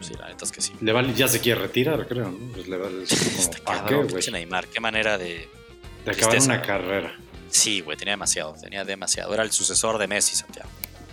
Sí, 0.00 0.14
la 0.18 0.28
neta 0.28 0.44
es 0.44 0.52
que 0.52 0.60
sí. 0.60 0.72
Le 0.80 0.92
vale- 0.92 1.12
ya 1.14 1.28
se 1.28 1.40
quiere 1.40 1.60
retirar, 1.60 2.06
creo. 2.08 2.30
¿no? 2.30 2.52
Pues 2.52 2.66
le 2.68 2.76
vale 2.76 3.02
es 3.04 3.10
como, 3.30 3.38
Está 3.38 3.58
¿para 3.64 3.84
qué, 3.86 3.94
güey? 3.94 4.24
Neymar, 4.32 4.66
qué 4.68 4.80
manera 4.80 5.18
de. 5.18 5.48
De 6.04 6.10
acabar 6.10 6.30
tristeza. 6.30 6.46
una 6.54 6.62
carrera. 6.62 7.16
Sí, 7.50 7.80
güey, 7.80 7.96
tenía 7.96 8.12
demasiado, 8.12 8.54
tenía 8.54 8.84
demasiado. 8.84 9.32
Era 9.34 9.42
el 9.42 9.52
sucesor 9.52 9.98
de 9.98 10.06
Messi, 10.06 10.36
Santiago. 10.36 10.68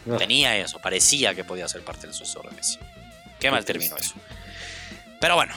Ah. 0.09 0.17
Tenía 0.17 0.57
eso, 0.57 0.79
parecía 0.79 1.33
que 1.33 1.43
podía 1.43 1.67
ser 1.67 1.83
parte 1.83 2.07
del 2.07 2.13
sucesor 2.13 2.49
de 2.49 2.55
Messi. 2.55 2.77
Qué 3.39 3.49
mal 3.51 3.65
terminó 3.65 3.95
eso. 3.97 4.15
Pero 5.19 5.35
bueno, 5.35 5.53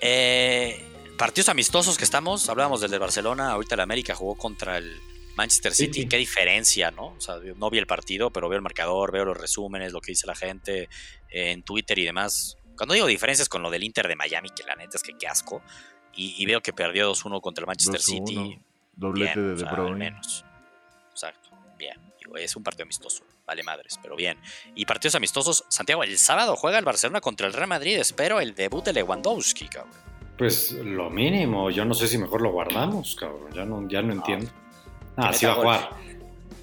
eh, 0.00 0.84
partidos 1.16 1.48
amistosos 1.48 1.98
que 1.98 2.04
estamos, 2.04 2.48
hablábamos 2.48 2.80
del 2.80 2.90
de 2.90 2.98
Barcelona, 2.98 3.50
ahorita 3.50 3.74
el 3.74 3.80
América 3.80 4.14
jugó 4.14 4.36
contra 4.36 4.78
el 4.78 5.00
Manchester 5.36 5.74
City, 5.74 6.02
Sí. 6.02 6.08
qué 6.08 6.16
diferencia, 6.16 6.90
¿no? 6.90 7.08
O 7.16 7.20
sea, 7.20 7.36
no 7.56 7.70
vi 7.70 7.78
el 7.78 7.86
partido, 7.86 8.30
pero 8.30 8.48
veo 8.48 8.56
el 8.56 8.62
marcador, 8.62 9.12
veo 9.12 9.24
los 9.24 9.36
resúmenes, 9.36 9.92
lo 9.92 10.00
que 10.00 10.12
dice 10.12 10.26
la 10.26 10.34
gente 10.34 10.88
eh, 11.30 11.50
en 11.52 11.62
Twitter 11.62 11.98
y 11.98 12.04
demás. 12.04 12.56
Cuando 12.76 12.94
digo 12.94 13.06
diferencias 13.06 13.48
con 13.48 13.62
lo 13.62 13.70
del 13.70 13.82
Inter 13.84 14.08
de 14.08 14.16
Miami, 14.16 14.50
que 14.50 14.62
la 14.64 14.74
neta 14.76 14.96
es 14.96 15.02
que 15.02 15.12
qué 15.18 15.26
asco, 15.26 15.62
y, 16.14 16.34
y 16.42 16.46
veo 16.46 16.60
que 16.60 16.72
perdió 16.72 17.10
2-1 17.12 17.40
contra 17.40 17.62
el 17.62 17.66
Manchester 17.66 18.00
2-1, 18.00 18.26
City, 18.26 18.58
Doblete 18.98 19.34
bien, 19.40 19.46
de 19.46 19.52
o 19.52 19.56
De 19.56 19.60
sea, 19.64 19.72
Bruyne. 19.72 19.96
menos. 20.10 20.44
Exacto, 21.10 21.50
bien. 21.78 21.96
Digo, 22.18 22.36
es 22.36 22.54
un 22.56 22.62
partido 22.62 22.82
amistoso, 22.84 23.22
vale 23.46 23.62
madres, 23.62 23.98
pero 24.02 24.14
bien. 24.16 24.38
Y 24.74 24.84
partidos 24.84 25.14
amistosos, 25.14 25.64
Santiago, 25.68 26.02
el 26.04 26.18
sábado 26.18 26.56
juega 26.56 26.78
el 26.78 26.84
Barcelona 26.84 27.20
contra 27.20 27.46
el 27.46 27.52
Real 27.52 27.68
Madrid, 27.68 27.96
espero 27.98 28.40
el 28.40 28.54
debut 28.54 28.84
de 28.84 28.92
Lewandowski, 28.92 29.68
cabrón. 29.68 29.94
Pues 30.36 30.72
lo 30.72 31.10
mínimo, 31.10 31.70
yo 31.70 31.84
no 31.84 31.94
sé 31.94 32.06
si 32.06 32.16
mejor 32.18 32.42
lo 32.42 32.50
guardamos, 32.52 33.16
cabrón. 33.16 33.50
Ya 33.52 33.64
no, 33.64 33.88
ya 33.88 34.02
no 34.02 34.12
entiendo. 34.12 34.50
Ah, 35.16 35.32
sí 35.32 35.46
va 35.46 35.52
a 35.52 35.54
jugar. 35.56 35.90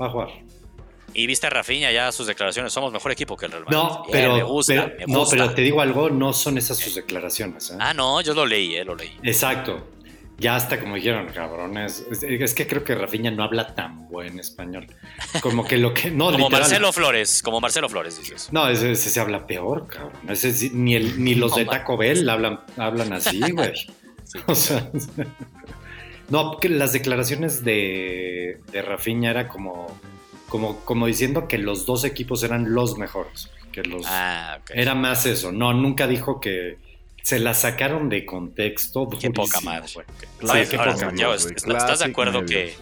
Va 0.02 0.06
a 0.06 0.10
jugar. 0.10 0.30
Y 1.14 1.28
viste 1.28 1.48
a 1.48 1.50
Rafinha 1.50 1.92
ya 1.92 2.12
sus 2.12 2.28
declaraciones, 2.28 2.72
somos 2.74 2.92
mejor 2.92 3.12
equipo 3.12 3.36
que 3.38 3.46
el 3.48 3.52
Real 3.54 3.64
Madrid. 3.66 3.78
No, 3.78 4.04
pero, 4.12 4.36
me 4.36 4.44
gusta, 4.44 4.74
pero- 4.98 5.08
me 5.08 5.14
no, 5.14 5.26
pero 5.30 5.54
te 5.54 5.62
digo 5.62 5.82
algo, 5.82 6.10
no 6.10 6.32
son 6.34 6.58
esas 6.58 6.78
sus 6.78 6.96
declaraciones. 6.96 7.72
¿eh? 7.72 7.78
Ah, 7.80 7.94
no, 7.94 8.20
yo 8.22 8.34
lo 8.34 8.46
leí, 8.46 8.76
eh, 8.76 8.84
lo 8.86 8.96
leí. 8.96 9.18
Exacto. 9.24 9.88
Ya 10.38 10.56
hasta 10.56 10.80
como 10.80 10.96
dijeron, 10.96 11.28
cabrones. 11.34 12.06
Es, 12.12 12.22
es 12.24 12.54
que 12.54 12.68
creo 12.68 12.84
que 12.84 12.94
Rafinha 12.94 13.32
no 13.32 13.44
habla 13.44 13.74
tan 13.74 14.10
buen 14.10 14.38
español. 14.40 14.86
Como 15.42 15.66
que 15.66 15.78
lo 15.78 15.94
que. 15.94 16.12
No, 16.12 16.26
Como 16.26 16.38
literal. 16.38 16.62
Marcelo 16.62 16.92
Flores, 16.92 17.42
como 17.42 17.62
Marcelo 17.62 17.88
Flores, 17.88 18.18
dices. 18.18 18.50
No, 18.52 18.68
ese, 18.68 18.92
ese 18.92 19.10
se 19.10 19.20
habla 19.20 19.48
peor, 19.48 19.88
cabrón. 19.88 20.12
Ese 20.28 20.72
ni, 20.74 20.96
el, 20.96 21.24
ni 21.24 21.36
los 21.36 21.56
de. 21.56 21.66
Taco 21.66 21.96
Bell 21.96 22.28
hablan, 22.30 22.60
hablan 22.78 23.14
así, 23.14 23.40
güey. 23.52 23.74
O 24.48 24.56
sea. 24.56 24.90
No, 26.28 26.58
que 26.58 26.70
las 26.70 26.92
declaraciones 26.92 27.64
de, 27.64 28.60
de 28.72 28.82
Rafinha 28.82 29.30
era 29.30 29.48
como, 29.48 29.96
como, 30.50 30.80
como 30.80 31.06
diciendo 31.06 31.48
que 31.48 31.60
los 31.60 31.86
dos 31.86 32.04
equipos 32.04 32.42
eran 32.42 32.74
los 32.74 32.98
mejores. 32.98 33.52
Que 33.72 33.84
los, 33.84 34.04
Ah, 34.08 34.58
ok. 34.60 34.72
Era 34.74 34.96
más 34.96 35.28
eso. 35.28 35.52
No, 35.52 35.72
nunca 35.74 36.08
dijo 36.08 36.40
que 36.42 36.80
se 37.26 37.40
la 37.40 37.56
sacaron 37.56 38.08
de 38.08 38.24
contexto. 38.24 39.10
Qué 39.20 39.32
poca 39.32 39.60
madre. 39.62 39.88
¿estás 40.40 42.00
de 42.00 42.06
acuerdo 42.06 42.46
que, 42.46 42.76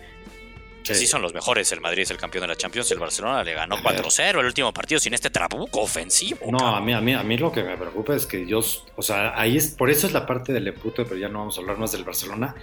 sí 0.84 1.08
son 1.08 1.22
los 1.22 1.34
mejores? 1.34 1.72
El 1.72 1.80
Madrid 1.80 2.02
es 2.02 2.12
el 2.12 2.18
campeón 2.18 2.42
de 2.42 2.48
la 2.50 2.58
Champions 2.58 2.92
el 2.92 3.00
Barcelona 3.00 3.42
le 3.42 3.54
ganó 3.54 3.78
4-0 3.78 4.40
el 4.42 4.46
último 4.46 4.74
partido 4.74 5.00
sin 5.00 5.14
este 5.14 5.30
trabuco 5.30 5.80
ofensivo. 5.80 6.52
No, 6.52 6.58
cabrón. 6.58 6.76
a 6.76 6.82
mí, 6.82 6.92
a, 6.92 7.00
mí, 7.00 7.14
a 7.14 7.24
mí 7.24 7.38
lo 7.38 7.54
que 7.54 7.64
me 7.64 7.78
preocupa 7.78 8.16
es 8.16 8.26
que 8.26 8.46
yo, 8.46 8.60
o 8.98 9.02
sea, 9.02 9.32
ahí 9.40 9.56
es, 9.56 9.70
por 9.70 9.90
eso 9.90 10.08
es 10.08 10.12
la 10.12 10.26
parte 10.26 10.52
del 10.52 10.68
empute, 10.68 11.06
pero 11.06 11.16
ya 11.16 11.30
no 11.30 11.40
vamos 11.40 11.58
a 11.58 11.62
hablar 11.62 11.78
más 11.78 11.94
del 11.94 12.04
Barcelona. 12.04 12.54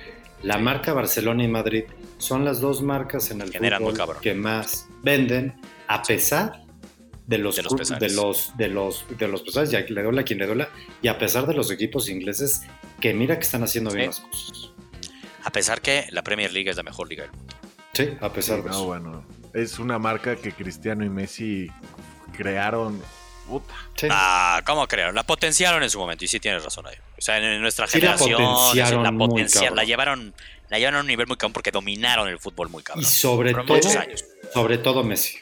La 0.42 0.58
marca 0.58 0.92
Barcelona 0.92 1.44
y 1.44 1.48
Madrid 1.48 1.84
son 2.18 2.44
las 2.44 2.60
dos 2.60 2.82
marcas 2.82 3.30
en 3.30 3.40
el 3.40 3.52
Generan 3.52 3.80
fútbol 3.80 4.18
que 4.20 4.34
más 4.34 4.86
venden, 5.02 5.58
a 5.88 6.02
pesar 6.02 6.60
de 7.26 7.38
los, 7.38 7.56
De 7.56 7.62
los 7.62 7.74
pesares. 7.74 8.00
de 8.10 8.16
los, 8.16 8.56
de 8.56 8.68
los, 8.68 9.04
de 9.18 9.28
los 9.28 9.42
pesares, 9.42 9.70
ya 9.70 9.84
que 9.86 9.92
le 9.94 10.02
duela 10.02 10.22
a 10.22 10.24
quien 10.24 10.38
le 10.38 10.46
duela, 10.46 10.68
y 11.02 11.08
a 11.08 11.18
pesar 11.18 11.46
de 11.46 11.54
los 11.54 11.70
equipos 11.70 12.08
ingleses 12.08 12.62
que 13.00 13.14
mira 13.14 13.36
que 13.36 13.42
están 13.44 13.62
haciendo 13.62 13.90
bien 13.92 14.12
Sí. 14.12 14.20
las 14.22 14.28
cosas. 14.30 14.70
A 15.44 15.50
pesar 15.52 15.80
que 15.80 16.06
la 16.10 16.22
Premier 16.22 16.52
League 16.52 16.68
es 16.70 16.76
la 16.76 16.82
mejor 16.82 17.08
liga 17.08 17.22
del 17.24 17.32
mundo. 17.32 17.54
Sí, 17.94 18.08
a 18.20 18.32
pesar 18.32 18.56
Sí, 18.58 18.62
de 18.64 18.68
no, 18.68 18.74
eso. 18.76 18.84
bueno. 18.86 19.24
Es 19.54 19.78
una 19.78 19.98
marca 19.98 20.36
que 20.36 20.52
Cristiano 20.52 21.04
y 21.04 21.08
Messi 21.08 21.68
crearon. 22.36 23.00
Puta. 23.48 23.74
Sí. 23.96 24.06
Ah, 24.10 24.62
¿cómo 24.64 24.86
crearon? 24.86 25.14
La 25.14 25.24
potenciaron 25.24 25.82
en 25.82 25.90
su 25.90 25.98
momento 25.98 26.24
y 26.24 26.28
sí 26.28 26.38
tienes 26.38 26.62
razón 26.62 26.86
ahí. 26.86 26.94
O 27.18 27.20
sea, 27.20 27.38
en 27.38 27.60
nuestra 27.60 27.86
Sí, 27.88 28.00
la 28.00 28.16
generación 28.16 28.42
potenciaron 28.44 29.02
la, 29.02 29.10
potencia- 29.12 29.60
llevaron 29.84 30.34
la 30.68 30.78
llevaron 30.78 30.98
a 30.98 31.00
un 31.00 31.06
nivel 31.08 31.26
muy 31.26 31.36
cabrón 31.36 31.52
porque 31.52 31.72
dominaron 31.72 32.28
el 32.28 32.38
fútbol 32.38 32.68
muy 32.68 32.82
y 32.82 32.84
cabrón. 32.84 33.04
sobre 33.04 33.50
Fueron 33.50 33.66
todo, 33.66 33.76
muchos 33.78 33.96
años. 33.96 34.24
sobre 34.54 34.78
todo 34.78 35.02
Messi. 35.02 35.38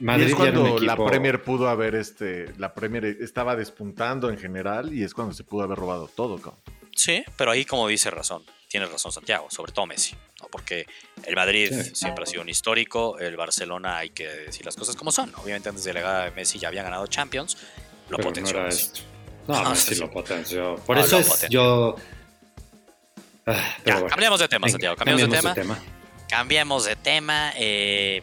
Y 0.00 0.04
Madrid 0.04 0.24
es 0.26 0.38
ya 0.38 0.44
era 0.48 0.58
un 0.60 0.68
cuando 0.70 0.84
la 0.86 0.96
Premier 0.96 1.42
pudo 1.42 1.68
haber, 1.68 1.94
este, 1.94 2.52
la 2.58 2.74
Premier 2.74 3.04
estaba 3.04 3.56
despuntando 3.56 4.30
en 4.30 4.38
general 4.38 4.92
y 4.92 5.02
es 5.02 5.14
cuando 5.14 5.34
se 5.34 5.44
pudo 5.44 5.62
haber 5.64 5.78
robado 5.78 6.08
todo, 6.08 6.36
cabrón. 6.36 6.60
Sí, 6.96 7.24
pero 7.36 7.50
ahí 7.50 7.64
como 7.64 7.88
dice 7.88 8.10
razón, 8.10 8.42
tienes 8.68 8.90
razón 8.90 9.10
Santiago, 9.12 9.46
sobre 9.50 9.72
todo 9.72 9.86
Messi, 9.86 10.14
¿no? 10.40 10.48
porque 10.48 10.86
el 11.24 11.34
Madrid 11.36 11.70
Sí. 11.72 11.90
siempre 11.94 12.22
ha 12.24 12.26
sido 12.26 12.42
un 12.42 12.48
histórico, 12.48 13.18
el 13.18 13.36
Barcelona 13.36 13.98
hay 13.98 14.10
que 14.10 14.28
decir 14.28 14.64
las 14.64 14.76
cosas 14.76 14.94
como 14.96 15.10
son. 15.12 15.32
Obviamente 15.36 15.68
antes 15.68 15.84
de 15.84 15.92
la 15.92 16.00
llegada 16.00 16.24
de 16.26 16.30
Messi 16.32 16.58
ya 16.58 16.68
había 16.68 16.82
ganado 16.82 17.06
Champions, 17.06 17.56
lo 18.08 18.16
pero 18.18 18.28
potenció. 18.28 18.54
no 18.54 18.60
era 18.60 18.68
Messi. 18.68 18.82
esto. 18.86 19.00
No, 19.48 19.62
No, 19.62 19.70
Messi 19.70 19.94
sí, 19.94 20.00
lo 20.00 20.10
potenció. 20.10 20.76
Por 20.86 20.96
No, 20.96 21.04
eso 21.04 21.18
es 21.18 21.26
potenció. 21.28 21.48
yo. 21.50 21.96
Ah, 23.46 23.52
Ya, 23.52 23.76
pero 23.84 23.94
bueno. 23.96 24.08
cambiamos 24.08 24.40
de 24.40 24.48
tema, 24.48 24.68
Santiago, 24.68 24.96
cambiamos 24.96 25.22
de 25.22 25.36
tema. 25.36 25.54
tema. 25.54 25.78
Cambiamos 26.28 26.84
de 26.86 26.96
tema. 26.96 27.52
eh, 27.56 28.22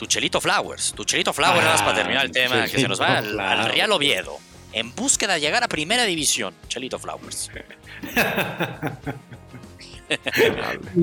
tu 0.00 0.06
Chelito 0.06 0.40
Flowers. 0.40 0.94
Tu 0.96 1.04
Chelito 1.04 1.30
Flowers, 1.30 1.60
nada 1.60 1.72
más 1.72 1.82
para 1.82 1.96
terminar 1.96 2.24
el 2.24 2.32
tema, 2.32 2.66
que 2.66 2.78
se 2.80 2.88
nos 2.88 2.98
va 2.98 3.18
al. 3.18 3.70
Real 3.70 3.92
Oviedo. 3.92 4.38
En 4.72 4.94
búsqueda 4.94 5.34
de 5.34 5.40
llegar 5.40 5.62
a 5.62 5.68
primera 5.68 6.04
división. 6.04 6.54
Chelito 6.68 6.98
Flowers. 6.98 7.50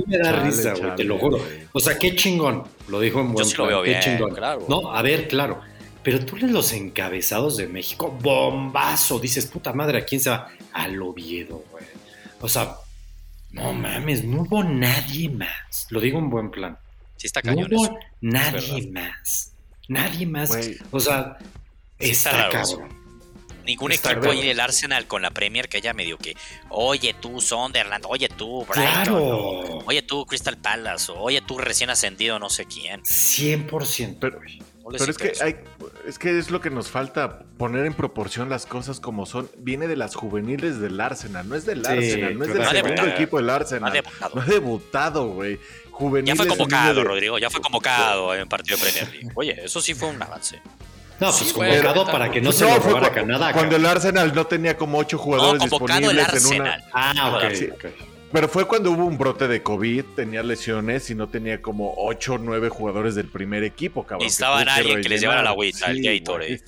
Me 0.07 0.17
da 0.17 0.31
Chale, 0.31 0.43
risa, 0.43 0.73
güey, 0.73 0.95
te 0.95 1.03
lo 1.03 1.19
juro. 1.19 1.39
O 1.73 1.79
sea, 1.79 1.95
qué 1.99 2.15
chingón. 2.15 2.63
Lo 2.87 2.99
dijo 2.99 3.21
en 3.21 3.33
buen 3.33 3.45
sí 3.45 3.51
lo 3.51 3.65
plan, 3.65 3.69
veo 3.69 3.83
qué 3.83 3.89
bien, 3.91 4.01
chingón. 4.01 4.33
claro. 4.33 4.65
No, 4.67 4.91
a 4.91 5.01
ver, 5.03 5.27
claro. 5.27 5.61
Pero 6.01 6.25
tú 6.25 6.35
lees 6.35 6.51
los 6.51 6.73
encabezados 6.73 7.55
de 7.55 7.67
México, 7.67 8.09
bombazo. 8.19 9.19
Dices, 9.19 9.45
puta 9.45 9.73
madre, 9.73 9.99
¿a 9.99 10.05
quién 10.05 10.21
se 10.21 10.31
va? 10.31 10.49
Al 10.73 10.99
Oviedo, 11.03 11.63
güey. 11.71 11.85
O 12.41 12.49
sea, 12.49 12.75
no 13.51 13.73
mames, 13.73 14.23
no 14.23 14.41
hubo 14.41 14.63
nadie 14.63 15.29
más. 15.29 15.85
Lo 15.91 16.01
digo 16.01 16.17
en 16.17 16.31
buen 16.31 16.49
plan. 16.49 16.79
Sí 17.17 17.27
está 17.27 17.41
No 17.41 17.55
cañón 17.55 17.73
hubo 17.73 17.99
nadie 18.21 18.87
más. 18.91 19.53
Nadie 19.87 20.25
más. 20.25 20.51
O 20.91 20.99
sea, 20.99 21.37
Sí 21.99 22.11
está 22.11 22.29
está, 22.29 22.31
raro 22.49 22.61
eso. 22.61 22.77
cabrón. 22.79 22.97
Ningún 23.65 23.91
Está 23.91 24.11
equipo 24.11 24.27
raro. 24.27 24.39
ahí 24.39 24.47
del 24.47 24.59
Arsenal 24.61 25.07
con 25.07 25.21
la 25.21 25.31
Premier 25.31 25.67
que 25.67 25.75
haya 25.77 25.93
medio 25.93 26.17
que, 26.17 26.35
oye 26.69 27.13
tú 27.19 27.41
Sunderland, 27.41 28.05
oye 28.07 28.29
tú 28.29 28.63
Brighton, 28.65 28.93
Claro. 29.03 29.79
oye 29.85 30.01
tú 30.03 30.25
Crystal 30.25 30.55
Palace, 30.57 31.11
oye 31.13 31.41
tú 31.41 31.57
recién 31.57 31.89
ascendido 31.89 32.39
no 32.39 32.49
sé 32.49 32.65
quién. 32.65 33.01
100%. 33.03 34.17
Pero- 34.21 34.39
Pero 34.89 35.11
es 35.11 35.17
que, 35.17 35.33
hay, 35.43 35.55
es 36.07 36.17
que 36.17 36.39
es 36.39 36.49
lo 36.49 36.61
que 36.61 36.69
nos 36.69 36.89
falta, 36.89 37.39
poner 37.57 37.85
en 37.85 37.93
proporción 37.93 38.47
las 38.47 38.65
cosas 38.65 39.01
como 39.01 39.25
son. 39.25 39.51
Viene 39.57 39.85
de 39.89 39.97
las 39.97 40.15
juveniles 40.15 40.79
del 40.79 41.01
Arsenal, 41.01 41.49
no 41.49 41.55
es 41.55 41.65
del 41.65 41.83
Sí, 41.85 41.91
Arsenal, 41.91 42.37
no 42.37 42.45
es 42.45 42.53
del 42.53 42.63
segundo 42.63 42.83
debutado. 42.83 43.07
equipo 43.09 43.37
del 43.37 43.49
Arsenal. 43.49 43.91
debutado. 43.91 44.35
No 44.35 44.41
ha 44.41 44.45
debutado, 44.45 45.27
güey. 45.33 45.59
Juveniles 45.97 46.35
fue 46.37 46.45
es 46.45 46.51
un 46.51 46.57
convocado, 46.57 46.93
de- 46.95 47.03
Rodrigo, 47.03 47.37
ya 47.39 47.49
fue 47.49 47.61
convocado 47.61 48.35
en 48.35 48.47
partido 48.47 48.77
de 48.77 48.83
Premier 48.83 49.11
League. 49.11 49.29
Oye, 49.35 49.59
eso 49.65 49.81
sí 49.81 49.93
fue 49.93 50.09
un 50.09 50.21
avance. 50.21 50.61
No, 51.19 51.31
Sí, 51.31 51.51
pues 51.55 51.69
convocado 51.79 52.01
neta. 52.05 52.11
para 52.11 52.29
que 52.31 52.39
no 52.41 52.45
Pues 52.49 52.57
se 52.57 52.65
lo 52.65 52.79
fue 52.79 52.91
robara 52.93 53.09
cu- 53.09 53.15
Canadá. 53.15 53.51
Cuando 53.53 53.75
el 53.75 53.85
Arsenal 53.85 54.33
no 54.35 54.45
tenía 54.45 54.77
como 54.77 54.99
ocho 54.99 55.17
No, 55.17 55.23
jugadores 55.23 55.63
el 55.63 55.69
disponibles 55.69 56.45
en 56.45 56.61
una. 56.61 56.77
Ah, 56.93 57.39
ok. 57.43 57.53
Sí. 57.55 57.69
Pero 58.31 58.49
fue 58.49 58.65
cuando 58.67 58.91
hubo 58.91 59.05
un 59.05 59.17
brote 59.17 59.47
de 59.47 59.63
COVID, 59.63 60.03
tenía 60.15 60.43
lesiones 60.43 61.09
y 61.09 61.15
no 61.15 61.27
tenía 61.29 61.61
como 61.61 61.93
8 61.97 62.33
o 62.33 62.37
9 62.37 62.67
jugadores 62.69 63.15
del 63.15 63.29
primer 63.29 63.63
equipo, 63.63 64.03
cabrón. 64.03 64.25
Necesitaban 64.25 64.67
alguien 64.69 65.01
que 65.01 65.09
les 65.09 65.21
llevara 65.21 65.41
la 65.41 65.51
agüita, 65.51 65.87
el 65.87 66.03
Gatorade. 66.03 66.61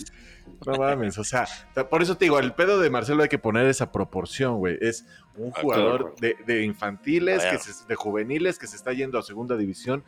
No 0.65 0.73
mames, 0.77 1.17
o 1.17 1.23
sea, 1.23 1.47
por 1.89 2.01
eso 2.01 2.17
te 2.17 2.25
digo, 2.25 2.37
el 2.39 2.53
pedo 2.53 2.79
de 2.79 2.89
Marcelo 2.89 3.23
hay 3.23 3.29
que 3.29 3.39
poner 3.39 3.65
esa 3.67 3.91
proporción, 3.91 4.57
güey. 4.57 4.77
Es 4.81 5.05
un 5.35 5.53
Ah, 5.55 5.59
jugador 5.61 6.15
de, 6.19 6.35
de 6.45 6.63
infantiles, 6.65 7.43
que 7.45 7.57
se- 7.59 7.85
de 7.87 7.95
juveniles, 7.95 8.59
que 8.59 8.67
se 8.67 8.75
está 8.75 8.91
yendo 8.93 9.17
a 9.17 9.23
segunda 9.23 9.55
división. 9.55 10.03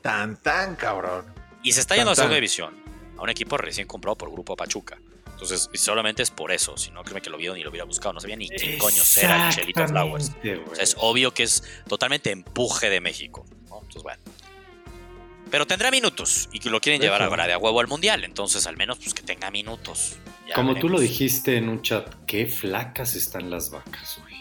Tan, 0.00 0.36
tan, 0.40 0.74
cabrón. 0.76 1.26
Y 1.62 1.72
se 1.72 1.80
está 1.80 1.96
yendo 1.96 2.10
a 2.10 2.14
tan. 2.14 2.22
segunda 2.22 2.36
división. 2.36 2.74
a 3.18 3.22
un 3.22 3.28
equipo 3.28 3.58
recién 3.58 3.86
comprado 3.86 4.16
por 4.16 4.30
Grupo 4.32 4.56
Pachuca. 4.56 4.96
Entonces, 5.32 5.68
solamente 5.74 6.22
es 6.22 6.30
por 6.30 6.52
eso. 6.52 6.76
Si 6.78 6.90
no, 6.90 7.02
créeme 7.02 7.20
que 7.20 7.28
lo 7.28 7.36
vio 7.36 7.52
ni 7.54 7.62
lo 7.62 7.68
hubiera 7.68 7.84
buscado. 7.84 8.14
No 8.14 8.20
sabía 8.20 8.36
ni 8.36 8.48
quién 8.48 8.78
coño 8.78 9.02
era 9.20 9.48
el 9.48 9.54
Chelito 9.54 9.86
Flowers. 9.86 10.32
O 10.70 10.74
sea, 10.74 10.82
es 10.84 10.96
obvio 10.98 11.32
que 11.34 11.42
es 11.42 11.62
totalmente 11.86 12.30
empuje 12.30 12.88
de 12.88 13.00
México. 13.02 13.44
Entonces, 13.64 14.02
bueno. 14.02 14.20
Pero 15.50 15.66
tendrá 15.66 15.90
minutos 15.90 16.48
y 16.52 16.60
que 16.60 16.70
lo 16.70 16.80
quieren 16.80 17.00
llevar 17.00 17.22
ahora 17.22 17.46
de 17.46 17.52
a 17.52 17.58
huevo 17.58 17.80
al 17.80 17.88
mundial. 17.88 18.24
Entonces, 18.24 18.66
al 18.66 18.76
menos, 18.76 18.98
pues 18.98 19.14
que 19.14 19.22
tenga 19.22 19.50
minutos. 19.50 20.16
Como 20.54 20.76
tú 20.76 20.88
lo 20.88 21.00
dijiste 21.00 21.56
en 21.56 21.68
un 21.68 21.82
chat, 21.82 22.12
qué 22.26 22.46
flacas 22.46 23.14
están 23.14 23.50
las 23.50 23.70
vacas, 23.70 24.18
güey. 24.22 24.36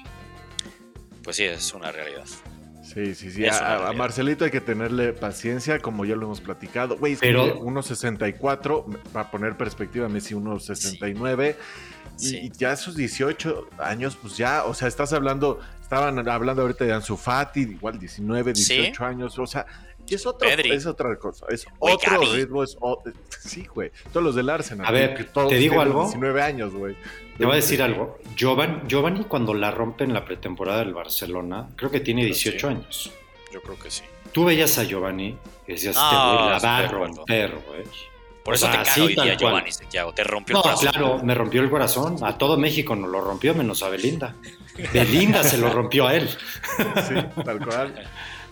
Pues 1.24 1.38
sí, 1.38 1.44
es 1.44 1.74
una 1.74 1.92
realidad. 1.92 2.26
Sí, 2.94 3.14
sí, 3.14 3.30
sí. 3.30 3.46
A, 3.46 3.92
Marcelito 3.96 4.46
hay 4.46 4.52
que 4.52 4.62
tenerle 4.62 5.14
paciencia, 5.14 5.80
como 5.80 6.06
ya 6.06 6.16
lo 6.16 6.26
hemos 6.26 6.42
platicado. 6.42 6.98
Güey, 6.98 7.16
pero 7.16 7.60
1.64, 7.60 9.02
para 9.12 9.30
poner 9.30 9.56
perspectiva, 9.58 10.10
Messi 10.10 10.34
1.69. 10.34 11.56
Y 12.22 12.52
ya 12.52 12.74
esos 12.74 12.96
18 12.96 13.70
años, 13.78 14.18
pues 14.20 14.36
ya, 14.38 14.66
o 14.66 14.74
sea, 14.74 14.88
estás 14.88 15.14
hablando, 15.14 15.60
estaban 15.82 16.28
hablando 16.28 16.64
ahorita 16.64 16.84
de 16.84 16.94
Ansu 16.94 17.16
Fati, 17.16 17.62
igual 17.62 18.00
19, 18.00 18.54
18 18.54 19.06
años, 19.06 19.38
o 19.40 19.48
sea, 19.48 19.66
y 20.10 20.16
es, 20.16 20.26
otro, 20.26 20.50
es 20.50 20.86
otra 20.86 21.16
cosa, 21.18 21.46
es 21.50 21.66
otro 21.80 22.34
ritmo, 22.34 22.64
es 22.64 22.78
sí, 23.40 23.66
güey. 23.66 23.92
Todos 24.12 24.24
los 24.24 24.36
del 24.36 24.50
Arsenal. 24.50 24.86
A 24.86 24.92
ver, 24.92 25.32
te 25.32 25.56
digo 25.56 25.82
algo. 25.82 26.04
19 26.04 26.42
años, 26.42 26.74
güey. 26.74 26.96
Te 27.38 27.46
voy 27.46 27.54
a 27.54 27.56
decir 27.56 27.82
algo. 27.82 28.18
Giovanni, 28.36 28.82
Giovanni, 28.88 29.24
cuando 29.24 29.54
la 29.54 29.72
rompe 29.72 30.04
en 30.04 30.14
la 30.14 30.26
pretemporada 30.26 30.80
del 30.80 30.94
Barcelona, 30.94 31.70
creo 31.76 31.92
que 31.92 32.00
tiene 32.00 32.26
18 32.26 32.68
años. 32.68 33.12
Yo 33.52 33.62
creo 33.62 33.80
que 33.80 33.90
sí. 33.90 34.04
Tú 34.32 34.46
veías 34.46 34.78
a 34.78 34.84
Giovanni 34.84 35.38
y 35.68 35.72
decías, 35.72 35.96
te 35.96 36.02
voy 36.02 36.50
la 36.50 36.60
va 36.62 36.78
a 36.78 36.88
romper, 36.88 37.56
güey. 37.68 37.84
Por 38.44 38.56
eso 38.56 38.68
te 38.68 38.78
cago 38.78 39.06
hoy 39.06 39.16
día, 39.16 39.36
Giovanni 39.36 39.70
Te 40.16 40.24
rompió 40.24 40.58
el 40.58 40.64
corazón. 40.64 40.90
claro, 40.90 41.20
me 41.24 41.36
rompió 41.36 41.62
el 41.62 41.70
corazón. 41.70 42.18
A 42.24 42.38
todo 42.38 42.58
México 42.58 42.96
nos 42.96 43.10
lo 43.10 43.22
rompió, 43.22 43.54
menos 43.54 43.84
a 43.84 43.90
Belinda. 43.90 44.36
Belinda 44.94 45.44
se 45.44 45.58
lo 45.58 45.72
rompió 45.72 46.08
a 46.08 46.16
él. 46.16 46.30
Sí, 47.08 47.16
tal 47.44 47.66
cual. 47.66 47.94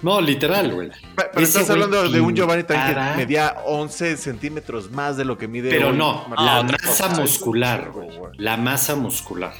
No, 0.02 0.22
literal, 0.22 0.74
güey. 0.74 0.90
Pero, 1.16 1.40
estás 1.40 1.70
hablando 1.70 2.08
de 2.08 2.22
un 2.22 2.36
Giovanni 2.36 2.64
también 2.64 2.96
que 2.96 3.18
medía 3.18 3.58
11 3.66 4.18
centímetros 4.18 4.92
más 4.92 5.18
de 5.18 5.26
lo 5.26 5.38
que 5.38 5.48
mide. 5.48 5.70
Pero 5.70 5.92
no, 5.92 6.28
la 6.38 6.64
masa 6.64 7.10
muscular, 7.10 7.92
güey. 7.92 8.10
La 8.38 8.58
masa 8.58 8.96
muscular. 8.96 9.54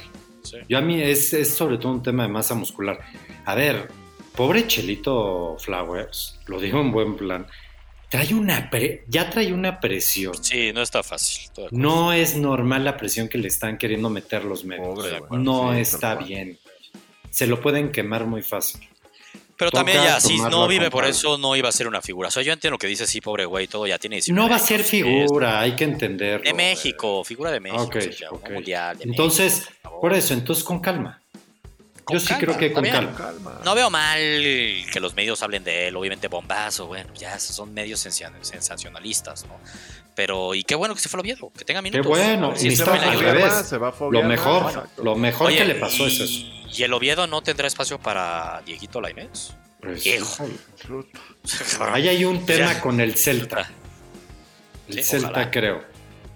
Yo 0.68 0.78
a 0.78 0.80
mí 0.80 1.02
es, 1.02 1.32
es 1.34 1.54
sobre 1.54 1.78
todo 1.78 1.92
un 1.92 2.02
tema 2.02 2.22
de 2.22 2.28
masa 2.28 2.54
muscular. 2.54 3.00
A 3.44 3.54
ver, 3.54 3.88
pobre 4.34 4.66
Chelito 4.66 5.56
Flowers, 5.58 6.38
lo 6.46 6.60
digo 6.60 6.80
en 6.80 6.92
buen 6.92 7.16
plan. 7.16 7.46
Trae 8.08 8.32
una 8.32 8.70
ya 9.08 9.28
trae 9.28 9.52
una 9.52 9.80
presión. 9.80 10.32
Sí, 10.42 10.72
no 10.72 10.82
está 10.82 11.02
fácil. 11.02 11.50
No 11.70 12.12
es 12.12 12.36
normal 12.36 12.84
la 12.84 12.96
presión 12.96 13.28
que 13.28 13.36
le 13.36 13.48
están 13.48 13.76
queriendo 13.76 14.08
meter 14.08 14.44
los 14.44 14.64
medios. 14.64 15.04
no 15.30 15.74
está 15.74 16.14
bien. 16.14 16.58
Se 17.30 17.46
lo 17.46 17.60
pueden 17.60 17.92
quemar 17.92 18.26
muy 18.26 18.42
fácil. 18.42 18.88
Pero 19.58 19.72
también 19.72 19.98
ya, 20.04 20.20
si 20.20 20.38
no 20.38 20.68
vive 20.68 20.88
por 20.88 21.04
eso, 21.04 21.36
no 21.36 21.56
iba 21.56 21.68
a 21.68 21.72
ser 21.72 21.88
una 21.88 22.00
figura. 22.00 22.28
O 22.28 22.30
sea, 22.30 22.44
yo 22.44 22.52
entiendo 22.52 22.74
lo 22.74 22.78
que 22.78 22.86
dice, 22.86 23.08
sí, 23.08 23.20
pobre 23.20 23.44
güey, 23.44 23.66
todo 23.66 23.88
ya 23.88 23.98
tiene 23.98 24.16
19 24.16 24.40
No 24.40 24.48
va 24.48 24.56
a 24.56 24.60
ser 24.60 24.84
figura, 24.84 25.60
hay 25.60 25.72
que 25.72 25.82
entenderlo. 25.82 26.44
De 26.44 26.54
México, 26.54 27.24
figura 27.24 27.50
de 27.50 27.58
México. 27.58 27.98
mundial 28.48 28.98
entonces, 29.00 29.68
por 30.00 30.14
eso, 30.14 30.32
entonces 30.32 30.62
con 30.62 30.78
calma. 30.78 31.20
Yo 32.10 32.20
sí 32.20 32.34
creo 32.34 32.56
que 32.56 32.72
con 32.72 32.84
calma. 32.84 33.60
No 33.64 33.74
veo 33.74 33.90
mal 33.90 34.18
que 34.18 34.98
los 35.00 35.14
medios 35.14 35.42
hablen 35.42 35.64
de 35.64 35.88
él, 35.88 35.96
obviamente 35.96 36.28
bombazo, 36.28 36.86
bueno, 36.86 37.12
ya 37.14 37.38
son 37.38 37.72
medios 37.74 38.00
sensacionalistas, 38.00 39.46
¿no? 39.46 39.58
Pero, 40.14 40.54
y 40.54 40.64
qué 40.64 40.74
bueno 40.74 40.94
que 40.94 41.00
se 41.00 41.08
fue 41.08 41.18
al 41.18 41.20
Oviedo, 41.20 41.52
que 41.56 41.64
tenga 41.64 41.80
minutos. 41.80 42.04
Qué 42.04 42.08
bueno, 42.08 42.52
y 42.60 42.68
está 42.68 42.92
al 42.94 43.20
revés. 43.20 43.72
lo 44.10 44.22
mejor, 44.24 44.88
lo 44.96 45.14
mejor 45.14 45.54
que 45.54 45.64
le 45.64 45.76
pasó 45.76 46.06
es 46.06 46.20
eso. 46.20 46.46
¿Y 46.76 46.82
el 46.82 46.92
Oviedo 46.92 47.26
no 47.26 47.40
tendrá 47.42 47.68
espacio 47.68 47.98
para 48.00 48.60
Dieguito 48.66 49.00
Lainez? 49.00 49.52
Pues, 49.80 50.40
Ahí 51.80 52.08
hay 52.08 52.24
un 52.24 52.44
tema 52.44 52.80
con 52.80 53.00
el 53.00 53.16
Celta. 53.16 53.70
El 54.88 55.04
Celta, 55.04 55.50
creo. 55.50 55.84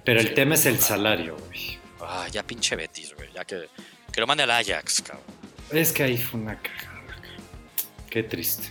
Pero 0.04 0.20
el 0.20 0.35
tema 0.35 0.54
es 0.54 0.66
el 0.66 0.78
salario, 0.78 1.37
güey. 1.37 1.78
Ah, 2.00 2.26
ya 2.30 2.42
pinche 2.42 2.76
Betis, 2.76 3.14
güey. 3.14 3.30
Ya 3.35 3.44
que, 3.44 3.68
que 4.12 4.20
lo 4.20 4.26
mande 4.26 4.44
al 4.44 4.50
Ajax, 4.50 5.02
cabrón. 5.02 5.41
Es 5.72 5.92
que 5.92 6.02
ahí 6.02 6.18
fue 6.18 6.40
una 6.40 6.61
cagada. 6.61 6.92
Qué 8.11 8.22
triste. 8.22 8.68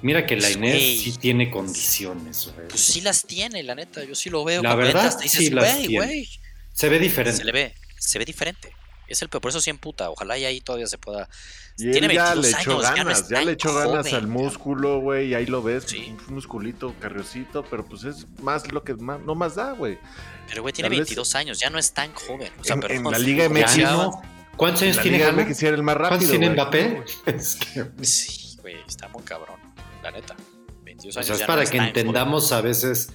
Mira 0.00 0.26
que 0.26 0.36
la 0.36 0.50
Inés 0.50 1.02
sí 1.02 1.16
tiene 1.18 1.50
condiciones, 1.50 2.50
güey. 2.54 2.68
Pues 2.68 2.80
sí 2.80 3.00
las 3.00 3.24
tiene, 3.24 3.62
la 3.62 3.74
neta. 3.74 4.02
Yo 4.04 4.14
sí 4.14 4.30
lo 4.30 4.44
veo. 4.44 4.62
La 4.62 4.74
verdad, 4.74 5.16
sí 5.20 5.50
las 5.50 5.78
tiene. 5.78 6.28
Se 6.72 6.88
ve 6.88 6.98
diferente. 6.98 7.38
Se 7.38 7.44
le 7.44 7.52
ve, 7.52 7.74
se 7.98 8.18
ve 8.18 8.24
diferente. 8.24 8.74
Es 9.06 9.20
el 9.20 9.28
peor, 9.28 9.42
por 9.42 9.50
eso 9.50 9.60
sí 9.60 9.68
emputa. 9.68 10.10
Ojalá 10.10 10.38
y 10.38 10.44
ahí 10.44 10.60
todavía 10.60 10.86
se 10.86 10.96
pueda. 10.96 11.28
Y 11.76 11.90
tiene 11.90 12.14
ya 12.14 12.34
le 12.34 12.48
echó 12.48 12.78
ganas, 12.78 13.28
ya, 13.28 13.42
le 13.42 13.52
echó 13.52 13.74
ganas 13.74 14.12
al 14.12 14.26
músculo, 14.26 15.00
güey, 15.00 15.28
y 15.28 15.34
ahí 15.34 15.46
lo 15.46 15.62
ves, 15.62 15.86
un 15.92 16.34
musculito 16.34 16.94
carriosito, 17.00 17.64
pero 17.70 17.84
pues 17.84 18.04
es 18.04 18.26
más 18.40 18.70
lo 18.70 18.84
que 18.84 18.94
más, 18.94 19.20
no 19.20 19.34
más 19.34 19.54
da, 19.54 19.72
güey. 19.72 19.98
Pero 20.48 20.62
güey 20.62 20.74
tiene 20.74 20.90
22 20.90 21.34
años, 21.34 21.58
ya 21.58 21.70
no 21.70 21.78
es 21.78 21.92
tan 21.92 22.12
joven. 22.12 22.52
O 22.60 22.64
sea, 22.64 22.76
en, 22.76 22.90
en 22.90 23.04
la 23.04 23.18
Liga 23.18 23.48
MX 23.48 23.78
¿Cuántos 24.62 24.82
años 24.82 25.00
tiene 25.00 25.16
el 25.18 25.82
más 25.82 25.96
rápido, 25.96 26.08
¿Cuántos 26.08 26.30
tiene 26.30 26.50
Mbappé? 26.50 27.02
Sí, 28.02 28.56
güey, 28.60 28.76
está 28.86 29.08
muy 29.08 29.24
cabrón 29.24 29.56
la 30.04 30.12
neta. 30.12 30.36
22 30.84 31.16
años. 31.16 31.30
O 31.30 31.34
sea, 31.34 31.42
es 31.42 31.46
para 31.48 31.66
que 31.66 31.76
entendamos 31.78 32.52
a 32.52 32.60
veces 32.60 33.10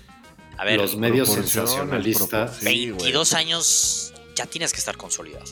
los 0.75 0.97
medios 0.97 1.31
sensacionalistas. 1.31 2.61
22 2.61 3.33
años 3.33 4.13
ya 4.35 4.45
tienes 4.45 4.73
que 4.73 4.79
estar 4.79 4.97
consolidado. 4.97 5.45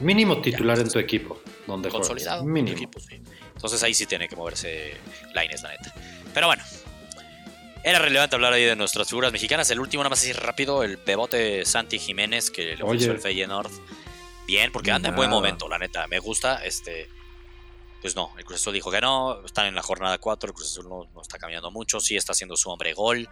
Mínimo 0.00 0.40
titular 0.40 0.80
en 0.80 0.88
tu 0.88 0.98
equipo. 0.98 1.40
Donde 1.68 1.88
consolidado. 1.88 2.44
Mínimo. 2.44 2.76
Equipo, 2.76 2.98
sí. 2.98 3.22
Entonces 3.54 3.80
ahí 3.84 3.94
sí 3.94 4.06
tiene 4.06 4.28
que 4.28 4.34
moverse 4.34 4.96
Laines, 5.34 5.62
la 5.62 5.70
neta. 5.70 5.94
Pero 6.34 6.48
bueno, 6.48 6.64
era 7.84 8.00
relevante 8.00 8.34
hablar 8.34 8.54
ahí 8.54 8.64
de 8.64 8.74
nuestras 8.74 9.08
figuras 9.08 9.30
mexicanas. 9.30 9.70
El 9.70 9.78
último, 9.78 10.02
nada 10.02 10.10
más 10.10 10.20
así 10.20 10.32
rápido, 10.32 10.82
el 10.82 10.98
pebote 10.98 11.64
Santi 11.64 12.00
Jiménez 12.00 12.50
que 12.50 12.74
le 12.74 12.82
ofreció 12.82 13.12
el 13.12 13.20
Feyenoord. 13.20 13.70
Bien, 14.50 14.72
porque 14.72 14.90
anda 14.90 15.10
en 15.10 15.14
buen 15.14 15.30
momento, 15.30 15.68
la 15.68 15.78
neta. 15.78 16.08
Me 16.08 16.18
gusta. 16.18 16.64
Este, 16.64 17.08
pues 18.00 18.16
no, 18.16 18.32
el 18.36 18.44
Cruz 18.44 18.60
Azul 18.60 18.74
dijo 18.74 18.90
que 18.90 19.00
no, 19.00 19.44
están 19.44 19.66
en 19.66 19.76
la 19.76 19.82
jornada 19.82 20.18
4, 20.18 20.48
el 20.48 20.54
Cruz 20.54 20.72
Azul 20.72 20.88
no, 20.88 21.22
está 21.22 21.38
cambiando 21.38 21.70
mucho, 21.70 22.00
sí 22.00 22.16
está 22.16 22.32
haciendo 22.32 22.56
su 22.56 22.68
hombre 22.68 22.92
gol. 22.92 23.28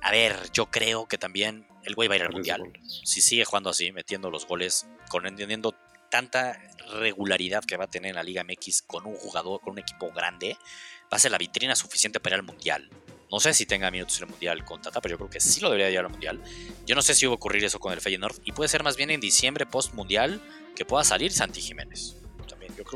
A 0.00 0.12
ver, 0.12 0.36
yo 0.52 0.66
creo 0.66 1.08
que 1.08 1.18
también 1.18 1.66
el 1.82 1.96
güey 1.96 2.06
va 2.06 2.14
a 2.14 2.18
ir 2.18 2.22
al 2.22 2.30
Mundial. 2.30 2.62
Si 3.02 3.20
sigue 3.20 3.44
jugando 3.44 3.70
así, 3.70 3.90
metiendo 3.90 4.30
los 4.30 4.46
goles, 4.46 4.86
con 5.08 5.26
entendiendo 5.26 5.74
tanta 6.08 6.56
regularidad 7.00 7.64
que 7.64 7.76
va 7.76 7.86
a 7.86 7.90
tener 7.90 8.10
en 8.10 8.14
la 8.14 8.22
Liga 8.22 8.44
MX 8.44 8.82
con 8.82 9.06
un 9.06 9.16
jugador, 9.16 9.60
con 9.60 9.72
un 9.72 9.80
equipo 9.80 10.12
grande, 10.12 10.56
va 11.12 11.16
a 11.16 11.18
ser 11.18 11.32
la 11.32 11.38
vitrina 11.38 11.74
suficiente 11.74 12.20
para 12.20 12.36
ir 12.36 12.40
al 12.40 12.46
Mundial. 12.46 12.88
No 13.30 13.40
sé 13.40 13.54
si 13.54 13.66
tenga 13.66 13.90
minutos 13.90 14.18
en 14.18 14.24
el 14.24 14.30
Mundial 14.30 14.64
con 14.64 14.80
Tata, 14.80 15.00
pero 15.00 15.14
yo 15.14 15.18
creo 15.18 15.30
que 15.30 15.40
sí 15.40 15.60
lo 15.60 15.68
debería 15.68 15.90
llevar 15.90 16.06
al 16.06 16.12
Mundial. 16.12 16.40
Yo 16.86 16.94
no 16.94 17.02
sé 17.02 17.14
si 17.14 17.26
va 17.26 17.32
a 17.32 17.34
ocurrir 17.34 17.64
eso 17.64 17.80
con 17.80 17.92
el 17.92 18.00
Feyenoord 18.00 18.36
y 18.44 18.52
puede 18.52 18.68
ser 18.68 18.82
más 18.82 18.96
bien 18.96 19.10
en 19.10 19.20
diciembre 19.20 19.66
post-Mundial 19.66 20.40
que 20.76 20.84
pueda 20.84 21.04
salir 21.04 21.32
Santi 21.32 21.60
Jiménez. 21.60 22.16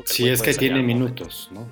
Si 0.05 0.27
es 0.27 0.41
que 0.41 0.53
tiene 0.53 0.81
minutos, 0.81 1.49
¿no? 1.51 1.67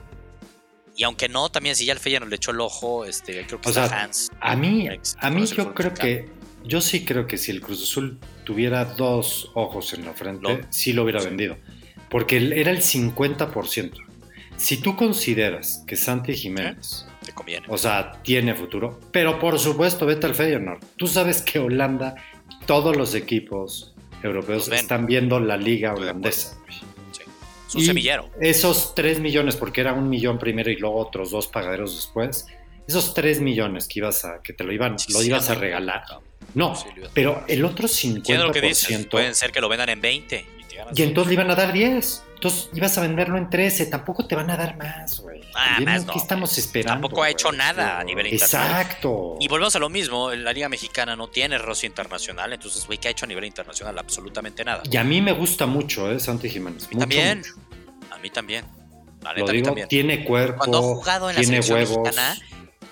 Y 0.95 1.03
aunque 1.03 1.29
no, 1.29 1.49
también 1.49 1.75
si 1.75 1.85
ya 1.85 1.93
el 1.93 1.99
Feyenoord 1.99 2.29
le 2.29 2.37
echó 2.37 2.51
el 2.51 2.59
ojo, 2.59 3.05
este, 3.05 3.45
creo 3.45 3.61
que 3.61 3.69
o 3.69 3.73
sea, 3.73 4.09
A 4.39 4.55
mí, 4.55 4.89
a 5.19 5.29
mí 5.29 5.45
yo 5.45 5.73
creo 5.75 5.93
que, 5.93 6.29
yo 6.63 6.81
sí 6.81 7.05
creo 7.05 7.27
que 7.27 7.37
si 7.37 7.51
el 7.51 7.61
Cruz 7.61 7.83
Azul 7.83 8.19
tuviera 8.43 8.83
dos 8.83 9.51
ojos 9.53 9.93
en 9.93 10.05
la 10.05 10.13
frente, 10.13 10.65
sí 10.69 10.93
lo 10.93 11.03
hubiera 11.03 11.21
vendido. 11.21 11.57
Porque 12.09 12.37
era 12.37 12.71
el 12.71 12.81
50%. 12.81 13.91
Si 14.57 14.77
tú 14.77 14.95
consideras 14.95 15.83
que 15.85 15.95
Santi 15.95 16.35
Jiménez, 16.35 17.05
te 17.27 17.33
conviene. 17.33 17.65
o 17.69 17.77
sea, 17.77 18.13
tiene 18.23 18.55
futuro, 18.55 18.99
pero 19.11 19.37
por 19.39 19.59
supuesto, 19.59 20.05
vete 20.05 20.25
al 20.25 20.35
Feyenoord. 20.35 20.79
Tú 20.95 21.07
sabes 21.07 21.41
que 21.41 21.59
Holanda, 21.59 22.15
todos 22.65 22.95
los 22.95 23.13
equipos 23.13 23.93
europeos 24.23 24.69
están 24.69 25.05
viendo 25.05 25.39
la 25.39 25.57
liga 25.57 25.93
holandesa. 25.93 26.57
Es 27.67 27.75
un 27.75 27.81
semillero. 27.81 28.29
Esos 28.39 28.95
3 28.95 29.19
millones, 29.19 29.57
porque 29.57 29.81
era 29.81 29.91
un 29.93 30.09
millón 30.09 30.39
primero 30.39 30.71
y 30.71 30.77
luego 30.77 30.95
otros 30.95 31.31
dos 31.31 31.47
pagaderos 31.47 31.95
después, 31.97 32.47
esos 32.87 33.13
3 33.13 33.41
millones 33.41 33.89
que 33.89 33.99
ibas 33.99 34.23
a, 34.23 34.41
que 34.41 34.53
te 34.53 34.63
lo 34.63 34.71
iban, 34.71 34.95
lo 35.09 35.21
ibas 35.21 35.49
a 35.49 35.55
regalar. 35.55 36.03
No, 36.53 36.73
pero 37.13 37.43
el 37.47 37.65
otro 37.65 37.87
50%. 37.87 38.45
Lo 38.45 38.51
que 38.53 38.61
dices, 38.61 39.05
pueden 39.07 39.35
ser 39.35 39.51
que 39.51 39.59
lo 39.59 39.67
vendan 39.67 39.89
en 39.89 39.99
20. 39.99 40.45
Y, 40.95 41.01
entonces 41.01 41.27
le 41.27 41.33
iban 41.33 41.51
a 41.51 41.55
dar 41.55 41.73
10. 41.73 42.23
Entonces 42.35 42.69
ibas 42.73 42.97
a 42.97 43.01
venderlo 43.01 43.37
en 43.37 43.49
13. 43.49 43.87
Tampoco 43.87 44.25
te 44.25 44.35
van 44.35 44.49
a 44.49 44.55
dar 44.55 44.77
más, 44.77 45.19
güey. 45.19 45.36
Ah, 45.59 45.77
¿Qué 45.79 46.19
estamos 46.19 46.55
esperando? 46.59 47.01
Tampoco 47.01 47.23
ha 47.23 47.31
hecho 47.31 47.51
nada 47.51 47.99
a 47.99 48.03
nivel 48.03 48.27
internacional. 48.27 48.81
Exacto. 48.81 49.37
Y 49.39 49.47
volvemos 49.47 49.75
a 49.75 49.79
lo 49.79 49.89
mismo. 49.89 50.31
La 50.31 50.53
Liga 50.53 50.69
Mexicana 50.69 51.15
no 51.15 51.29
tiene 51.29 51.57
rocio 51.57 51.87
internacional. 51.87 52.53
Entonces, 52.53 52.85
güey, 52.85 52.99
¿qué 52.99 53.07
ha 53.07 53.11
hecho 53.11 53.25
a 53.25 53.27
nivel 53.27 53.45
internacional? 53.45 53.97
Absolutamente 53.97 54.63
nada. 54.63 54.83
Y 54.89 54.97
a 54.97 55.03
mí 55.03 55.19
me 55.19 55.31
gusta 55.31 55.65
mucho, 55.65 56.11
¿eh? 56.11 56.19
Santi 56.19 56.49
Jiménez. 56.49 56.87
también. 56.89 57.41
A 58.11 58.19
mí 58.19 58.29
también. 58.29 58.65
Lo 59.35 59.47
digo, 59.47 59.75
tiene 59.89 60.23
cuerpo. 60.23 60.59
Cuando 60.59 60.77
ha 60.77 60.81
jugado 60.81 61.29
en 61.29 61.35
la 61.35 61.41
tiene 61.41 61.59
huevos, 61.59 61.97
mexicana, 61.97 62.37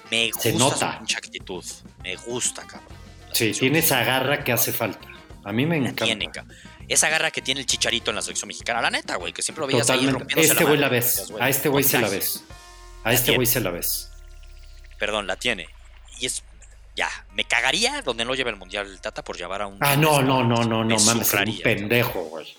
me 0.09 0.31
gusta 0.31 0.41
se 0.41 0.53
nota. 0.53 1.01
su 1.07 1.17
actitud. 1.17 1.63
Me 2.03 2.15
gusta, 2.15 2.65
cabrón. 2.65 2.89
Sí, 3.31 3.51
tiene 3.51 3.79
esa 3.79 4.03
garra 4.03 4.43
que 4.43 4.51
hace 4.51 4.71
falta. 4.71 5.07
A 5.43 5.51
mí 5.51 5.65
me 5.65 5.77
encanta. 5.77 6.45
Esa 6.87 7.09
garra 7.09 7.31
que 7.31 7.41
tiene 7.41 7.61
el 7.61 7.65
chicharito 7.65 8.11
en 8.11 8.15
la 8.15 8.21
selección 8.21 8.47
mexicana, 8.47 8.81
la 8.81 8.91
neta, 8.91 9.15
güey, 9.15 9.33
que 9.33 9.41
siempre 9.41 9.61
lo 9.61 9.67
veías 9.67 9.89
ahí 9.89 10.07
rompiéndose 10.07 10.51
Este 10.51 10.63
güey 10.63 10.77
la, 10.77 10.89
ves. 10.89 11.31
A 11.39 11.49
este 11.49 11.69
güey 11.69 11.83
se 11.83 11.99
la 11.99 12.09
ves. 12.09 12.43
A 13.03 13.13
este 13.13 13.35
güey 13.35 13.47
se 13.47 13.59
la 13.59 13.71
ves. 13.71 14.11
Perdón, 14.99 15.27
la 15.27 15.35
tiene. 15.35 15.67
Y 16.19 16.25
es. 16.25 16.43
Ya, 16.95 17.09
me 17.33 17.43
cagaría 17.43 18.01
donde 18.03 18.23
no 18.23 18.35
lleve 18.35 18.51
el 18.51 18.55
mundial 18.55 18.87
el 18.87 19.01
Tata 19.01 19.21
por 19.21 19.37
llevar 19.37 19.61
a 19.61 19.67
un. 19.67 19.77
Ah, 19.81 19.97
no, 19.97 20.21
no, 20.21 20.43
no, 20.43 20.63
no, 20.63 20.83
no, 20.85 20.97
mames, 20.97 21.33
un 21.33 21.59
pendejo, 21.61 22.23
güey. 22.23 22.55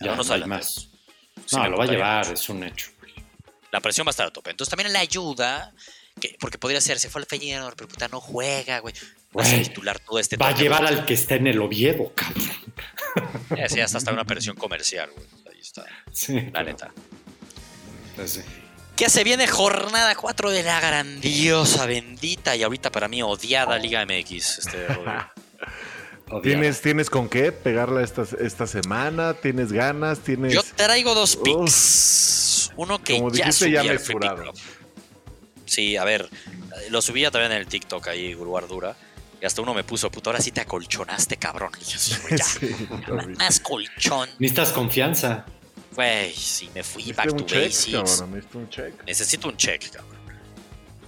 ya 0.00 0.16
no, 0.16 0.24
sale 0.24 0.46
más. 0.46 0.88
no, 1.52 1.68
lo 1.68 1.76
va 1.76 1.84
a 1.84 1.86
llevar, 1.86 2.32
es 2.32 2.48
un 2.48 2.64
hecho. 2.64 2.90
La 3.70 3.80
presión 3.80 4.06
va 4.06 4.10
a 4.10 4.12
estar 4.12 4.26
a 4.26 4.30
tope. 4.32 4.50
Entonces 4.50 4.70
también 4.70 4.92
le 4.92 4.98
ayuda, 4.98 5.72
que, 6.20 6.36
porque 6.40 6.58
podría 6.58 6.80
ser, 6.80 6.98
se 6.98 7.08
fue 7.08 7.22
al 7.22 7.26
Feyenoord, 7.26 7.76
pero 7.76 7.88
puta, 7.88 8.08
no 8.08 8.20
juega, 8.20 8.80
güey. 8.80 8.94
Va 9.38 9.44
a 9.44 9.62
titular 9.62 9.98
todo 9.98 10.18
este 10.18 10.36
Va 10.36 10.48
a 10.48 10.54
llevar 10.54 10.84
al 10.84 11.06
que 11.06 11.14
está 11.14 11.36
en 11.36 11.46
el 11.46 11.60
Oviedo, 11.60 12.12
cabrón. 12.14 12.50
Sí, 13.68 13.80
hasta, 13.80 13.98
hasta 13.98 14.12
una 14.12 14.24
presión 14.24 14.56
comercial, 14.56 15.10
güey. 15.14 15.26
Ahí 15.52 15.60
está. 15.60 15.86
Sí. 16.12 16.50
La 16.52 16.62
neta. 16.62 16.92
Pues 18.16 18.32
sí. 18.32 18.40
¿Qué 18.96 19.08
se 19.08 19.24
viene 19.24 19.46
jornada 19.46 20.14
4 20.14 20.50
de 20.50 20.62
la 20.62 20.80
grandiosa, 20.80 21.86
bendita 21.86 22.54
y 22.56 22.62
ahorita 22.62 22.92
para 22.92 23.08
mí 23.08 23.22
odiada 23.22 23.78
Liga 23.78 24.04
MX. 24.04 24.58
Este, 24.58 24.86
¿Tienes, 26.42 26.80
¿Tienes 26.80 27.10
con 27.10 27.28
qué 27.28 27.52
pegarla 27.52 28.02
esta, 28.02 28.24
esta 28.40 28.66
semana? 28.66 29.34
¿Tienes 29.34 29.72
ganas? 29.72 30.20
¿Tienes... 30.20 30.52
Yo 30.52 30.62
traigo 30.76 31.14
dos 31.14 31.36
picks. 31.36 32.70
Uno 32.76 33.02
que 33.02 33.22
ya 33.32 33.52
subí 33.52 33.72
ya 33.72 33.82
Sí, 35.66 35.96
a 35.96 36.04
ver, 36.04 36.28
lo 36.90 37.00
subía 37.02 37.30
también 37.30 37.52
en 37.52 37.58
el 37.58 37.66
TikTok 37.66 38.08
ahí, 38.08 38.34
Guardura. 38.34 38.94
Y 39.42 39.44
hasta 39.44 39.60
uno 39.60 39.74
me 39.74 39.82
puso, 39.82 40.08
puto, 40.08 40.30
ahora 40.30 40.40
sí 40.40 40.52
te 40.52 40.60
acolchonaste, 40.60 41.36
cabrón. 41.36 41.72
Y 41.80 41.84
yo, 41.84 41.98
ya, 42.36 43.26
más 43.38 43.58
colchón. 43.58 44.28
Necesitas 44.38 44.70
confianza. 44.70 45.44
Güey, 45.96 46.32
si 46.32 46.70
me 46.70 46.84
fui 46.84 47.12
back 47.12 47.34
to 47.34 47.44
basics. 47.44 48.22
Necesito 49.04 49.48
un 49.48 49.56
check, 49.56 49.90
cabrón. 49.90 50.22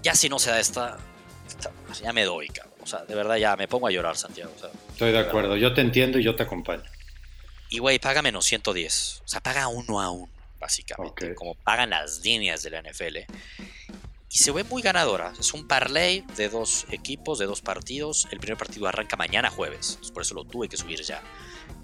Ya 0.03 0.17
si 0.17 0.29
no 0.29 0.41
se 0.41 0.51
da 0.51 0.59
esta, 0.59 0.99
ya 2.03 2.13
me 2.13 2.25
doy, 2.25 2.49
cabrón. 2.49 2.75
O 2.83 2.87
sea, 2.89 3.05
de 3.05 3.15
verdad 3.15 3.37
ya 3.37 3.55
me 3.55 3.69
pongo 3.69 3.87
a 3.87 3.93
llorar, 3.93 4.17
Santiago. 4.17 4.53
Estoy 4.91 5.13
de 5.13 5.21
acuerdo, 5.21 5.57
yo 5.57 5.73
te 5.73 5.83
entiendo 5.83 6.19
y 6.19 6.25
yo 6.25 6.35
te 6.35 6.43
acompaño. 6.43 6.83
Y 7.71 7.79
güey, 7.79 8.01
paga 8.01 8.21
menos 8.21 8.45
110. 8.47 9.23
O 9.25 9.29
sea, 9.29 9.41
paga 9.41 9.69
uno 9.69 10.01
a 10.01 10.11
uno, 10.11 10.33
básicamente. 10.59 11.37
Como 11.37 11.55
pagan 11.55 11.91
las 11.91 12.19
líneas 12.25 12.65
de 12.65 12.71
la 12.71 12.83
NFL. 12.83 13.19
Y 14.35 14.39
se 14.39 14.51
ve 14.51 14.65
muy 14.65 14.83
ganadora. 14.83 15.33
Es 15.39 15.55
un 15.55 15.69
parlay 15.69 16.25
de 16.37 16.49
dos 16.49 16.87
equipos, 16.91 17.39
de 17.39 17.47
dos 17.47 17.63
partidos. 17.63 18.27
El 18.33 18.41
primer 18.41 18.59
partido 18.59 18.89
arranca 18.89 19.17
mañana 19.17 19.49
jueves. 19.49 20.01
Por 20.13 20.23
eso 20.23 20.35
lo 20.35 20.45
tuve 20.45 20.69
que 20.69 20.77
subir 20.77 21.01
ya. 21.03 21.23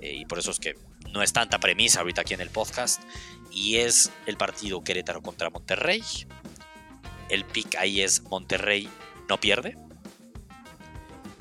Eh, 0.00 0.16
y 0.16 0.24
por 0.24 0.40
eso 0.40 0.50
es 0.50 0.58
que 0.58 0.76
no 1.12 1.22
es 1.22 1.32
tanta 1.32 1.60
premisa 1.60 2.00
ahorita 2.00 2.22
aquí 2.22 2.34
en 2.34 2.40
el 2.40 2.50
podcast. 2.50 3.02
Y 3.52 3.76
es 3.76 4.10
el 4.26 4.36
partido 4.36 4.82
Querétaro 4.82 5.22
contra 5.22 5.48
Monterrey. 5.48 6.02
El 7.28 7.44
pick 7.44 7.76
ahí 7.76 8.00
es 8.00 8.22
Monterrey 8.22 8.90
no 9.28 9.38
pierde. 9.38 9.78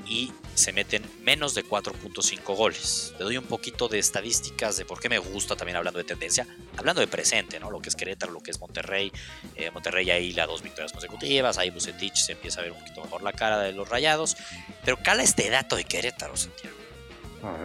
Y 0.05 0.31
se 0.55 0.73
meten 0.73 1.03
menos 1.21 1.53
de 1.55 1.65
4.5 1.65 2.55
goles. 2.55 3.13
Te 3.17 3.23
doy 3.23 3.37
un 3.37 3.45
poquito 3.45 3.87
de 3.87 3.99
estadísticas 3.99 4.77
de 4.77 4.85
por 4.85 4.99
qué 4.99 5.09
me 5.09 5.17
gusta 5.17 5.55
también 5.55 5.77
hablando 5.77 5.99
de 5.99 6.03
tendencia. 6.03 6.45
Hablando 6.77 7.01
de 7.01 7.07
presente, 7.07 7.59
¿no? 7.59 7.71
Lo 7.71 7.81
que 7.81 7.89
es 7.89 7.95
Querétaro, 7.95 8.31
lo 8.31 8.41
que 8.41 8.51
es 8.51 8.59
Monterrey. 8.59 9.11
Eh, 9.55 9.71
Monterrey 9.71 10.09
ahí 10.11 10.33
la 10.33 10.45
dos 10.45 10.61
victorias 10.61 10.91
consecutivas. 10.91 11.57
Ahí 11.57 11.69
Bucetich 11.69 12.15
se 12.15 12.33
empieza 12.33 12.59
a 12.59 12.63
ver 12.63 12.71
un 12.73 12.79
poquito 12.79 13.03
mejor 13.03 13.23
la 13.23 13.33
cara 13.33 13.59
de 13.59 13.71
los 13.71 13.87
rayados. 13.87 14.35
Pero 14.83 14.97
cala 15.01 15.23
este 15.23 15.49
dato 15.49 15.75
de 15.75 15.85
Querétaro, 15.85 16.35
Santiago. 16.35 16.75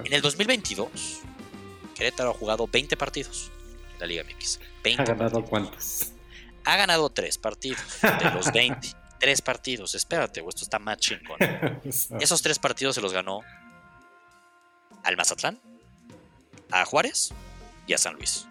En 0.04 0.12
el 0.12 0.22
2022, 0.22 0.88
Querétaro 1.94 2.30
ha 2.30 2.34
jugado 2.34 2.68
20 2.68 2.96
partidos 2.96 3.50
en 3.94 4.00
la 4.00 4.06
Liga 4.06 4.22
MX. 4.22 4.60
¿Ha 4.98 5.04
ganado 5.04 5.44
cuántos? 5.44 6.12
Ha 6.64 6.76
ganado 6.76 7.10
3 7.10 7.38
partidos 7.38 7.82
de 8.02 8.30
los 8.30 8.52
20. 8.52 9.03
3 9.24 9.40
partidos. 9.40 9.94
Espérate, 9.94 10.44
esto 10.46 10.64
está 10.64 10.78
más 10.78 10.98
chingón. 10.98 11.38
Esos 12.20 12.42
3 12.42 12.58
partidos 12.58 12.94
se 12.94 13.00
los 13.00 13.14
ganó 13.14 13.40
al 15.02 15.16
Mazatlán, 15.16 15.58
a 16.70 16.84
Juárez 16.84 17.30
y 17.86 17.94
a 17.94 17.98
San 17.98 18.16
Luis. 18.16 18.46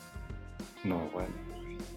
No, 0.84 0.98
bueno. 1.10 1.32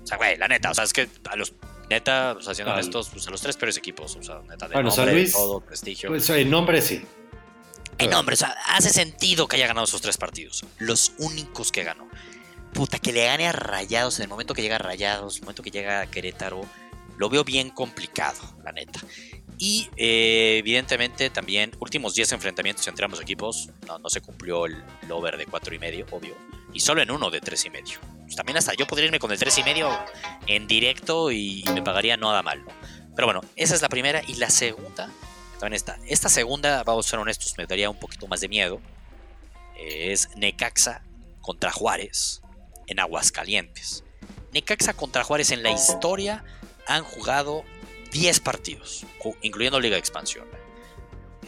O 0.04 0.06
sea, 0.06 0.18
güey, 0.18 0.36
la 0.36 0.46
neta, 0.46 0.70
o 0.70 0.74
sea, 0.74 0.84
es 0.84 0.92
que 0.92 1.08
a 1.26 1.36
los 1.36 1.54
neta, 1.88 2.34
o 2.38 2.42
sea, 2.42 2.54
siendo 2.54 2.78
estos, 2.78 3.08
pues 3.08 3.26
a 3.26 3.30
los 3.30 3.40
tres 3.40 3.56
peores 3.56 3.78
equipos, 3.78 4.14
o 4.14 4.22
sea, 4.22 4.40
neta, 4.46 4.68
de 4.68 4.74
bueno, 4.74 4.90
nombre, 4.90 5.04
San 5.06 5.14
Luis, 5.14 5.32
todo, 5.32 5.60
prestigio. 5.62 6.10
Pues, 6.10 6.28
el 6.28 6.50
nombre 6.50 6.82
sí. 6.82 7.02
En 7.96 8.10
nombre, 8.10 8.34
o 8.34 8.36
sea, 8.36 8.54
hace 8.66 8.90
sentido 8.90 9.48
que 9.48 9.56
haya 9.56 9.68
ganado 9.68 9.86
esos 9.86 10.02
tres 10.02 10.18
partidos. 10.18 10.66
Los 10.76 11.14
únicos 11.16 11.72
que 11.72 11.82
ganó. 11.82 12.06
Puta, 12.74 12.98
que 12.98 13.14
le 13.14 13.24
gane 13.24 13.48
a 13.48 13.52
Rayados 13.52 14.18
en 14.18 14.24
el 14.24 14.28
momento 14.28 14.52
que 14.52 14.60
llega 14.60 14.76
a 14.76 14.80
Rayados, 14.80 15.36
en 15.36 15.38
el 15.38 15.44
momento 15.44 15.62
que 15.62 15.70
llega 15.70 16.02
a 16.02 16.06
Querétaro, 16.06 16.66
lo 17.18 17.28
veo 17.28 17.44
bien 17.44 17.70
complicado, 17.70 18.38
la 18.64 18.72
neta. 18.72 19.00
Y 19.58 19.88
eh, 19.96 20.58
evidentemente 20.58 21.30
también, 21.30 21.72
últimos 21.78 22.14
10 22.14 22.32
enfrentamientos 22.32 22.86
entre 22.88 23.04
ambos 23.04 23.20
equipos, 23.20 23.70
no, 23.86 24.08
se 24.10 24.20
cumplió 24.20 24.66
el, 24.66 24.84
over 25.10 25.38
de 25.38 25.46
4 25.46 25.74
y 25.74 25.78
medio, 25.78 26.06
obvio. 26.10 26.34
Y 26.72 26.80
solo 26.80 27.00
en 27.00 27.10
uno 27.10 27.30
de 27.30 27.40
3 27.40 27.64
y 27.64 27.70
medio. 27.70 27.98
Pues 28.24 28.36
también 28.36 28.58
hasta 28.58 28.74
yo 28.74 28.86
podría 28.86 29.06
irme 29.06 29.18
con 29.18 29.32
el 29.32 29.38
3 29.38 29.58
y 29.58 29.62
medio 29.62 29.98
en 30.46 30.66
directo 30.66 31.30
y, 31.30 31.64
me 31.72 31.82
pagaría 31.82 32.16
nada 32.16 32.42
mal, 32.42 32.62
Pero 33.14 33.26
bueno, 33.26 33.40
esa 33.56 33.74
es 33.74 33.80
la 33.80 33.88
primera. 33.88 34.20
Y 34.26 34.34
la 34.34 34.50
segunda 34.50 35.10
también 35.58 35.74
está. 35.74 35.98
Esta 36.06 36.28
segunda, 36.28 36.82
vamos 36.84 37.06
a 37.06 37.10
ser 37.10 37.18
honestos, 37.18 37.54
me 37.56 37.66
daría 37.66 37.88
un 37.88 37.98
poquito 37.98 38.26
más 38.26 38.40
de 38.42 38.48
miedo. 38.48 38.80
es 39.78 40.28
Necaxa 40.36 41.02
contra 41.40 41.72
Juárez 41.72 42.42
en 42.88 43.00
Aguascalientes. 43.00 44.04
Necaxa 44.52 44.92
contra 44.92 45.24
Juárez 45.24 45.50
en 45.50 45.62
la 45.62 45.70
historia 45.70 46.44
han 46.86 47.04
jugado 47.04 47.64
10 48.12 48.40
partidos, 48.40 49.04
incluyendo 49.42 49.80
Liga 49.80 49.94
de 49.94 50.00
Expansión. 50.00 50.46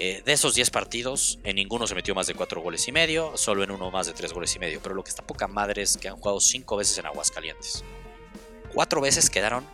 Eh, 0.00 0.22
de 0.24 0.32
esos 0.32 0.54
10 0.54 0.70
partidos, 0.70 1.40
en 1.42 1.56
ninguno 1.56 1.86
se 1.86 1.94
metió 1.94 2.14
más 2.14 2.28
de 2.28 2.34
4 2.34 2.60
goles 2.60 2.86
y 2.86 2.92
medio, 2.92 3.36
solo 3.36 3.64
en 3.64 3.70
uno 3.72 3.90
más 3.90 4.06
de 4.06 4.12
3 4.12 4.32
goles 4.32 4.54
y 4.54 4.58
medio. 4.58 4.80
Pero 4.80 4.94
lo 4.94 5.02
que 5.02 5.10
está 5.10 5.26
poca 5.26 5.48
madre 5.48 5.82
es 5.82 5.96
que 5.96 6.08
han 6.08 6.16
jugado 6.16 6.40
5 6.40 6.76
veces 6.76 6.98
en 6.98 7.06
Aguascalientes. 7.06 7.84
4 8.74 9.00
veces 9.00 9.28
quedaron 9.28 9.66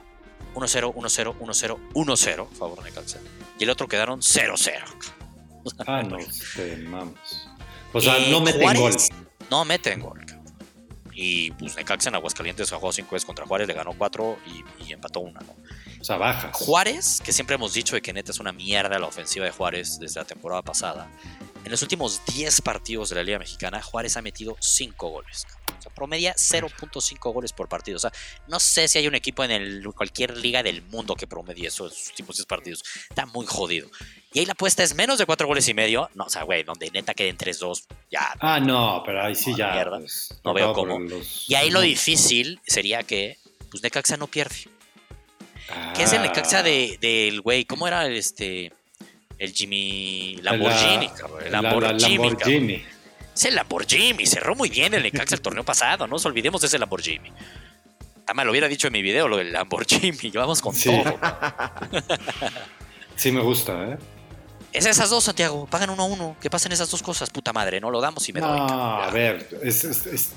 1-0, 0.54 0.94
1-0, 0.94 1.38
1-0, 1.38 1.78
1-0, 1.92 2.48
favor 2.52 2.82
Necaxa. 2.82 3.18
Y 3.58 3.64
el 3.64 3.70
otro 3.70 3.86
quedaron 3.86 4.20
0-0. 4.20 4.82
Ah, 5.86 6.02
no, 6.02 6.18
te 6.56 6.76
mames. 6.76 7.48
O 7.92 8.00
sea, 8.00 8.18
no 8.30 8.40
meten 8.40 8.74
gol. 8.74 8.94
No 9.50 9.64
meten 9.64 10.00
gol. 10.00 10.24
Y 11.14 11.52
pues 11.52 11.76
Necaxa 11.76 12.08
en 12.08 12.16
Aguascalientes 12.16 12.72
ha 12.72 12.76
jugado 12.76 12.92
5 12.92 13.10
veces 13.12 13.24
contra 13.24 13.46
Juárez, 13.46 13.68
le 13.68 13.74
ganó 13.74 13.92
4 13.96 14.38
y, 14.80 14.92
empató 14.92 15.20
una, 15.20 15.40
¿no? 15.40 15.56
O 16.00 16.04
sea, 16.04 16.16
baja. 16.16 16.50
Juárez, 16.52 17.20
que 17.24 17.32
siempre 17.32 17.54
hemos 17.54 17.72
dicho 17.72 17.94
de 17.94 18.02
que 18.02 18.12
neta 18.12 18.32
es 18.32 18.40
una 18.40 18.52
mierda 18.52 18.98
la 18.98 19.06
ofensiva 19.06 19.44
de 19.44 19.52
Juárez 19.52 19.98
desde 19.98 20.20
la 20.20 20.26
temporada 20.26 20.62
pasada. 20.62 21.08
En 21.64 21.70
los 21.70 21.80
últimos 21.80 22.20
10 22.26 22.60
partidos 22.60 23.08
de 23.08 23.16
la 23.16 23.22
Liga 23.22 23.38
Mexicana, 23.38 23.80
Juárez 23.80 24.18
ha 24.18 24.22
metido 24.22 24.54
5 24.60 25.08
goles. 25.08 25.46
O 25.78 25.82
sea, 25.82 25.92
promedia 25.94 26.34
0.5 26.34 27.32
goles 27.32 27.54
por 27.54 27.70
partido. 27.70 27.96
O 27.96 28.00
sea, 28.00 28.12
no 28.48 28.60
sé 28.60 28.86
si 28.86 28.98
hay 28.98 29.06
un 29.06 29.14
equipo 29.14 29.42
en 29.44 29.50
el, 29.50 29.82
cualquier 29.94 30.36
liga 30.36 30.62
del 30.62 30.82
mundo 30.82 31.16
que 31.16 31.26
promedie 31.26 31.68
eso 31.68 31.86
en 31.86 31.92
sus 31.92 32.08
últimos 32.08 32.36
10 32.36 32.46
partidos. 32.46 32.84
Está 33.08 33.24
muy 33.24 33.46
jodido. 33.46 33.88
Y 34.34 34.40
ahí 34.40 34.46
la 34.46 34.52
apuesta 34.52 34.82
es 34.82 34.94
menos 34.94 35.18
de 35.18 35.24
4 35.24 35.46
goles 35.46 35.66
y 35.66 35.72
medio. 35.72 36.10
No, 36.12 36.24
o 36.24 36.28
sea, 36.28 36.42
güey, 36.42 36.64
donde 36.64 36.90
neta 36.90 37.14
queden 37.14 37.38
3-2, 37.38 37.86
ya. 38.10 38.34
Ah, 38.40 38.60
no, 38.60 39.02
pero 39.06 39.22
ahí 39.24 39.34
sí 39.34 39.54
ya. 39.56 39.86
Pues, 39.88 40.38
no 40.44 40.52
veo 40.52 40.74
cómo. 40.74 41.00
Y 41.48 41.54
ahí 41.54 41.70
lo 41.70 41.80
difícil 41.80 42.60
sería 42.66 43.04
que, 43.04 43.38
pues, 43.70 43.82
Necaxa 43.82 44.18
no 44.18 44.26
pierde. 44.26 44.68
¿Qué 45.96 46.02
es 46.02 46.12
el 46.12 46.20
Necaxa 46.20 46.62
del 46.62 47.00
de, 47.00 47.40
güey? 47.42 47.64
¿Cómo 47.64 47.88
era 47.88 48.06
este? 48.06 48.70
El 49.38 49.52
Jimmy 49.52 50.38
Lamborghini, 50.42 51.08
cabrón. 51.08 51.42
El 51.44 51.52
Lamborghini. 51.52 52.84
Es 53.34 53.44
el 53.44 53.54
Lamborghini. 53.54 54.26
Cerró 54.26 54.54
muy 54.54 54.68
bien 54.68 54.94
el 54.94 55.02
Necaxa 55.02 55.34
el 55.34 55.40
torneo 55.40 55.64
pasado. 55.64 56.06
No 56.06 56.12
nos 56.12 56.26
olvidemos 56.26 56.60
de 56.60 56.68
ese 56.68 56.78
Lamborghini. 56.78 57.32
Tama 58.24 58.44
lo 58.44 58.52
hubiera 58.52 58.68
dicho 58.68 58.86
en 58.86 58.92
mi 58.92 59.02
video, 59.02 59.28
lo 59.28 59.36
del 59.36 59.52
Lamborghini. 59.52 60.30
Vamos 60.34 60.60
con 60.60 60.74
todo. 60.74 61.18
sí, 63.16 63.32
me 63.32 63.40
gusta, 63.40 63.90
¿eh? 63.90 63.98
Es 64.74 64.86
esas 64.86 65.08
dos, 65.08 65.22
Santiago. 65.22 65.66
Pagan 65.70 65.90
uno 65.90 66.02
a 66.02 66.06
uno. 66.06 66.36
Que 66.40 66.50
pasen 66.50 66.72
esas 66.72 66.90
dos 66.90 67.00
cosas, 67.00 67.30
puta 67.30 67.52
madre. 67.52 67.80
No 67.80 67.92
lo 67.92 68.00
damos 68.00 68.28
y 68.28 68.32
me 68.32 68.40
doy. 68.40 68.58
a 68.58 69.08
ver, 69.12 69.48
es, 69.62 69.84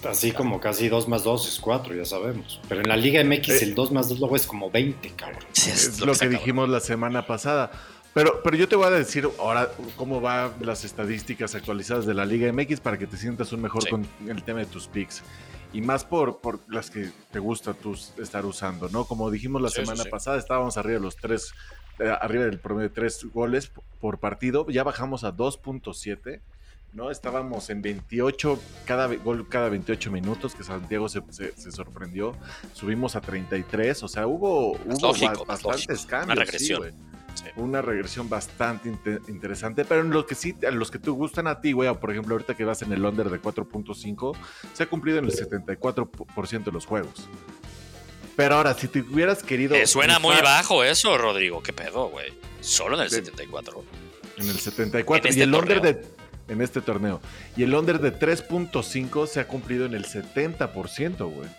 así 0.07 0.31
como 0.31 0.59
casi 0.59 0.89
dos 0.89 1.07
más 1.07 1.23
dos 1.23 1.47
es 1.47 1.59
cuatro, 1.59 1.95
ya 1.95 2.05
sabemos. 2.05 2.61
Pero 2.69 2.81
en 2.81 2.87
la 2.87 2.95
Liga 2.95 3.23
MX 3.23 3.49
eh. 3.49 3.59
el 3.63 3.73
dos 3.73 3.91
más 3.91 4.09
dos 4.09 4.19
luego 4.19 4.35
es 4.35 4.45
como 4.45 4.69
20, 4.69 5.09
cabrón. 5.15 5.43
es, 5.55 5.99
lo, 5.99 6.13
que 6.13 6.29
dijimos 6.29 6.69
la 6.69 6.79
semana 6.79 7.25
pasada. 7.25 7.71
Pero, 8.17 8.41
pero 8.41 8.57
yo 8.57 8.67
te 8.67 8.75
voy 8.75 8.87
a 8.87 8.89
decir 8.89 9.29
ahora 9.37 9.69
cómo 9.95 10.19
van 10.19 10.53
las 10.61 10.83
estadísticas 10.83 11.53
actualizadas 11.53 12.07
de 12.07 12.15
la 12.15 12.25
Liga 12.25 12.51
MX 12.51 12.79
para 12.79 12.97
que 12.97 13.05
te 13.05 13.15
sientas 13.15 13.53
un 13.53 13.61
mejor 13.61 13.87
con 13.87 14.07
el 14.27 14.41
tema 14.41 14.61
de 14.61 14.65
tus 14.65 14.87
picks. 14.87 15.21
y 15.71 15.81
más 15.81 16.03
por, 16.03 16.39
por 16.39 16.59
las 16.67 16.89
que 16.89 17.11
te 17.31 17.37
gusta 17.37 17.75
tú 17.75 17.95
estar 18.17 18.43
usando, 18.47 18.89
¿no? 18.89 19.05
Como 19.05 19.29
dijimos 19.29 19.61
la 19.61 19.69
semana 19.69 20.03
pasada, 20.05 20.39
estábamos 20.39 20.77
arriba 20.77 20.95
de 20.95 21.03
los 21.03 21.15
tres, 21.17 21.53
eh, 21.99 22.11
arriba 22.19 22.45
del 22.45 22.59
promedio 22.59 22.89
de 22.89 22.95
tres 22.95 23.23
goles 23.31 23.71
por 24.01 24.17
partido, 24.19 24.67
ya 24.67 24.83
bajamos 24.83 25.23
a 25.23 25.31
2.7. 25.31 26.41
¿no? 26.93 27.11
Estábamos 27.11 27.69
en 27.69 27.83
28, 27.83 28.59
cada 28.85 29.05
gol 29.17 29.47
cada 29.47 29.69
28 29.69 30.09
minutos, 30.09 30.55
que 30.55 30.63
Santiago 30.63 31.07
se, 31.07 31.21
sorprendió. 31.71 32.33
Subimos 32.73 33.15
a 33.15 33.21
33, 33.21 34.01
o 34.01 34.07
sea, 34.07 34.25
hubo, 34.25 34.71
hubo 34.71 35.45
bastantes 35.45 36.07
cambios. 36.07 36.35
Una 36.37 36.45
regresión. 36.45 37.16
Una 37.55 37.81
regresión 37.81 38.29
bastante 38.29 38.89
interesante, 39.27 39.85
pero 39.85 40.01
en 40.01 40.11
lo 40.11 40.25
que 40.25 40.35
sí, 40.35 40.55
a 40.67 40.71
los 40.71 40.91
que 40.91 40.99
te 40.99 41.09
gustan 41.09 41.47
a 41.47 41.61
ti, 41.61 41.71
güey, 41.71 41.93
por 41.95 42.11
ejemplo, 42.11 42.35
ahorita 42.35 42.55
que 42.55 42.63
vas 42.63 42.81
en 42.81 42.91
el 42.93 43.03
under 43.03 43.29
de 43.29 43.41
4.5, 43.41 44.37
se 44.73 44.83
ha 44.83 44.85
cumplido 44.87 45.19
en 45.19 45.25
el 45.25 45.31
74% 45.31 46.63
de 46.63 46.71
los 46.71 46.85
juegos. 46.85 47.29
Pero 48.35 48.55
ahora, 48.55 48.73
si 48.75 48.87
te 48.87 49.01
hubieras 49.01 49.41
querido. 49.41 49.75
suena 49.87 50.19
muy 50.19 50.35
bajo 50.43 50.83
eso, 50.83 51.17
Rodrigo. 51.17 51.63
¿Qué 51.63 51.73
pedo, 51.73 52.09
güey? 52.09 52.33
Solo 52.61 52.95
en 52.95 53.03
el 53.03 53.09
74. 53.09 53.83
En 54.37 54.47
el 54.47 54.59
74. 54.59 55.27
y 55.27 55.31
este 55.31 55.43
el 55.43 55.53
under 55.55 55.81
de 55.81 56.17
en 56.47 56.61
este 56.61 56.81
torneo. 56.81 57.21
Y 57.55 57.63
el 57.63 57.73
under 57.73 57.99
de 57.99 58.17
3.5 58.17 59.27
se 59.27 59.39
ha 59.39 59.47
cumplido 59.47 59.85
en 59.85 59.93
el 59.93 60.05
70%, 60.05 61.17
güey. 61.33 61.49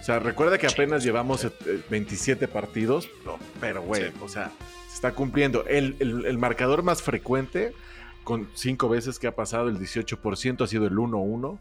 O 0.00 0.04
sea, 0.04 0.18
recuerda 0.18 0.58
que 0.58 0.66
apenas 0.66 1.02
llevamos 1.02 1.46
27 1.88 2.44
eh, 2.44 2.48
partidos, 2.48 3.08
no, 3.24 3.38
pero 3.58 3.82
güey, 3.82 4.12
o 4.20 4.28
sea, 4.28 4.52
se 4.94 4.98
está 4.98 5.12
cumpliendo. 5.12 5.64
El, 5.66 6.38
marcador 6.38 6.84
más 6.84 7.02
frecuente, 7.02 7.72
con 8.22 8.48
cinco 8.54 8.88
veces 8.88 9.18
que 9.18 9.26
ha 9.26 9.34
pasado, 9.34 9.68
el 9.68 9.76
18% 9.76 10.62
ha 10.62 10.66
sido 10.68 10.86
el 10.86 10.94
1-1. 10.94 11.58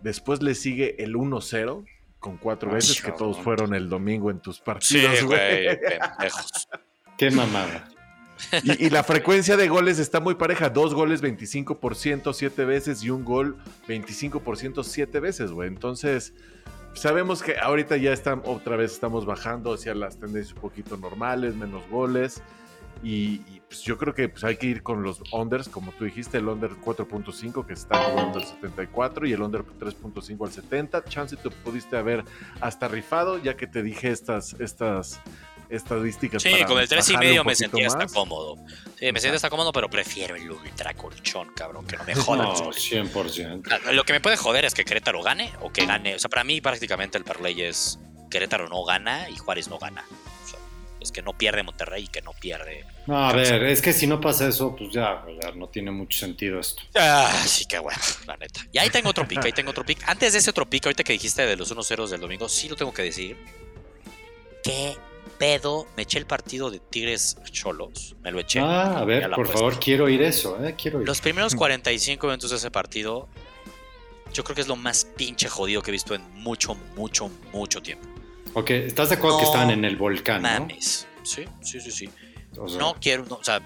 Después 0.00 0.42
le 0.42 0.54
sigue 0.54 1.02
el 1.02 1.16
1-0, 1.16 1.84
con 2.20 2.36
cuatro 2.36 2.70
veces, 2.70 3.02
que 3.02 3.10
todos 3.10 3.36
fueron 3.38 3.74
el 3.74 3.88
domingo 3.88 4.30
en 4.30 4.38
tus 4.38 4.60
partidos. 4.60 5.18
Sí, 5.18 5.24
güey, 5.24 5.76
Qué 7.18 7.32
mamada. 7.32 7.88
Y, 8.62 8.90
la 8.90 9.02
frecuencia 9.02 9.56
de 9.56 9.66
goles 9.66 9.98
está 9.98 10.20
muy 10.20 10.36
pareja. 10.36 10.70
Dos 10.70 10.94
goles 10.94 11.20
25% 11.20 12.32
siete 12.32 12.64
veces 12.64 13.02
y 13.02 13.10
un 13.10 13.24
gol 13.24 13.56
25% 13.88 14.84
siete 14.84 15.18
veces, 15.18 15.50
güey. 15.50 15.66
Entonces, 15.66 16.32
sabemos 16.94 17.42
que 17.42 17.58
ahorita 17.58 17.96
ya 17.96 18.12
están, 18.12 18.40
otra 18.44 18.76
vez 18.76 18.92
estamos 18.92 19.26
bajando 19.26 19.74
hacia 19.74 19.96
las 19.96 20.20
tendencias 20.20 20.54
un 20.54 20.60
poquito 20.60 20.96
normales, 20.96 21.56
menos 21.56 21.82
goles. 21.90 22.40
Y, 23.02 23.38
pues 23.68 23.82
yo 23.82 23.96
creo 23.98 24.14
que 24.14 24.28
pues, 24.28 24.44
hay 24.44 24.56
que 24.56 24.66
ir 24.66 24.82
con 24.82 25.02
los 25.02 25.20
unders, 25.32 25.68
como 25.68 25.92
tú 25.92 26.04
dijiste, 26.04 26.38
el 26.38 26.48
under 26.48 26.70
4.5 26.70 27.66
que 27.66 27.74
está 27.74 28.02
jugando 28.02 28.38
al 28.38 28.44
74 28.44 29.26
y 29.26 29.32
el 29.32 29.42
under 29.42 29.62
3.5 29.62 30.46
al 30.46 30.52
70. 30.52 31.04
Chance 31.04 31.36
te 31.36 31.50
pudiste 31.50 31.96
haber 31.96 32.24
hasta 32.60 32.88
rifado, 32.88 33.38
ya 33.38 33.56
que 33.56 33.66
te 33.66 33.82
dije 33.82 34.10
estas, 34.10 34.54
estas 34.58 35.20
estadísticas. 35.68 36.42
Sí, 36.42 36.64
con 36.66 36.78
el 36.78 36.88
3 36.88 37.10
y 37.10 37.16
medio 37.16 37.44
me 37.44 37.54
sentía 37.54 37.86
hasta 37.86 38.06
cómodo. 38.06 38.56
Sí, 38.98 39.12
me 39.12 39.20
sentía 39.20 39.36
hasta 39.36 39.50
cómodo, 39.50 39.72
pero 39.72 39.88
prefiero 39.88 40.34
el 40.34 40.50
ultra 40.50 40.94
colchón, 40.94 41.52
cabrón, 41.54 41.86
que 41.86 41.96
no 41.96 42.04
me 42.04 42.14
jodan. 42.14 42.48
No, 42.58 42.70
100%. 42.70 43.92
Lo 43.92 44.04
que 44.04 44.12
me 44.12 44.20
puede 44.20 44.36
joder 44.36 44.64
es 44.64 44.74
que 44.74 44.84
Querétaro 44.84 45.22
gane 45.22 45.52
o 45.60 45.70
que 45.70 45.86
gane. 45.86 46.14
O 46.14 46.18
sea, 46.18 46.30
para 46.30 46.44
mí 46.44 46.60
prácticamente 46.60 47.18
el 47.18 47.24
parlay 47.24 47.60
es 47.62 47.98
Querétaro 48.30 48.68
no 48.68 48.84
gana 48.84 49.28
y 49.28 49.36
Juárez 49.36 49.68
no 49.68 49.78
gana. 49.78 50.04
O 50.98 51.00
sea, 51.00 51.04
es 51.04 51.12
que 51.12 51.22
no 51.22 51.32
pierde 51.32 51.62
Monterrey 51.62 52.04
y 52.04 52.08
que 52.08 52.22
no 52.22 52.32
pierde. 52.32 52.84
No, 53.06 53.28
a 53.28 53.32
ver, 53.32 53.62
es 53.64 53.80
que 53.80 53.92
si 53.92 54.06
no 54.06 54.20
pasa 54.20 54.48
eso, 54.48 54.74
pues 54.74 54.90
ya, 54.90 55.24
ya 55.42 55.52
no 55.52 55.68
tiene 55.68 55.90
mucho 55.90 56.18
sentido 56.18 56.58
esto. 56.58 56.82
Ah, 56.94 57.32
sí, 57.46 57.64
que 57.66 57.78
bueno, 57.78 58.00
la 58.26 58.36
neta. 58.36 58.60
Y 58.72 58.78
ahí 58.78 58.90
tengo 58.90 59.10
otro 59.10 59.26
pick, 59.26 59.44
ahí 59.44 59.52
tengo 59.52 59.70
otro 59.70 59.84
pick. 59.84 60.02
Antes 60.08 60.32
de 60.32 60.40
ese 60.40 60.50
otro 60.50 60.68
pick, 60.68 60.86
ahorita 60.86 61.04
que 61.04 61.12
dijiste 61.12 61.46
de 61.46 61.56
los 61.56 61.74
1-0 61.74 62.08
del 62.08 62.20
domingo, 62.20 62.48
sí 62.48 62.68
lo 62.68 62.76
tengo 62.76 62.92
que 62.92 63.02
decir. 63.02 63.36
Que 64.62 64.96
pedo, 65.38 65.86
me 65.96 66.02
eché 66.02 66.18
el 66.18 66.26
partido 66.26 66.70
de 66.70 66.80
Tigres 66.80 67.36
Cholos, 67.50 68.16
me 68.22 68.32
lo 68.32 68.40
eché. 68.40 68.60
Ah, 68.60 68.98
a 68.98 69.04
ver, 69.04 69.30
por 69.30 69.48
favor, 69.48 69.78
quiero 69.78 70.04
oír 70.04 70.22
eso, 70.22 70.62
eh, 70.64 70.74
quiero 70.76 71.00
Los 71.00 71.20
primeros 71.20 71.54
45 71.54 72.26
minutos 72.26 72.50
de 72.50 72.56
ese 72.56 72.70
partido, 72.70 73.28
yo 74.32 74.44
creo 74.44 74.54
que 74.54 74.62
es 74.62 74.68
lo 74.68 74.76
más 74.76 75.04
pinche 75.04 75.48
jodido 75.48 75.80
que 75.82 75.90
he 75.90 75.92
visto 75.92 76.14
en 76.14 76.22
mucho, 76.34 76.74
mucho, 76.96 77.30
mucho 77.52 77.80
tiempo. 77.80 78.08
Ok, 78.54 78.70
¿estás 78.70 79.10
de 79.10 79.16
acuerdo 79.16 79.38
que 79.38 79.44
estaban 79.44 79.70
en 79.70 79.84
el 79.84 79.96
volcán? 79.96 80.42
Mames. 80.42 81.06
Sí, 81.22 81.44
sí, 81.60 81.80
sí, 81.80 81.90
sí. 81.90 82.10
no 82.78 82.96
quiero, 83.00 83.24
o 83.28 83.44
sea, 83.44 83.60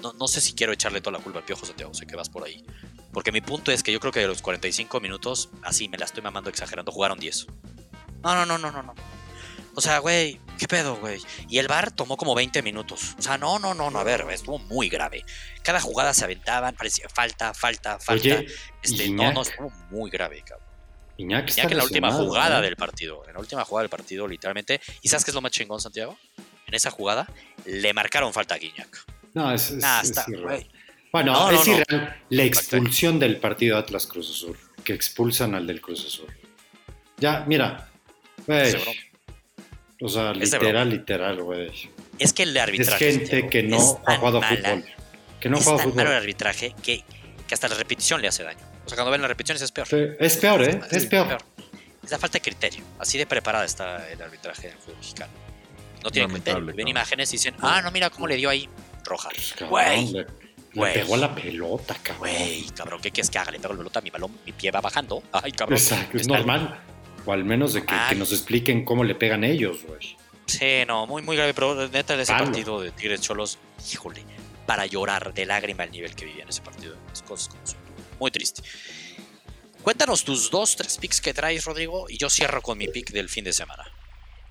no, 0.00 0.28
sé 0.28 0.40
si 0.40 0.54
quiero 0.54 0.72
echarle 0.72 1.00
toda 1.00 1.18
la 1.18 1.22
culpa 1.22 1.40
a 1.40 1.46
Piojo 1.46 1.66
Santiago, 1.66 1.92
sé 1.94 2.06
que 2.06 2.16
vas 2.16 2.28
por 2.28 2.44
ahí. 2.44 2.64
Porque 3.12 3.32
mi 3.32 3.40
punto 3.40 3.72
es 3.72 3.82
que 3.82 3.92
yo 3.92 4.00
creo 4.00 4.12
que 4.12 4.20
de 4.20 4.28
los 4.28 4.40
45 4.40 5.00
minutos, 5.00 5.50
así 5.62 5.88
me 5.88 5.98
la 5.98 6.04
estoy 6.04 6.22
mamando 6.22 6.48
exagerando, 6.48 6.92
jugaron 6.92 7.18
10. 7.18 7.46
No, 8.22 8.34
no, 8.34 8.46
no, 8.46 8.58
no, 8.58 8.70
no, 8.70 8.82
no. 8.82 8.94
O 9.74 9.80
sea, 9.80 9.98
güey, 9.98 10.40
¿qué 10.58 10.66
pedo, 10.66 10.96
güey? 10.96 11.20
Y 11.48 11.58
el 11.58 11.68
bar 11.68 11.92
tomó 11.92 12.16
como 12.16 12.34
20 12.34 12.62
minutos. 12.62 13.14
O 13.18 13.22
sea, 13.22 13.38
no, 13.38 13.58
no, 13.58 13.74
no, 13.74 13.90
no, 13.90 13.98
a 13.98 14.04
ver, 14.04 14.26
estuvo 14.30 14.58
muy 14.58 14.88
grave. 14.88 15.24
Cada 15.62 15.80
jugada 15.80 16.12
se 16.14 16.24
aventaban, 16.24 16.74
parecía 16.74 17.08
falta, 17.08 17.54
falta, 17.54 17.98
falta. 17.98 18.28
Oye, 18.28 18.46
este, 18.82 19.10
no, 19.10 19.32
no, 19.32 19.42
estuvo 19.42 19.70
muy 19.90 20.10
grave, 20.10 20.42
cabrón. 20.44 20.69
Iñaki, 21.20 21.60
en 21.60 21.76
la 21.76 21.84
última 21.84 22.12
jugada 22.12 22.60
del 22.60 22.76
partido, 22.76 23.22
en 23.26 23.34
la 23.34 23.40
última 23.40 23.64
jugada 23.64 23.82
del 23.84 23.90
partido, 23.90 24.26
literalmente. 24.26 24.80
¿Y 25.02 25.08
sabes 25.08 25.24
qué 25.24 25.30
es 25.30 25.34
lo 25.34 25.40
más 25.40 25.52
chingón, 25.52 25.80
Santiago? 25.80 26.16
En 26.66 26.74
esa 26.74 26.90
jugada 26.90 27.28
le 27.66 27.92
marcaron 27.92 28.32
falta 28.32 28.54
a 28.54 28.58
Guiñac. 28.58 29.04
No, 29.34 29.52
es, 29.52 29.70
es, 29.70 29.84
está, 30.02 30.26
Bueno, 31.12 31.32
no, 31.32 31.50
es 31.50 31.66
irreal 31.66 32.22
la 32.28 32.44
expulsión 32.44 33.18
del 33.18 33.36
partido 33.36 33.76
Atlas 33.76 34.06
Cruz 34.06 34.30
Azul, 34.30 34.58
que 34.84 34.92
expulsan 34.92 35.54
al 35.54 35.66
del 35.66 35.80
Cruz 35.80 36.06
Azul. 36.06 36.32
Ya, 37.18 37.44
mira, 37.46 37.90
güey, 38.46 38.74
o 40.02 40.08
sea, 40.08 40.32
literal, 40.32 40.88
literal, 40.88 41.42
güey. 41.42 41.70
Es 42.18 42.32
que 42.32 42.44
el 42.44 42.56
arbitraje. 42.56 43.08
Es 43.08 43.16
gente 43.18 43.48
que 43.48 43.62
no 43.62 44.00
ha 44.06 44.16
jugado 44.16 44.40
fútbol. 44.40 44.84
Que 45.40 45.48
no 45.48 45.58
es 45.58 45.64
tan 45.64 45.78
fútbol. 45.78 45.94
malo 45.94 46.10
el 46.10 46.16
arbitraje 46.16 46.74
que, 46.82 47.04
que, 47.46 47.54
hasta 47.54 47.68
la 47.68 47.74
repetición 47.74 48.22
le 48.22 48.28
hace 48.28 48.42
daño. 48.42 48.69
O 48.84 48.88
sea, 48.88 48.96
cuando 48.96 49.10
ven 49.10 49.20
las 49.20 49.28
repeticiones 49.28 49.62
es 49.62 49.72
peor. 49.72 49.88
es 50.18 50.36
peor, 50.36 50.62
¿eh? 50.62 50.80
Es, 50.90 51.06
peor. 51.06 51.38
Es 52.02 52.10
la 52.10 52.18
falta 52.18 52.38
de 52.38 52.42
criterio. 52.42 52.84
Así 52.98 53.18
de 53.18 53.26
preparada 53.26 53.64
está 53.64 54.08
el 54.10 54.20
arbitraje 54.20 54.68
del 54.68 54.78
fútbol 54.78 54.96
mexicano. 54.96 55.32
No 56.02 56.10
tiene 56.10 56.32
criterio. 56.32 56.64
Ven 56.74 56.88
imágenes 56.88 57.30
y 57.30 57.36
dicen, 57.36 57.54
ah, 57.60 57.82
no, 57.82 57.90
mira 57.90 58.10
cómo 58.10 58.26
le 58.26 58.36
dio 58.36 58.48
ahí 58.48 58.68
roja. 59.04 59.28
Pues, 59.28 59.54
güey. 59.68 60.12
Le, 60.72 60.92
pegó 60.92 61.16
la 61.16 61.34
pelota, 61.34 61.96
cabrón. 62.00 62.18
Güey, 62.20 62.64
cabrón, 62.76 63.00
¿qué 63.00 63.10
quieres 63.10 63.28
que 63.28 63.38
haga? 63.38 63.50
Le 63.50 63.58
pego 63.58 63.74
la 63.74 63.78
pelota, 63.78 64.00
mi 64.00 64.10
balón, 64.10 64.38
mi 64.46 64.52
pie 64.52 64.70
va 64.70 64.80
bajando. 64.80 65.22
Ay, 65.32 65.52
cabrón. 65.52 65.76
Exacto, 65.76 66.16
es 66.16 66.28
normal. 66.28 66.80
O 67.26 67.32
al 67.32 67.44
menos 67.44 67.74
de 67.74 67.84
que, 67.84 68.14
nos 68.16 68.32
expliquen 68.32 68.84
cómo 68.84 69.04
le 69.04 69.14
pegan 69.14 69.44
ellos, 69.44 69.84
güey. 69.86 70.16
Sí, 70.46 70.82
no, 70.86 71.06
muy, 71.06 71.22
muy 71.22 71.36
grave, 71.36 71.54
pero 71.54 71.88
neta 71.88 72.20
ese 72.20 72.32
partido 72.32 72.80
de 72.80 72.90
Tigres 72.92 73.20
Cholos, 73.20 73.58
híjole, 73.92 74.24
para 74.66 74.86
llorar 74.86 75.34
de 75.34 75.46
lágrima 75.46 75.84
el 75.84 75.90
nivel 75.90 76.14
que 76.14 76.24
vivía 76.24 76.44
en 76.44 76.48
ese 76.48 76.62
partido. 76.62 76.96
Las 77.08 77.22
cosas 77.22 77.48
como 77.48 77.66
son. 77.66 77.89
Muy 78.20 78.30
triste. 78.30 78.62
Cuéntanos 79.82 80.24
tus 80.24 80.50
dos, 80.50 80.76
tres 80.76 80.98
picks 80.98 81.22
que 81.22 81.32
traes, 81.32 81.64
Rodrigo, 81.64 82.04
y 82.08 82.18
yo 82.18 82.28
cierro 82.28 82.60
con 82.60 82.76
mi 82.76 82.86
pick 82.86 83.10
del 83.12 83.30
fin 83.30 83.44
de 83.44 83.52
semana. 83.54 83.84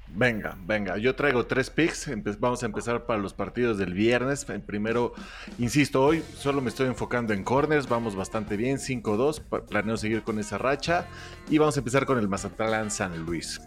Venga, 0.07 0.57
venga, 0.65 0.97
yo 0.97 1.15
traigo 1.15 1.45
tres 1.45 1.70
picks. 1.70 2.09
vamos 2.39 2.63
a 2.63 2.65
empezar 2.65 3.05
para 3.05 3.20
los 3.20 3.36
partidos 3.36 3.78
del 3.78 3.93
viernes. 3.93 4.43
Primero, 4.65 5.13
insisto, 5.59 6.03
hoy 6.03 6.24
solo 6.36 6.61
me 6.61 6.70
estoy 6.70 6.88
enfocando 6.88 7.32
en 7.32 7.43
corners. 7.43 7.88
Vamos 7.88 8.15
bastante 8.15 8.57
bien, 8.57 8.80
5-2. 8.80 9.67
Planeo 9.67 9.97
seguir 9.97 10.24
con 10.24 10.39
esa 10.39 10.57
racha. 10.57 11.07
Y 11.47 11.59
vamos 11.59 11.78
a 11.78 11.82
empezar 11.82 12.07
con 12.07 12.17
el 12.17 12.28
Mazatlán 12.28 12.89
San 12.89 13.24
Luis. 13.24 13.61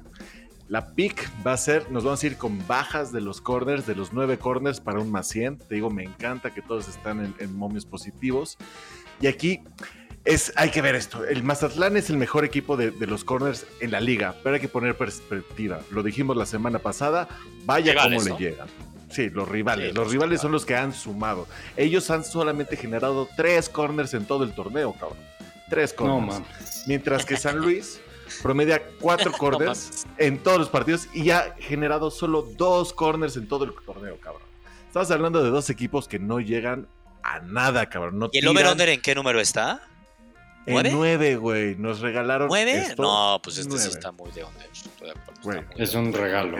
La 0.66 0.94
pick 0.94 1.30
va 1.46 1.52
a 1.52 1.56
ser, 1.56 1.90
nos 1.92 2.02
vamos 2.02 2.22
a 2.22 2.26
ir 2.26 2.38
con 2.38 2.66
bajas 2.66 3.12
de 3.12 3.20
los 3.20 3.40
corners, 3.40 3.86
de 3.86 3.94
los 3.94 4.12
nueve 4.12 4.38
corners 4.38 4.80
para 4.80 5.00
un 5.00 5.12
más 5.12 5.28
100. 5.28 5.58
Te 5.58 5.74
digo, 5.76 5.90
me 5.90 6.02
encanta 6.02 6.52
que 6.52 6.62
todos 6.62 6.88
están 6.88 7.34
en 7.38 7.54
momios 7.54 7.86
positivos. 7.86 8.58
Y 9.20 9.26
aquí 9.26 9.60
es, 10.24 10.52
hay 10.56 10.70
que 10.70 10.82
ver 10.82 10.94
esto. 10.94 11.24
El 11.24 11.42
Mazatlán 11.42 11.96
es 11.96 12.10
el 12.10 12.16
mejor 12.16 12.44
equipo 12.44 12.76
de, 12.76 12.92
los 13.06 13.24
corners 13.24 13.66
en 13.80 13.90
la 13.90 14.00
liga, 14.00 14.36
pero 14.42 14.54
hay 14.54 14.60
que 14.60 14.68
poner 14.68 14.96
perspectiva. 14.96 15.80
Lo 15.90 16.02
dijimos 16.02 16.36
la 16.36 16.46
semana 16.46 16.78
pasada, 16.78 17.28
vaya 17.64 17.94
cómo 17.94 18.22
le 18.22 18.36
llegan. 18.36 18.68
Sí, 19.10 19.28
los 19.28 19.46
rivales. 19.46 19.94
los 19.94 20.10
rivales 20.10 20.40
son 20.40 20.52
los 20.52 20.64
que 20.64 20.74
han 20.74 20.94
sumado. 20.94 21.46
Ellos 21.76 22.10
han 22.10 22.24
solamente 22.24 22.76
generado 22.76 23.28
tres 23.36 23.68
corners 23.68 24.14
en 24.14 24.24
todo 24.24 24.44
el 24.44 24.54
torneo, 24.54 24.94
cabrón. 24.94 25.18
Tres 25.68 25.92
corners. 25.92 26.40
Mientras 26.86 27.26
que 27.26 27.36
San 27.36 27.58
Luis 27.58 28.00
promedia 28.42 28.82
cuatro 29.00 29.32
corners 29.32 30.06
en 30.16 30.38
todos 30.38 30.58
los 30.58 30.68
partidos 30.70 31.08
y 31.12 31.30
ha 31.30 31.54
generado 31.58 32.10
solo 32.10 32.42
dos 32.56 32.92
corners 32.94 33.36
en 33.36 33.48
todo 33.48 33.64
el 33.64 33.74
torneo, 33.84 34.16
cabrón. 34.18 34.42
Estamos 34.86 35.10
hablando 35.10 35.42
de 35.42 35.50
dos 35.50 35.68
equipos 35.68 36.08
que 36.08 36.18
no 36.18 36.40
llegan 36.40 36.86
a 37.22 37.40
nada, 37.40 37.88
cabrón. 37.88 38.28
¿Y 38.32 38.38
el 38.38 38.48
over-under 38.48 38.88
en 38.88 39.00
qué 39.00 39.14
número 39.14 39.40
está? 39.40 39.80
En 40.66 40.92
nueve, 40.92 41.36
güey. 41.36 41.74
Nos 41.76 42.00
regalaron. 42.00 42.48
¿Nueve? 42.48 42.94
no, 42.98 43.40
pues 43.42 43.58
este 43.58 43.78
sí 43.78 43.88
está 43.88 44.12
muy 44.12 44.30
de 44.32 44.44
onda. 44.44 44.64
es 45.76 45.94
un 45.94 46.12
regalo. 46.12 46.58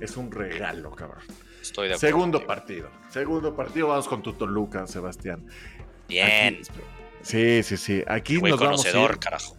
Es 0.00 0.16
un 0.16 0.30
regalo, 0.30 0.90
cabrón. 0.90 1.22
Estoy 1.62 1.88
de 1.88 1.94
acuerdo. 1.94 2.16
Segundo 2.16 2.46
partido. 2.46 2.90
Segundo 3.10 3.54
partido. 3.54 3.88
Vamos 3.88 4.08
con 4.08 4.22
tu 4.22 4.32
Toluca, 4.32 4.86
Sebastián. 4.86 5.46
Bien. 6.08 6.60
sí, 7.22 7.62
sí, 7.62 7.76
sí. 7.76 8.02
Aquí 8.06 8.40
nos 8.40 8.60
vamos 8.60 8.84
a 8.84 9.00
ir, 9.00 9.18
carajo. 9.18 9.56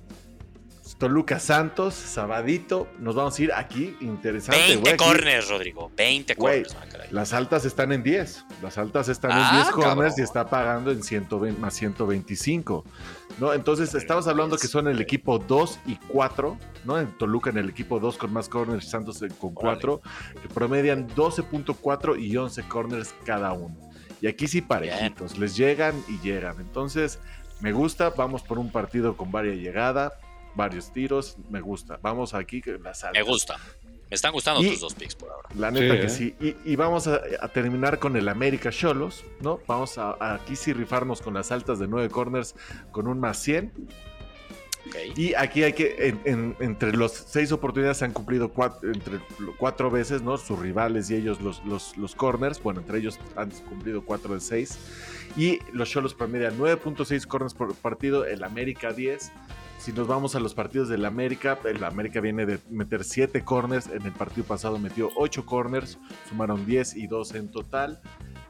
Toluca 0.98 1.40
Santos, 1.40 1.94
sabadito, 1.94 2.88
nos 2.98 3.14
vamos 3.14 3.38
a 3.38 3.44
ir 3.44 3.54
aquí, 3.54 3.96
interesante. 4.02 4.78
20 4.78 4.98
corners, 4.98 5.48
Rodrigo, 5.48 5.92
20 5.96 6.36
corners. 6.36 6.76
las 7.12 7.34
altas 7.34 7.66
están 7.66 7.92
en 7.92 8.02
10, 8.02 8.46
las 8.64 8.80
altas 8.80 9.08
están 9.08 9.32
en 9.32 9.38
10 9.38 9.68
ah, 9.68 9.72
corners 9.72 10.18
y 10.18 10.24
está 10.24 10.50
pagando 10.50 10.90
en 10.90 11.04
120, 11.04 11.62
más 11.62 11.76
125, 11.76 12.84
¿no? 13.40 13.54
Entonces 13.54 13.94
estamos 13.94 14.28
hablando 14.28 14.58
que 14.58 14.68
son 14.68 14.88
el 14.88 15.00
equipo 15.00 15.38
2 15.38 15.80
y 15.86 15.98
4, 16.08 16.58
¿no? 16.86 17.00
En 17.00 17.16
Toluca 17.20 17.52
en 17.52 17.58
el 17.58 17.70
equipo 17.70 18.00
2 18.00 18.18
con 18.18 18.34
más 18.34 18.50
corners, 18.50 18.90
Santos 18.90 19.24
con 19.40 19.54
4, 19.54 20.02
que 20.42 20.50
promedian 20.50 21.08
12.4 21.10 22.20
y 22.20 22.36
11 22.36 22.64
corners 22.64 23.14
cada 23.24 23.54
uno. 23.54 23.78
Y 24.20 24.26
aquí 24.26 24.48
sí 24.48 24.62
parejitos, 24.62 25.38
les 25.38 25.56
llegan 25.56 25.94
y 26.08 26.18
llegan. 26.28 26.56
Entonces, 26.60 27.20
me 27.62 27.72
gusta, 27.72 28.10
vamos 28.10 28.42
por 28.42 28.58
un 28.58 28.72
partido 28.72 29.16
con 29.16 29.32
varias 29.32 29.58
llegadas 29.58 30.14
varios 30.58 30.92
tiros, 30.92 31.38
me 31.50 31.62
gusta. 31.62 31.98
Vamos 32.02 32.34
aquí, 32.34 32.62
la 32.66 32.94
Me 33.14 33.22
gusta. 33.22 33.56
Me 34.10 34.16
están 34.16 34.32
gustando 34.32 34.62
tus 34.62 34.80
dos 34.80 34.94
picks 34.94 35.16
por 35.16 35.30
ahora. 35.30 35.50
La 35.56 35.70
neta 35.70 36.00
que 36.00 36.08
¿eh? 36.08 36.10
sí. 36.10 36.36
Y, 36.66 36.76
vamos 36.76 37.08
a, 37.08 37.22
terminar 37.50 38.00
con 38.00 38.16
el 38.16 38.28
América 38.30 38.70
Cholos, 38.72 39.24
¿no? 39.42 39.60
Vamos 39.68 39.98
a, 39.98 40.36
aquí 40.36 40.56
sí 40.56 40.74
rifarnos 40.74 41.22
con 41.22 41.34
las 41.34 41.52
altas 41.52 41.78
de 41.80 41.88
9 41.88 42.10
corners 42.10 42.56
con 42.92 43.08
un 43.08 43.20
más 43.20 43.38
100. 43.40 43.72
Y 45.16 45.34
aquí 45.34 45.64
hay 45.64 45.74
que, 45.74 46.16
entre 46.26 46.96
los 46.96 47.12
seis 47.12 47.52
oportunidades 47.52 47.98
se 47.98 48.06
han 48.06 48.14
cumplido 48.14 48.54
cuatro, 48.54 48.90
entre 48.92 49.20
cuatro 49.58 49.92
veces, 49.92 50.22
¿no? 50.22 50.38
Sus 50.38 50.58
rivales 50.60 51.10
y 51.10 51.16
ellos 51.16 51.42
los, 51.42 51.64
los, 51.66 51.98
los 51.98 52.16
corners, 52.16 52.64
bueno, 52.64 52.80
entre 52.80 53.00
ellos 53.00 53.20
han 53.36 53.52
cumplido 53.52 54.04
cuatro 54.04 54.34
de 54.34 54.40
seis. 54.40 54.78
Y 55.36 55.60
los 55.74 55.90
Cholos 55.90 56.14
promedian 56.14 56.58
9.6 56.58 57.26
corners 57.28 57.54
por 57.54 57.76
partido, 57.76 58.26
el 58.26 58.44
América 58.44 58.94
10. 58.94 59.32
Si 59.88 59.94
nos 59.94 60.06
vamos 60.06 60.36
a 60.36 60.42
los 60.42 60.54
partidos 60.54 60.90
del 60.90 61.06
América, 61.06 61.58
el 61.64 61.82
América 61.82 62.20
viene 62.20 62.46
de 62.46 62.60
meter 62.70 63.06
7 63.06 63.46
corners, 63.46 63.88
en 63.88 64.06
el 64.06 64.12
partido 64.12 64.46
pasado 64.46 64.78
metió 64.78 65.12
8 65.16 65.46
corners, 65.46 65.98
sumaron 66.28 66.66
10 66.66 66.98
y 66.98 67.08
2 67.08 67.36
en 67.36 67.48
total. 67.50 68.02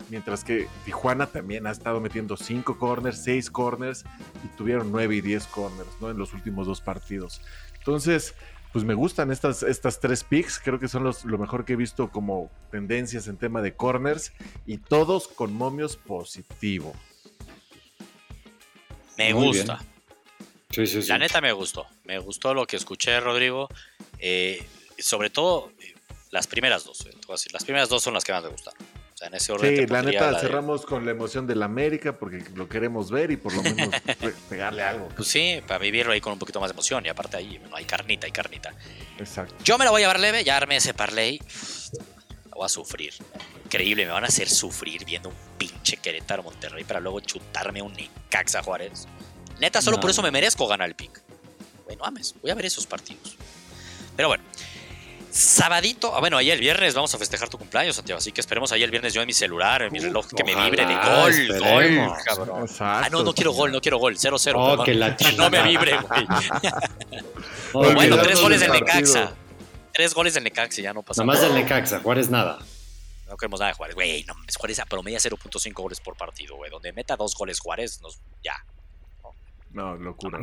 Mientras 0.09 0.43
que 0.43 0.67
Tijuana 0.83 1.27
también 1.27 1.67
ha 1.67 1.69
estado 1.69 2.01
metiendo 2.01 2.37
5 2.37 2.79
corners, 2.79 3.23
6 3.23 3.51
corners 3.51 4.03
y 4.43 4.47
tuvieron 4.57 4.91
9 4.91 5.17
y 5.17 5.21
10 5.21 5.45
corners 5.45 5.89
¿no? 6.01 6.09
en 6.09 6.17
los 6.17 6.33
últimos 6.33 6.65
dos 6.65 6.81
partidos. 6.81 7.39
Entonces, 7.77 8.33
pues 8.73 8.83
me 8.83 8.95
gustan 8.95 9.29
estas, 9.29 9.61
estas 9.61 9.99
tres 9.99 10.23
picks. 10.23 10.57
Creo 10.57 10.79
que 10.79 10.87
son 10.87 11.03
los, 11.03 11.23
lo 11.23 11.37
mejor 11.37 11.65
que 11.65 11.73
he 11.73 11.75
visto 11.75 12.09
como 12.09 12.49
tendencias 12.71 13.27
en 13.27 13.37
tema 13.37 13.61
de 13.61 13.75
corners 13.75 14.33
y 14.65 14.79
todos 14.79 15.27
con 15.27 15.53
momios 15.53 15.97
positivo. 15.97 16.95
Me 19.19 19.33
gusta. 19.33 19.79
La 21.07 21.17
neta 21.17 21.41
me 21.41 21.51
gustó. 21.51 21.87
Me 22.03 22.19
gustó 22.19 22.53
lo 22.53 22.67
que 22.67 22.75
escuché, 22.75 23.19
Rodrigo. 23.19 23.69
Eh, 24.19 24.65
sobre 24.99 25.29
todo 25.29 25.71
eh, 25.79 25.93
las 26.31 26.47
primeras 26.47 26.83
dos. 26.83 27.05
Eh, 27.05 27.15
las 27.51 27.63
primeras 27.63 27.89
dos 27.89 28.03
son 28.03 28.13
las 28.13 28.23
que 28.23 28.33
más 28.33 28.43
me 28.43 28.49
gustaron. 28.49 28.79
O 29.13 29.17
sea, 29.17 29.29
en 29.29 29.33
ese 29.33 29.51
orden. 29.51 29.75
Sí, 29.75 29.87
la 29.87 30.03
neta 30.03 30.39
cerramos 30.39 30.85
con 30.85 31.03
la 31.05 31.11
emoción 31.11 31.47
del 31.47 31.63
América 31.63 32.19
porque 32.19 32.43
lo 32.53 32.69
queremos 32.69 33.09
ver 33.09 33.31
y 33.31 33.37
por 33.37 33.53
lo 33.53 33.63
menos 33.63 33.89
pegarle 34.49 34.83
algo. 34.83 35.09
Pues 35.15 35.27
sí, 35.27 35.59
para 35.65 35.79
vivirlo 35.79 36.13
ahí 36.13 36.21
con 36.21 36.33
un 36.33 36.39
poquito 36.39 36.59
más 36.59 36.69
de 36.69 36.73
emoción. 36.73 37.03
Y 37.05 37.09
aparte 37.09 37.37
ahí 37.37 37.59
no 37.67 37.75
hay 37.75 37.85
carnita, 37.85 38.27
hay 38.27 38.31
carnita. 38.31 38.75
Exacto. 39.17 39.55
Yo 39.63 39.77
me 39.79 39.85
la 39.85 39.91
voy 39.91 40.01
a 40.01 40.03
llevar 40.03 40.19
leve, 40.19 40.43
ya 40.43 40.57
armé 40.57 40.75
ese 40.75 40.93
parlay. 40.93 41.39
La 42.49 42.55
voy 42.55 42.65
a 42.65 42.69
sufrir. 42.69 43.13
Increíble, 43.65 44.05
me 44.05 44.11
van 44.11 44.23
a 44.23 44.27
hacer 44.27 44.47
sufrir 44.49 45.03
viendo 45.03 45.29
un 45.29 45.35
pinche 45.57 45.97
Querétaro 45.97 46.43
Monterrey 46.43 46.83
para 46.83 46.99
luego 46.99 47.19
chutarme 47.21 47.81
un 47.81 47.93
Necaxa 47.93 48.61
Juárez. 48.61 49.07
Neta, 49.59 49.81
solo 49.81 49.99
por 49.99 50.09
eso 50.09 50.21
me 50.21 50.31
merezco 50.31 50.67
ganar 50.67 50.87
el 50.87 50.95
pick. 50.95 51.21
Bueno, 51.85 52.05
ames, 52.05 52.35
voy 52.41 52.51
a 52.51 52.55
ver 52.55 52.65
esos 52.65 52.85
partidos. 52.85 53.37
Pero 54.15 54.27
bueno, 54.29 54.43
sabadito, 55.31 56.15
ah, 56.15 56.19
bueno, 56.19 56.37
ahí 56.37 56.49
el 56.49 56.59
viernes 56.59 56.95
vamos 56.95 57.13
a 57.13 57.17
festejar 57.17 57.49
tu 57.49 57.57
cumpleaños, 57.57 57.95
Santiago, 57.95 58.17
así 58.17 58.31
que 58.31 58.41
esperemos 58.41 58.71
ahí 58.71 58.83
el 58.83 58.91
viernes 58.91 59.13
yo 59.13 59.21
en 59.21 59.27
mi 59.27 59.33
celular, 59.33 59.83
en 59.83 59.93
mi 59.93 59.99
reloj, 59.99 60.27
que 60.35 60.43
me 60.43 60.55
vibre 60.55 60.85
de 60.85 60.95
gol, 60.95 61.59
gol, 61.59 62.13
cabrón. 62.25 62.69
ah, 62.79 63.07
no, 63.11 63.23
no 63.23 63.33
quiero 63.33 63.51
gol, 63.51 63.71
no 63.71 63.79
quiero 63.79 63.99
gol, 63.99 64.17
0-0. 64.17 64.53
Oh, 64.55 64.83
que 64.83 64.93
la 64.93 65.15
no 65.37 65.49
me 65.49 65.61
vibre, 65.63 65.97
güey. 65.97 66.27
bueno, 67.95 68.17
tres 68.21 68.41
goles 68.41 68.59
del 68.59 68.71
Necaxa. 68.71 69.33
Tres 69.93 70.13
goles 70.13 70.33
del 70.33 70.43
Necaxa, 70.43 70.81
ya 70.81 70.93
no 70.93 71.03
pasa 71.03 71.23
nada. 71.23 71.39
más 71.39 71.41
del 71.41 71.53
Necaxa, 71.59 71.99
Juárez 71.99 72.29
nada. 72.29 72.59
No 73.27 73.35
queremos 73.35 73.59
nada 73.59 73.71
de 73.71 73.77
Juárez, 73.77 73.95
güey, 73.95 74.23
no, 74.23 74.33
Juárez 74.57 74.81
promedia 74.89 75.19
0.5 75.19 75.73
goles 75.73 75.99
por 75.99 76.15
partido, 76.15 76.55
güey, 76.55 76.71
donde 76.71 76.93
meta 76.93 77.15
dos 77.15 77.35
goles 77.35 77.59
Juárez, 77.59 78.01
nos, 78.01 78.19
ya, 78.43 78.55
no, 79.77 79.95
locura. 79.95 80.39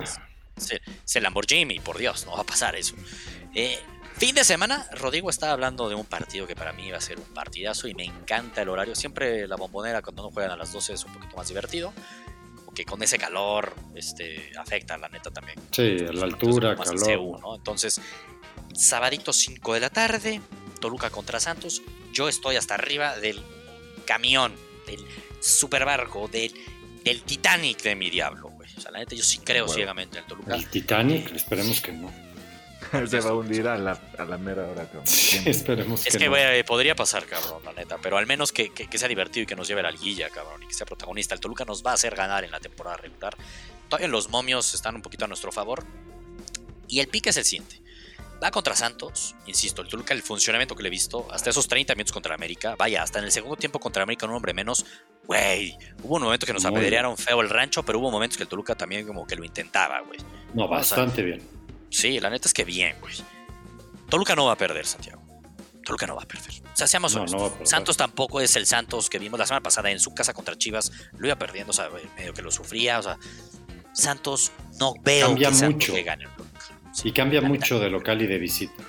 Es 0.57 1.16
el 1.16 1.22
Lamborghini, 1.24 1.80
por 1.80 1.99
Dios, 1.99 2.24
no 2.26 2.32
va 2.32 2.43
a 2.43 2.45
pasar 2.45 2.76
eso. 2.76 2.95
Eh, 3.55 3.78
fin 4.16 4.35
de 4.35 4.45
semana, 4.45 4.87
Rodrigo 4.93 5.28
estaba 5.28 5.53
hablando 5.53 5.89
de 5.89 5.97
un 5.97 6.07
partido 6.07 6.47
que 6.47 6.55
para 6.55 6.72
mí 6.72 6.91
va 6.91 6.99
a 6.99 7.01
ser 7.01 7.18
un 7.18 7.35
partidazo 7.35 7.89
y 7.89 7.95
me 7.95 8.05
encanta 8.05 8.62
el 8.62 8.68
horario. 8.68 8.95
Siempre 8.95 9.49
la 9.49 9.57
bombonera 9.57 10.01
cuando 10.03 10.22
no 10.22 10.30
juegan 10.30 10.53
a 10.53 10.57
las 10.57 10.72
12 10.72 10.95
es 10.95 11.05
un 11.05 11.12
poquito 11.12 11.37
más 11.37 11.49
divertido. 11.49 11.93
Porque 12.64 12.85
con 12.85 13.03
ese 13.03 13.18
calor 13.18 13.74
este, 13.95 14.53
afecta, 14.59 14.97
la 14.99 15.09
neta 15.09 15.30
también. 15.30 15.59
Sí, 15.70 15.97
a 16.09 16.12
la 16.12 16.24
altura, 16.24 16.76
calor. 16.76 17.41
Entonces, 17.57 18.01
sabadito 18.72 19.32
5 19.32 19.74
de 19.74 19.80
la 19.80 19.91
tarde, 19.91 20.41
Toluca 20.80 21.11
contra 21.11 21.41
Santos. 21.41 21.82
Yo 22.12 22.28
estoy 22.28 22.57
hasta 22.57 22.74
arriba 22.74 23.16
del 23.16 23.43
camión, 24.07 24.55
del 24.87 25.05
superbarco, 25.41 26.28
del, 26.28 26.53
del 27.05 27.22
Titanic 27.22 27.82
de 27.82 27.95
mi 27.97 28.11
diablo. 28.11 28.54
O 28.77 28.81
sea, 28.81 28.91
la 28.91 28.99
neta, 28.99 29.15
yo 29.15 29.25
sí 29.25 29.39
creo 29.39 29.69
ciegamente 29.69 30.19
en 30.19 30.25
el 30.25 30.29
Toluca. 30.29 30.55
El 30.55 30.69
Titanic, 30.69 31.33
esperemos 31.35 31.81
que 31.81 31.93
no. 31.93 32.12
Se 33.09 33.21
va 33.21 33.31
a 33.31 33.35
hundir 33.35 33.67
a 33.67 33.77
la, 33.77 33.99
a 34.19 34.25
la 34.25 34.39
mera 34.39 34.67
hora, 34.67 34.85
cabrón. 34.85 35.05
esperemos 35.47 36.07
es 36.07 36.17
que, 36.17 36.31
que 36.31 36.65
podría 36.65 36.95
pasar, 36.95 37.25
cabrón, 37.27 37.62
la 37.65 37.73
neta. 37.73 37.99
Pero 38.01 38.19
al 38.19 38.27
menos 38.27 38.53
que, 38.53 38.71
que, 38.71 38.99
sea 38.99 39.09
divertido 39.09 39.45
y 39.45 39.47
que 39.47 39.57
nos 39.57 39.67
lleve 39.67 39.83
la 39.83 39.91
liguilla, 39.91 40.29
cabrón, 40.31 40.62
y 40.62 40.67
que 40.69 40.75
sea 40.75 40.87
protagonista. 40.87 41.35
El 41.35 41.41
Toluca 41.41 41.65
nos 41.65 41.85
va 41.85 41.93
a 41.93 41.95
hacer 41.95 42.15
ganar 42.15 42.45
en 42.45 42.51
la 42.51 42.61
temporada 42.61 42.97
regular. 42.99 43.37
Todavía 43.89 44.09
los 44.09 44.29
momios 44.29 44.75
están 44.75 44.95
un 44.95 45.03
poquito 45.03 45.25
a 45.25 45.29
nuestro 45.29 45.51
favor. 45.51 45.85
Y 46.89 47.01
el 47.01 47.09
pique 47.09 47.31
es 47.31 47.37
el 47.37 47.45
siguiente. 47.45 47.84
Va 48.43 48.51
contra 48.51 48.74
Santos, 48.76 49.35
insisto, 49.47 49.80
el 49.80 49.89
Toluca, 49.89 50.12
el 50.12 50.22
funcionamiento 50.22 50.74
que 50.74 50.82
le 50.82 50.89
he 50.89 50.91
visto, 50.91 51.26
hasta 51.30 51.51
esos 51.51 51.66
30 51.66 51.95
minutos 51.95 52.12
contra 52.12 52.35
América, 52.35 52.74
vaya, 52.76 53.03
hasta 53.03 53.18
en 53.18 53.24
el 53.24 53.32
segundo 53.32 53.57
tiempo 53.57 53.78
contra 53.78 54.03
América, 54.03 54.26
un 54.26 54.32
hombre 54.32 54.53
menos, 54.53 54.85
güey, 55.24 55.76
hubo 56.03 56.16
un 56.16 56.22
momento 56.22 56.45
que 56.45 56.53
nos 56.53 56.64
apedrearon 56.64 57.16
feo 57.16 57.41
el 57.41 57.49
rancho, 57.49 57.82
pero 57.85 57.99
hubo 58.01 58.11
momentos 58.11 58.37
que 58.37 58.43
el 58.43 58.49
Toluca 58.49 58.74
también 58.74 59.07
como 59.07 59.26
que 59.26 59.37
lo 59.37 59.45
intentaba, 59.45 60.01
güey. 60.01 60.18
No, 60.53 60.68
bastante 60.68 61.22
bien. 61.22 61.43
Sí, 61.91 62.20
la 62.20 62.28
neta 62.28 62.49
es 62.49 62.55
que 62.55 62.64
bien, 62.64 62.97
güey. 63.01 63.14
Toluca 64.11 64.35
no 64.35 64.47
va 64.47 64.53
a 64.53 64.57
perder, 64.59 64.85
Santiago. 64.85 65.22
Toluca 65.85 66.07
no 66.07 66.16
va 66.16 66.22
a 66.22 66.26
perder. 66.26 66.51
O 66.51 66.76
sea, 66.76 66.87
seamos 66.87 67.14
honestos. 67.14 67.53
Santos 67.64 67.97
tampoco 67.97 68.41
es 68.41 68.57
el 68.57 68.66
Santos 68.66 69.09
que 69.09 69.18
vimos 69.18 69.39
la 69.39 69.47
semana 69.47 69.62
pasada 69.62 69.91
en 69.91 70.01
su 70.01 70.14
casa 70.14 70.32
contra 70.32 70.57
Chivas. 70.57 70.91
Lo 71.18 71.26
iba 71.26 71.37
perdiendo, 71.37 71.70
o 71.70 71.74
sea, 71.74 71.89
medio 72.16 72.35
que 72.35 72.43
lo 72.43 72.51
sufría. 72.51 72.99
O 72.99 73.03
sea, 73.03 73.18
Santos 73.93 74.51
no 74.78 74.95
veo 75.03 75.28
Cambia 75.28 75.51
mucho. 75.51 75.93
que 75.93 76.03
gane 76.03 76.26
y 77.03 77.12
cambia 77.12 77.40
mucho 77.40 77.78
de 77.78 77.90
local 77.90 78.22
y 78.22 78.26
de 78.26 78.38
visita. 78.38 78.82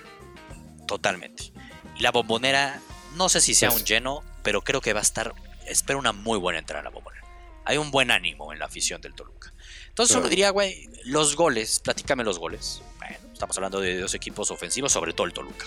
Totalmente. 0.87 1.51
Y 1.97 2.01
la 2.01 2.11
bombonera, 2.11 2.79
no 3.15 3.29
sé 3.29 3.41
si 3.41 3.53
sea 3.53 3.71
un 3.71 3.83
lleno, 3.83 4.23
pero 4.43 4.61
creo 4.61 4.81
que 4.81 4.93
va 4.93 4.99
a 4.99 5.03
estar. 5.03 5.33
Espero 5.65 5.97
una 5.97 6.11
muy 6.11 6.37
buena 6.37 6.59
entrada 6.59 6.81
en 6.81 6.85
la 6.85 6.91
bombonera. 6.91 7.25
Hay 7.65 7.77
un 7.77 7.89
buen 7.89 8.11
ánimo 8.11 8.53
en 8.53 8.59
la 8.59 8.65
afición 8.65 9.01
del 9.01 9.15
Toluca. 9.15 9.51
Entonces 9.89 10.15
uno 10.15 10.29
diría, 10.29 10.51
güey, 10.51 10.87
los 11.05 11.35
goles, 11.35 11.79
platícame 11.79 12.23
los 12.23 12.37
goles. 12.37 12.83
Bueno, 12.99 13.17
estamos 13.33 13.57
hablando 13.57 13.79
de 13.79 13.99
dos 13.99 14.13
equipos 14.13 14.51
ofensivos, 14.51 14.91
sobre 14.91 15.13
todo 15.13 15.25
el 15.25 15.33
Toluca. 15.33 15.65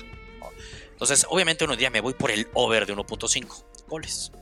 Entonces, 0.98 1.26
obviamente 1.30 1.64
uno 1.64 1.74
diría, 1.74 1.90
me 1.90 2.00
voy 2.00 2.14
por 2.14 2.32
el 2.32 2.48
over 2.54 2.84
de 2.84 2.96
1.5 2.96 3.64
goles. 3.86 4.32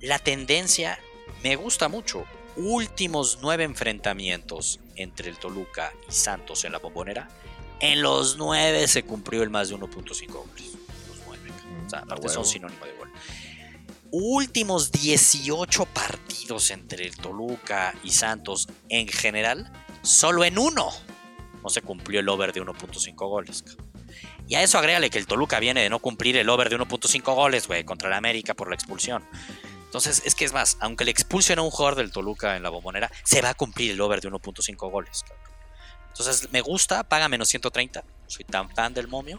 La 0.00 0.18
tendencia 0.18 0.98
me 1.42 1.56
gusta 1.56 1.88
mucho 1.88 2.24
últimos 2.56 3.38
nueve 3.42 3.64
enfrentamientos 3.64 4.80
entre 4.96 5.30
el 5.30 5.38
Toluca 5.38 5.92
y 6.08 6.12
Santos 6.12 6.64
en 6.64 6.72
la 6.72 6.78
bombonera, 6.78 7.28
en 7.80 8.02
los 8.02 8.36
nueve 8.36 8.86
se 8.88 9.02
cumplió 9.02 9.42
el 9.42 9.50
más 9.50 9.68
de 9.68 9.76
1.5 9.76 10.26
goles. 10.32 10.72
Los 11.08 11.18
nueve. 11.26 11.50
O 11.86 11.90
sea, 11.90 12.00
aparte 12.00 12.28
son 12.28 12.44
sinónimo 12.44 12.84
de 12.84 12.92
gol. 12.92 13.10
Últimos 14.10 14.92
18 14.92 15.86
partidos 15.86 16.70
entre 16.70 17.04
el 17.04 17.16
Toluca 17.16 17.94
y 18.04 18.10
Santos 18.10 18.68
en 18.88 19.08
general, 19.08 19.72
solo 20.02 20.44
en 20.44 20.58
uno 20.58 20.90
no 21.64 21.70
se 21.70 21.82
cumplió 21.82 22.20
el 22.20 22.28
over 22.28 22.52
de 22.52 22.62
1.5 22.62 23.14
goles. 23.28 23.64
Y 24.46 24.54
a 24.54 24.62
eso 24.62 24.78
agrégale 24.78 25.08
que 25.08 25.18
el 25.18 25.26
Toluca 25.26 25.58
viene 25.58 25.82
de 25.82 25.88
no 25.88 25.98
cumplir 25.98 26.36
el 26.36 26.48
over 26.50 26.68
de 26.68 26.76
1.5 26.76 27.34
goles, 27.34 27.66
güey, 27.66 27.84
contra 27.84 28.08
el 28.08 28.14
América 28.14 28.54
por 28.54 28.68
la 28.68 28.74
expulsión. 28.74 29.24
Entonces, 29.94 30.22
es 30.26 30.34
que 30.34 30.44
es 30.44 30.52
más, 30.52 30.76
aunque 30.80 31.04
le 31.04 31.12
expulsen 31.12 31.60
a 31.60 31.62
un 31.62 31.70
jugador 31.70 31.94
del 31.94 32.10
Toluca 32.10 32.56
en 32.56 32.64
la 32.64 32.68
bombonera, 32.68 33.12
se 33.22 33.40
va 33.40 33.50
a 33.50 33.54
cumplir 33.54 33.92
el 33.92 34.00
over 34.00 34.20
de 34.20 34.28
1.5 34.28 34.90
goles. 34.90 35.24
Entonces, 36.08 36.50
me 36.50 36.62
gusta, 36.62 37.04
paga 37.04 37.28
menos 37.28 37.48
130. 37.48 38.02
Soy 38.26 38.44
tan 38.44 38.68
fan 38.74 38.92
del 38.92 39.06
momio. 39.06 39.38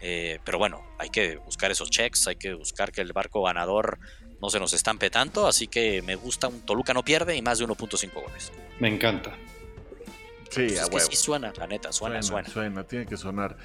Eh, 0.00 0.38
pero 0.44 0.56
bueno, 0.56 0.84
hay 1.00 1.10
que 1.10 1.38
buscar 1.38 1.72
esos 1.72 1.90
checks, 1.90 2.28
hay 2.28 2.36
que 2.36 2.54
buscar 2.54 2.92
que 2.92 3.00
el 3.00 3.12
barco 3.12 3.42
ganador 3.42 3.98
no 4.40 4.50
se 4.50 4.60
nos 4.60 4.72
estampe 4.72 5.10
tanto. 5.10 5.48
Así 5.48 5.66
que 5.66 6.00
me 6.02 6.14
gusta 6.14 6.46
un 6.46 6.60
Toluca 6.64 6.94
no 6.94 7.02
pierde 7.04 7.34
y 7.34 7.42
más 7.42 7.58
de 7.58 7.66
1.5 7.66 8.12
goles. 8.22 8.52
Me 8.78 8.86
encanta. 8.86 9.32
Sí, 10.50 10.68
Pues 10.68 10.78
a 10.78 10.82
es 10.84 10.88
que 10.90 10.94
huevo. 10.94 11.10
sí 11.10 11.16
suena, 11.16 11.52
la 11.56 11.66
neta, 11.66 11.90
suena, 11.90 12.22
suena. 12.22 12.48
Suena, 12.48 12.84
tiene 12.84 13.04
que 13.04 13.16
sonar. 13.16 13.56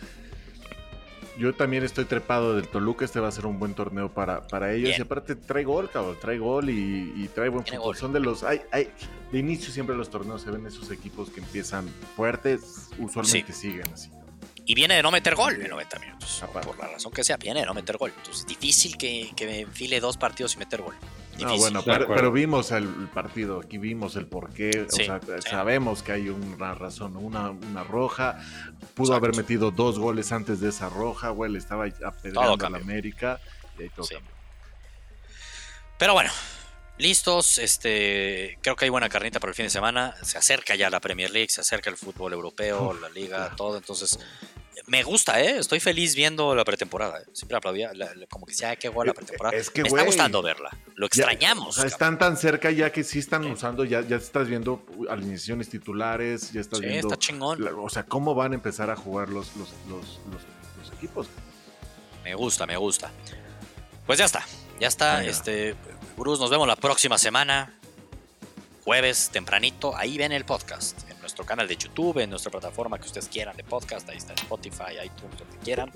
Yo 1.38 1.54
también 1.54 1.84
estoy 1.84 2.06
trepado 2.06 2.56
del 2.56 2.68
Toluca. 2.68 3.06
Este 3.06 3.20
va 3.20 3.28
a 3.28 3.32
ser 3.32 3.46
un 3.46 3.60
buen 3.60 3.74
torneo 3.74 4.14
para, 4.14 4.46
para 4.48 4.72
ellos. 4.74 4.90
Bien. 4.90 5.00
Y 5.00 5.02
aparte 5.02 5.36
trae 5.36 5.64
gol, 5.64 5.90
cabrón. 5.90 6.18
Trae 6.22 6.38
gol 6.38 6.70
y, 6.70 7.14
y 7.16 7.30
trae 7.34 7.50
buen 7.50 7.66
fútbol. 7.66 7.96
Son 7.96 8.14
de 8.14 8.20
los. 8.20 8.44
Hay, 8.44 8.62
hay, 8.72 8.90
de 9.32 9.40
inicio 9.40 9.72
siempre 9.72 9.96
los 9.96 10.10
torneos 10.10 10.42
se 10.42 10.52
ven 10.52 10.66
esos 10.66 10.92
equipos 10.92 11.30
que 11.30 11.40
empiezan 11.40 11.88
fuertes. 12.16 12.90
Usualmente 13.00 13.52
siguen 13.54 13.88
así. 13.92 14.10
Y 14.66 14.76
viene 14.76 14.96
de 14.96 15.04
no 15.04 15.12
meter 15.12 15.36
gol 15.36 15.62
en 15.62 15.70
90 15.70 16.00
minutos. 16.00 16.42
Aparte. 16.44 16.68
Por 16.68 16.78
la 16.78 16.88
razón 16.88 17.12
que 17.12 17.24
sea, 17.24 17.38
viene 17.38 17.62
de 17.62 17.66
no 17.66 17.74
meter 17.74 17.98
gol. 17.98 18.14
Entonces, 18.16 18.46
difícil 18.46 18.98
que, 18.98 19.32
que 19.36 19.46
me 19.46 19.60
enfile 19.62 20.00
dos 20.00 20.18
partidos 20.18 20.52
sin 20.52 20.60
meter 20.60 20.82
gol. 20.82 20.96
No, 21.40 21.58
bueno, 21.58 21.84
pero, 21.84 22.32
vimos 22.32 22.72
el, 22.72 22.88
partido, 23.14 23.60
aquí 23.60 23.78
vimos 23.78 24.16
el 24.16 24.28
porqué, 24.28 24.86
Sí, 24.90 25.02
o 25.02 25.06
sea, 25.06 25.20
sí. 25.22 25.50
sabemos 25.50 26.04
que 26.04 26.12
hay 26.12 26.30
una 26.30 26.76
razón, 26.76 27.18
una, 27.18 27.50
una 27.50 27.84
roja, 27.84 28.40
pudo 28.94 29.08
Exacto. 29.08 29.14
haber 29.16 29.36
metido 29.36 29.72
dos 29.72 29.98
goles 30.00 30.32
antes 30.32 30.60
de 30.60 30.70
esa 30.70 30.90
roja, 30.90 31.30
güey, 31.30 31.52
le 31.52 31.60
estaba 31.60 31.86
apedreando 31.86 32.66
a 32.66 32.70
la. 32.70 32.78
América 32.78 33.40
y 33.80 33.84
ahí 33.84 33.90
todo 33.90 34.06
Sí. 34.06 34.14
cambió. 34.16 34.32
Pero 35.98 36.14
bueno, 36.14 36.32
listos. 36.98 37.58
Este, 37.58 38.58
creo 38.62 38.76
que 38.76 38.86
hay 38.86 38.90
buena 38.90 39.10
carnita 39.10 39.40
para 39.40 39.52
el 39.52 39.56
fin 39.56 39.66
de 39.66 39.70
semana. 39.70 40.16
Se 40.22 40.38
acerca 40.38 40.76
ya 40.76 40.90
la 40.90 41.00
Premier 41.00 41.32
League, 41.32 41.50
se 41.50 41.62
acerca 41.62 41.90
el 41.90 41.98
fútbol 41.98 42.34
europeo, 42.34 42.90
Uf, 42.92 43.02
la 43.02 43.10
liga, 43.10 43.38
claro. 43.38 43.56
todo. 43.56 43.78
Entonces, 43.78 44.20
me 44.88 45.02
gusta, 45.04 45.42
¿eh? 45.42 45.58
Estoy 45.60 45.80
feliz 45.80 46.14
viendo 46.16 46.54
la 46.56 46.66
pretemporada. 46.66 47.20
¿eh? 47.20 47.26
Siempre 47.34 47.58
aplaudía, 47.58 47.92
la- 47.94 48.14
la- 48.16 48.28
como 48.28 48.46
que 48.46 48.54
sea 48.54 48.76
que 48.76 48.90
gol 48.90 49.06
la 49.08 49.12
Eh, 49.14 49.16
pretemporada. 49.16 49.56
es 49.58 49.70
que, 49.70 49.82
me 49.82 49.88
está 49.88 50.04
gustando 50.04 50.42
verla. 50.42 50.70
Lo 50.96 51.06
Ya, 51.08 51.24
extrañamos. 51.24 51.78
o 51.78 51.82
sea, 51.82 51.86
están 51.88 52.18
tan 52.20 52.36
cerca 52.38 52.70
ya 52.72 52.92
que 52.92 53.04
sí 53.04 53.20
están 53.20 53.44
Sí. 53.44 53.52
usando, 53.52 53.86
ya, 53.86 54.02
ya 54.02 54.18
estás 54.18 54.48
viendo 54.48 54.86
alineaciones 55.10 55.70
titulares, 55.70 56.52
ya 56.52 56.62
estás 56.62 56.80
Sí, 56.80 56.86
viendo, 56.86 57.08
está 57.08 57.18
chingón. 57.18 57.64
la- 57.64 57.74
o 57.76 57.90
sea, 57.90 58.04
cómo 58.04 58.36
van 58.36 58.52
a 58.52 58.56
empezar 58.56 58.90
a 58.90 58.96
jugar 58.96 59.30
los, 59.30 59.56
los, 59.56 59.70
los, 59.90 60.20
los- 60.32 60.42
los 60.90 60.94
equipos. 60.98 61.28
Me 62.24 62.36
gusta, 62.36 62.66
me 62.66 62.78
gusta. 62.78 63.12
Pues 64.06 64.20
ya 64.20 64.26
está, 64.26 64.46
ya 64.80 64.88
está. 64.88 65.18
Venga. 65.20 65.32
Este, 65.32 65.76
Bruce, 66.18 66.42
nos 66.42 66.50
vemos 66.50 66.68
la 66.68 66.76
próxima 66.76 67.18
semana. 67.18 67.80
Jueves, 68.84 69.30
tempranito. 69.32 69.96
Ahí 69.96 70.18
ven 70.18 70.34
el 70.34 70.44
podcast. 70.44 71.00
Nuestro 71.44 71.58
canal 71.58 71.68
de 71.68 71.76
YouTube, 71.76 72.20
en 72.20 72.30
nuestra 72.30 72.50
plataforma 72.50 72.98
que 72.98 73.06
ustedes 73.06 73.28
quieran 73.28 73.58
de 73.58 73.66
podcast. 73.66 74.08
Ahí 74.08 74.16
está 74.16 74.34
Spotify, 74.34 74.94
iTunes, 75.04 75.38
donde 75.38 75.58
quieran. 75.62 75.92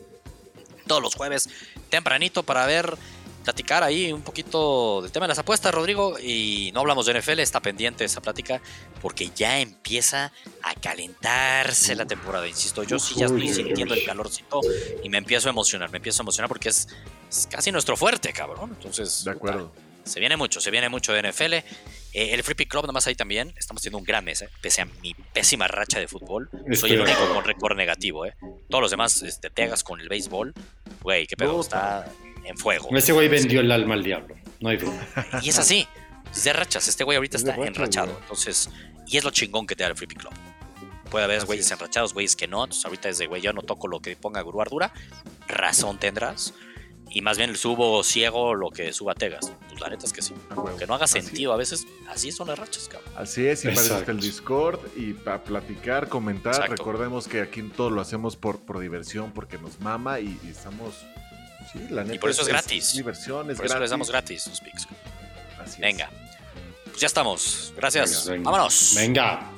Todos 0.86 1.02
los 1.02 1.16
jueves, 1.16 1.48
tempranito, 1.90 2.44
para 2.44 2.66
ver, 2.66 2.98
platicar 3.46 3.82
ahí 3.82 4.12
un 4.12 4.24
poquito 4.24 5.02
del 5.02 5.10
tema 5.10 5.26
de 5.26 5.30
las 5.30 5.40
apuestas, 5.40 5.74
Rodrigo. 5.74 6.20
Y 6.20 6.72
no 6.74 6.82
hablamos 6.82 7.06
de 7.06 7.18
NFL, 7.18 7.40
está 7.40 7.62
pendiente 7.62 8.04
esa 8.04 8.20
plática, 8.20 8.62
porque 9.02 9.30
ya 9.34 9.62
empieza 9.62 10.34
a 10.64 10.76
calentarse 10.76 11.96
la 11.96 12.06
temporada. 12.06 12.46
Insisto, 12.46 12.84
yo 12.84 13.00
sí 13.00 13.16
ya 13.16 13.28
estoy 13.28 13.48
sintiendo 13.48 13.94
el 13.94 14.04
calorcito 14.04 14.60
y 15.02 15.08
me 15.08 15.18
empiezo 15.18 15.48
a 15.48 15.52
emocionar, 15.52 15.90
me 15.92 15.98
empiezo 15.98 16.22
a 16.22 16.24
emocionar 16.24 16.50
porque 16.50 16.68
es, 16.68 16.90
es 17.30 17.48
casi 17.50 17.72
nuestro 17.72 17.96
fuerte, 17.96 18.34
cabrón. 18.34 18.72
Entonces, 18.76 19.24
De 19.24 19.32
puta, 19.32 19.52
acuerdo. 19.54 19.87
Se 20.08 20.20
viene 20.20 20.38
mucho, 20.38 20.60
se 20.62 20.72
viene 20.72 20.90
mucho 20.90 21.14
de 21.14 21.30
NFL. 21.32 21.54
Eh, 21.54 21.64
el 22.14 22.44
Free 22.44 22.56
Pick 22.56 22.70
Club, 22.70 22.86
nomás 22.86 23.08
ahí 23.08 23.16
también, 23.16 23.54
estamos 23.58 23.82
teniendo 23.82 24.00
un 24.00 24.04
gran 24.04 24.24
mes, 24.26 24.42
eh, 24.42 24.50
pese 24.62 24.82
a 24.82 24.86
mi 24.86 25.14
pésima 25.34 25.68
racha 25.68 26.00
de 26.00 26.08
fútbol. 26.08 26.50
Soy 26.52 26.62
Estoy 26.72 26.92
el 26.94 27.02
único 27.02 27.34
con 27.34 27.44
récord 27.44 27.76
negativo, 27.76 28.26
¿eh? 28.26 28.36
Todos 28.70 28.82
los 28.82 28.92
demás 28.92 29.22
este, 29.24 29.50
pegas 29.52 29.84
con 29.84 30.00
el 30.02 30.10
béisbol. 30.10 30.54
Güey, 31.02 31.28
qué 31.28 31.36
pedo, 31.38 31.62
está 31.62 32.12
en 32.44 32.58
fuego. 32.58 32.90
Ese 32.96 33.12
güey 33.14 33.28
vendió 33.28 33.60
el 33.60 33.72
alma 33.72 33.96
al 33.96 34.04
diablo, 34.04 34.36
no 34.60 34.70
hay 34.70 34.78
duda. 34.78 35.08
Y 35.44 35.50
es 35.50 35.60
así, 35.60 35.88
es 36.32 36.44
de 36.44 36.54
rachas. 36.54 36.88
Este 36.88 37.04
güey 37.04 37.18
ahorita 37.18 37.38
está 37.38 37.52
rachas, 37.52 37.68
enrachado. 37.68 38.08
güey. 38.08 38.22
Entonces, 38.22 38.70
y 39.08 39.18
es 39.18 39.24
lo 39.24 39.32
chingón 39.32 39.68
que 39.68 39.76
te 39.76 39.84
da 39.84 39.90
el 39.90 39.96
Free 39.96 40.08
Pick 40.08 40.20
Club. 40.20 40.34
Puede 41.10 41.24
haber 41.26 41.46
güeyes 41.46 41.66
es. 41.68 41.72
enrachados, 41.72 42.14
güeyes 42.14 42.36
que 42.36 42.48
no. 42.48 42.64
Entonces, 42.64 42.84
ahorita 42.86 43.10
es 43.10 43.18
de 43.18 43.28
güey, 43.28 43.42
yo 43.42 43.54
no 43.54 43.62
toco 43.62 43.88
lo 43.88 44.02
que 44.02 44.16
ponga 44.16 44.42
Guru 44.42 44.62
Ardura. 44.62 44.92
Razón 45.48 46.00
tendrás. 46.00 46.54
Y 47.10 47.22
más 47.22 47.38
bien 47.38 47.56
subo 47.56 48.04
ciego 48.04 48.54
lo 48.54 48.70
que 48.70 48.92
suba 48.94 49.16
Tegas. 49.16 49.52
Pues 49.70 49.80
la 49.82 49.90
neta 49.90 50.06
es 50.06 50.14
que 50.14 50.22
sí. 50.22 50.34
A 50.50 50.56
huevo. 50.56 50.78
Que 50.78 50.86
no 50.86 50.94
haga 50.96 51.06
Así- 51.06 51.22
sentido. 51.22 51.54
A 51.54 51.58
veces 51.58 51.86
así 52.10 52.32
son 52.32 52.48
las 52.48 52.60
rachas, 52.60 52.88
cabrón. 52.90 53.12
Así 53.18 53.48
es, 53.48 53.64
y 53.66 53.70
para 53.70 53.82
eso 53.82 54.04
el 54.08 54.20
Discord 54.20 54.80
y 54.96 55.14
para 55.14 55.44
platicar, 55.44 56.10
comentar. 56.10 56.54
Exacto. 56.54 56.76
Recordemos 56.76 57.28
que 57.28 57.42
aquí 57.42 57.64
todo 57.64 57.90
lo 57.90 58.02
hacemos 58.02 58.36
por, 58.36 58.60
por 58.60 58.80
diversión, 58.80 59.32
porque 59.32 59.58
nos 59.58 59.80
mama 59.80 60.20
y, 60.20 60.40
y 60.44 60.50
estamos. 60.50 60.94
Sí, 61.74 61.80
la 61.90 62.04
neta. 62.04 62.20
por 62.20 62.30
eso 62.30 62.44
es 62.44 62.48
gratis. 62.48 62.94
diversión, 62.94 63.50
es 63.52 63.58
Por 63.58 63.66
eso 63.66 63.74
gratis. 63.74 63.82
les 63.82 63.90
damos 63.92 64.10
gratis 64.10 64.48
los 64.48 64.62
picks. 64.62 64.88
Así 65.60 65.74
es. 65.74 65.80
Venga. 65.80 66.10
Pues 66.86 67.00
ya 67.00 67.08
estamos. 67.08 67.74
Gracias. 67.76 68.26
Venga, 68.28 68.32
venga. 68.38 68.52
Vámonos. 68.52 68.94
Venga. 68.96 69.52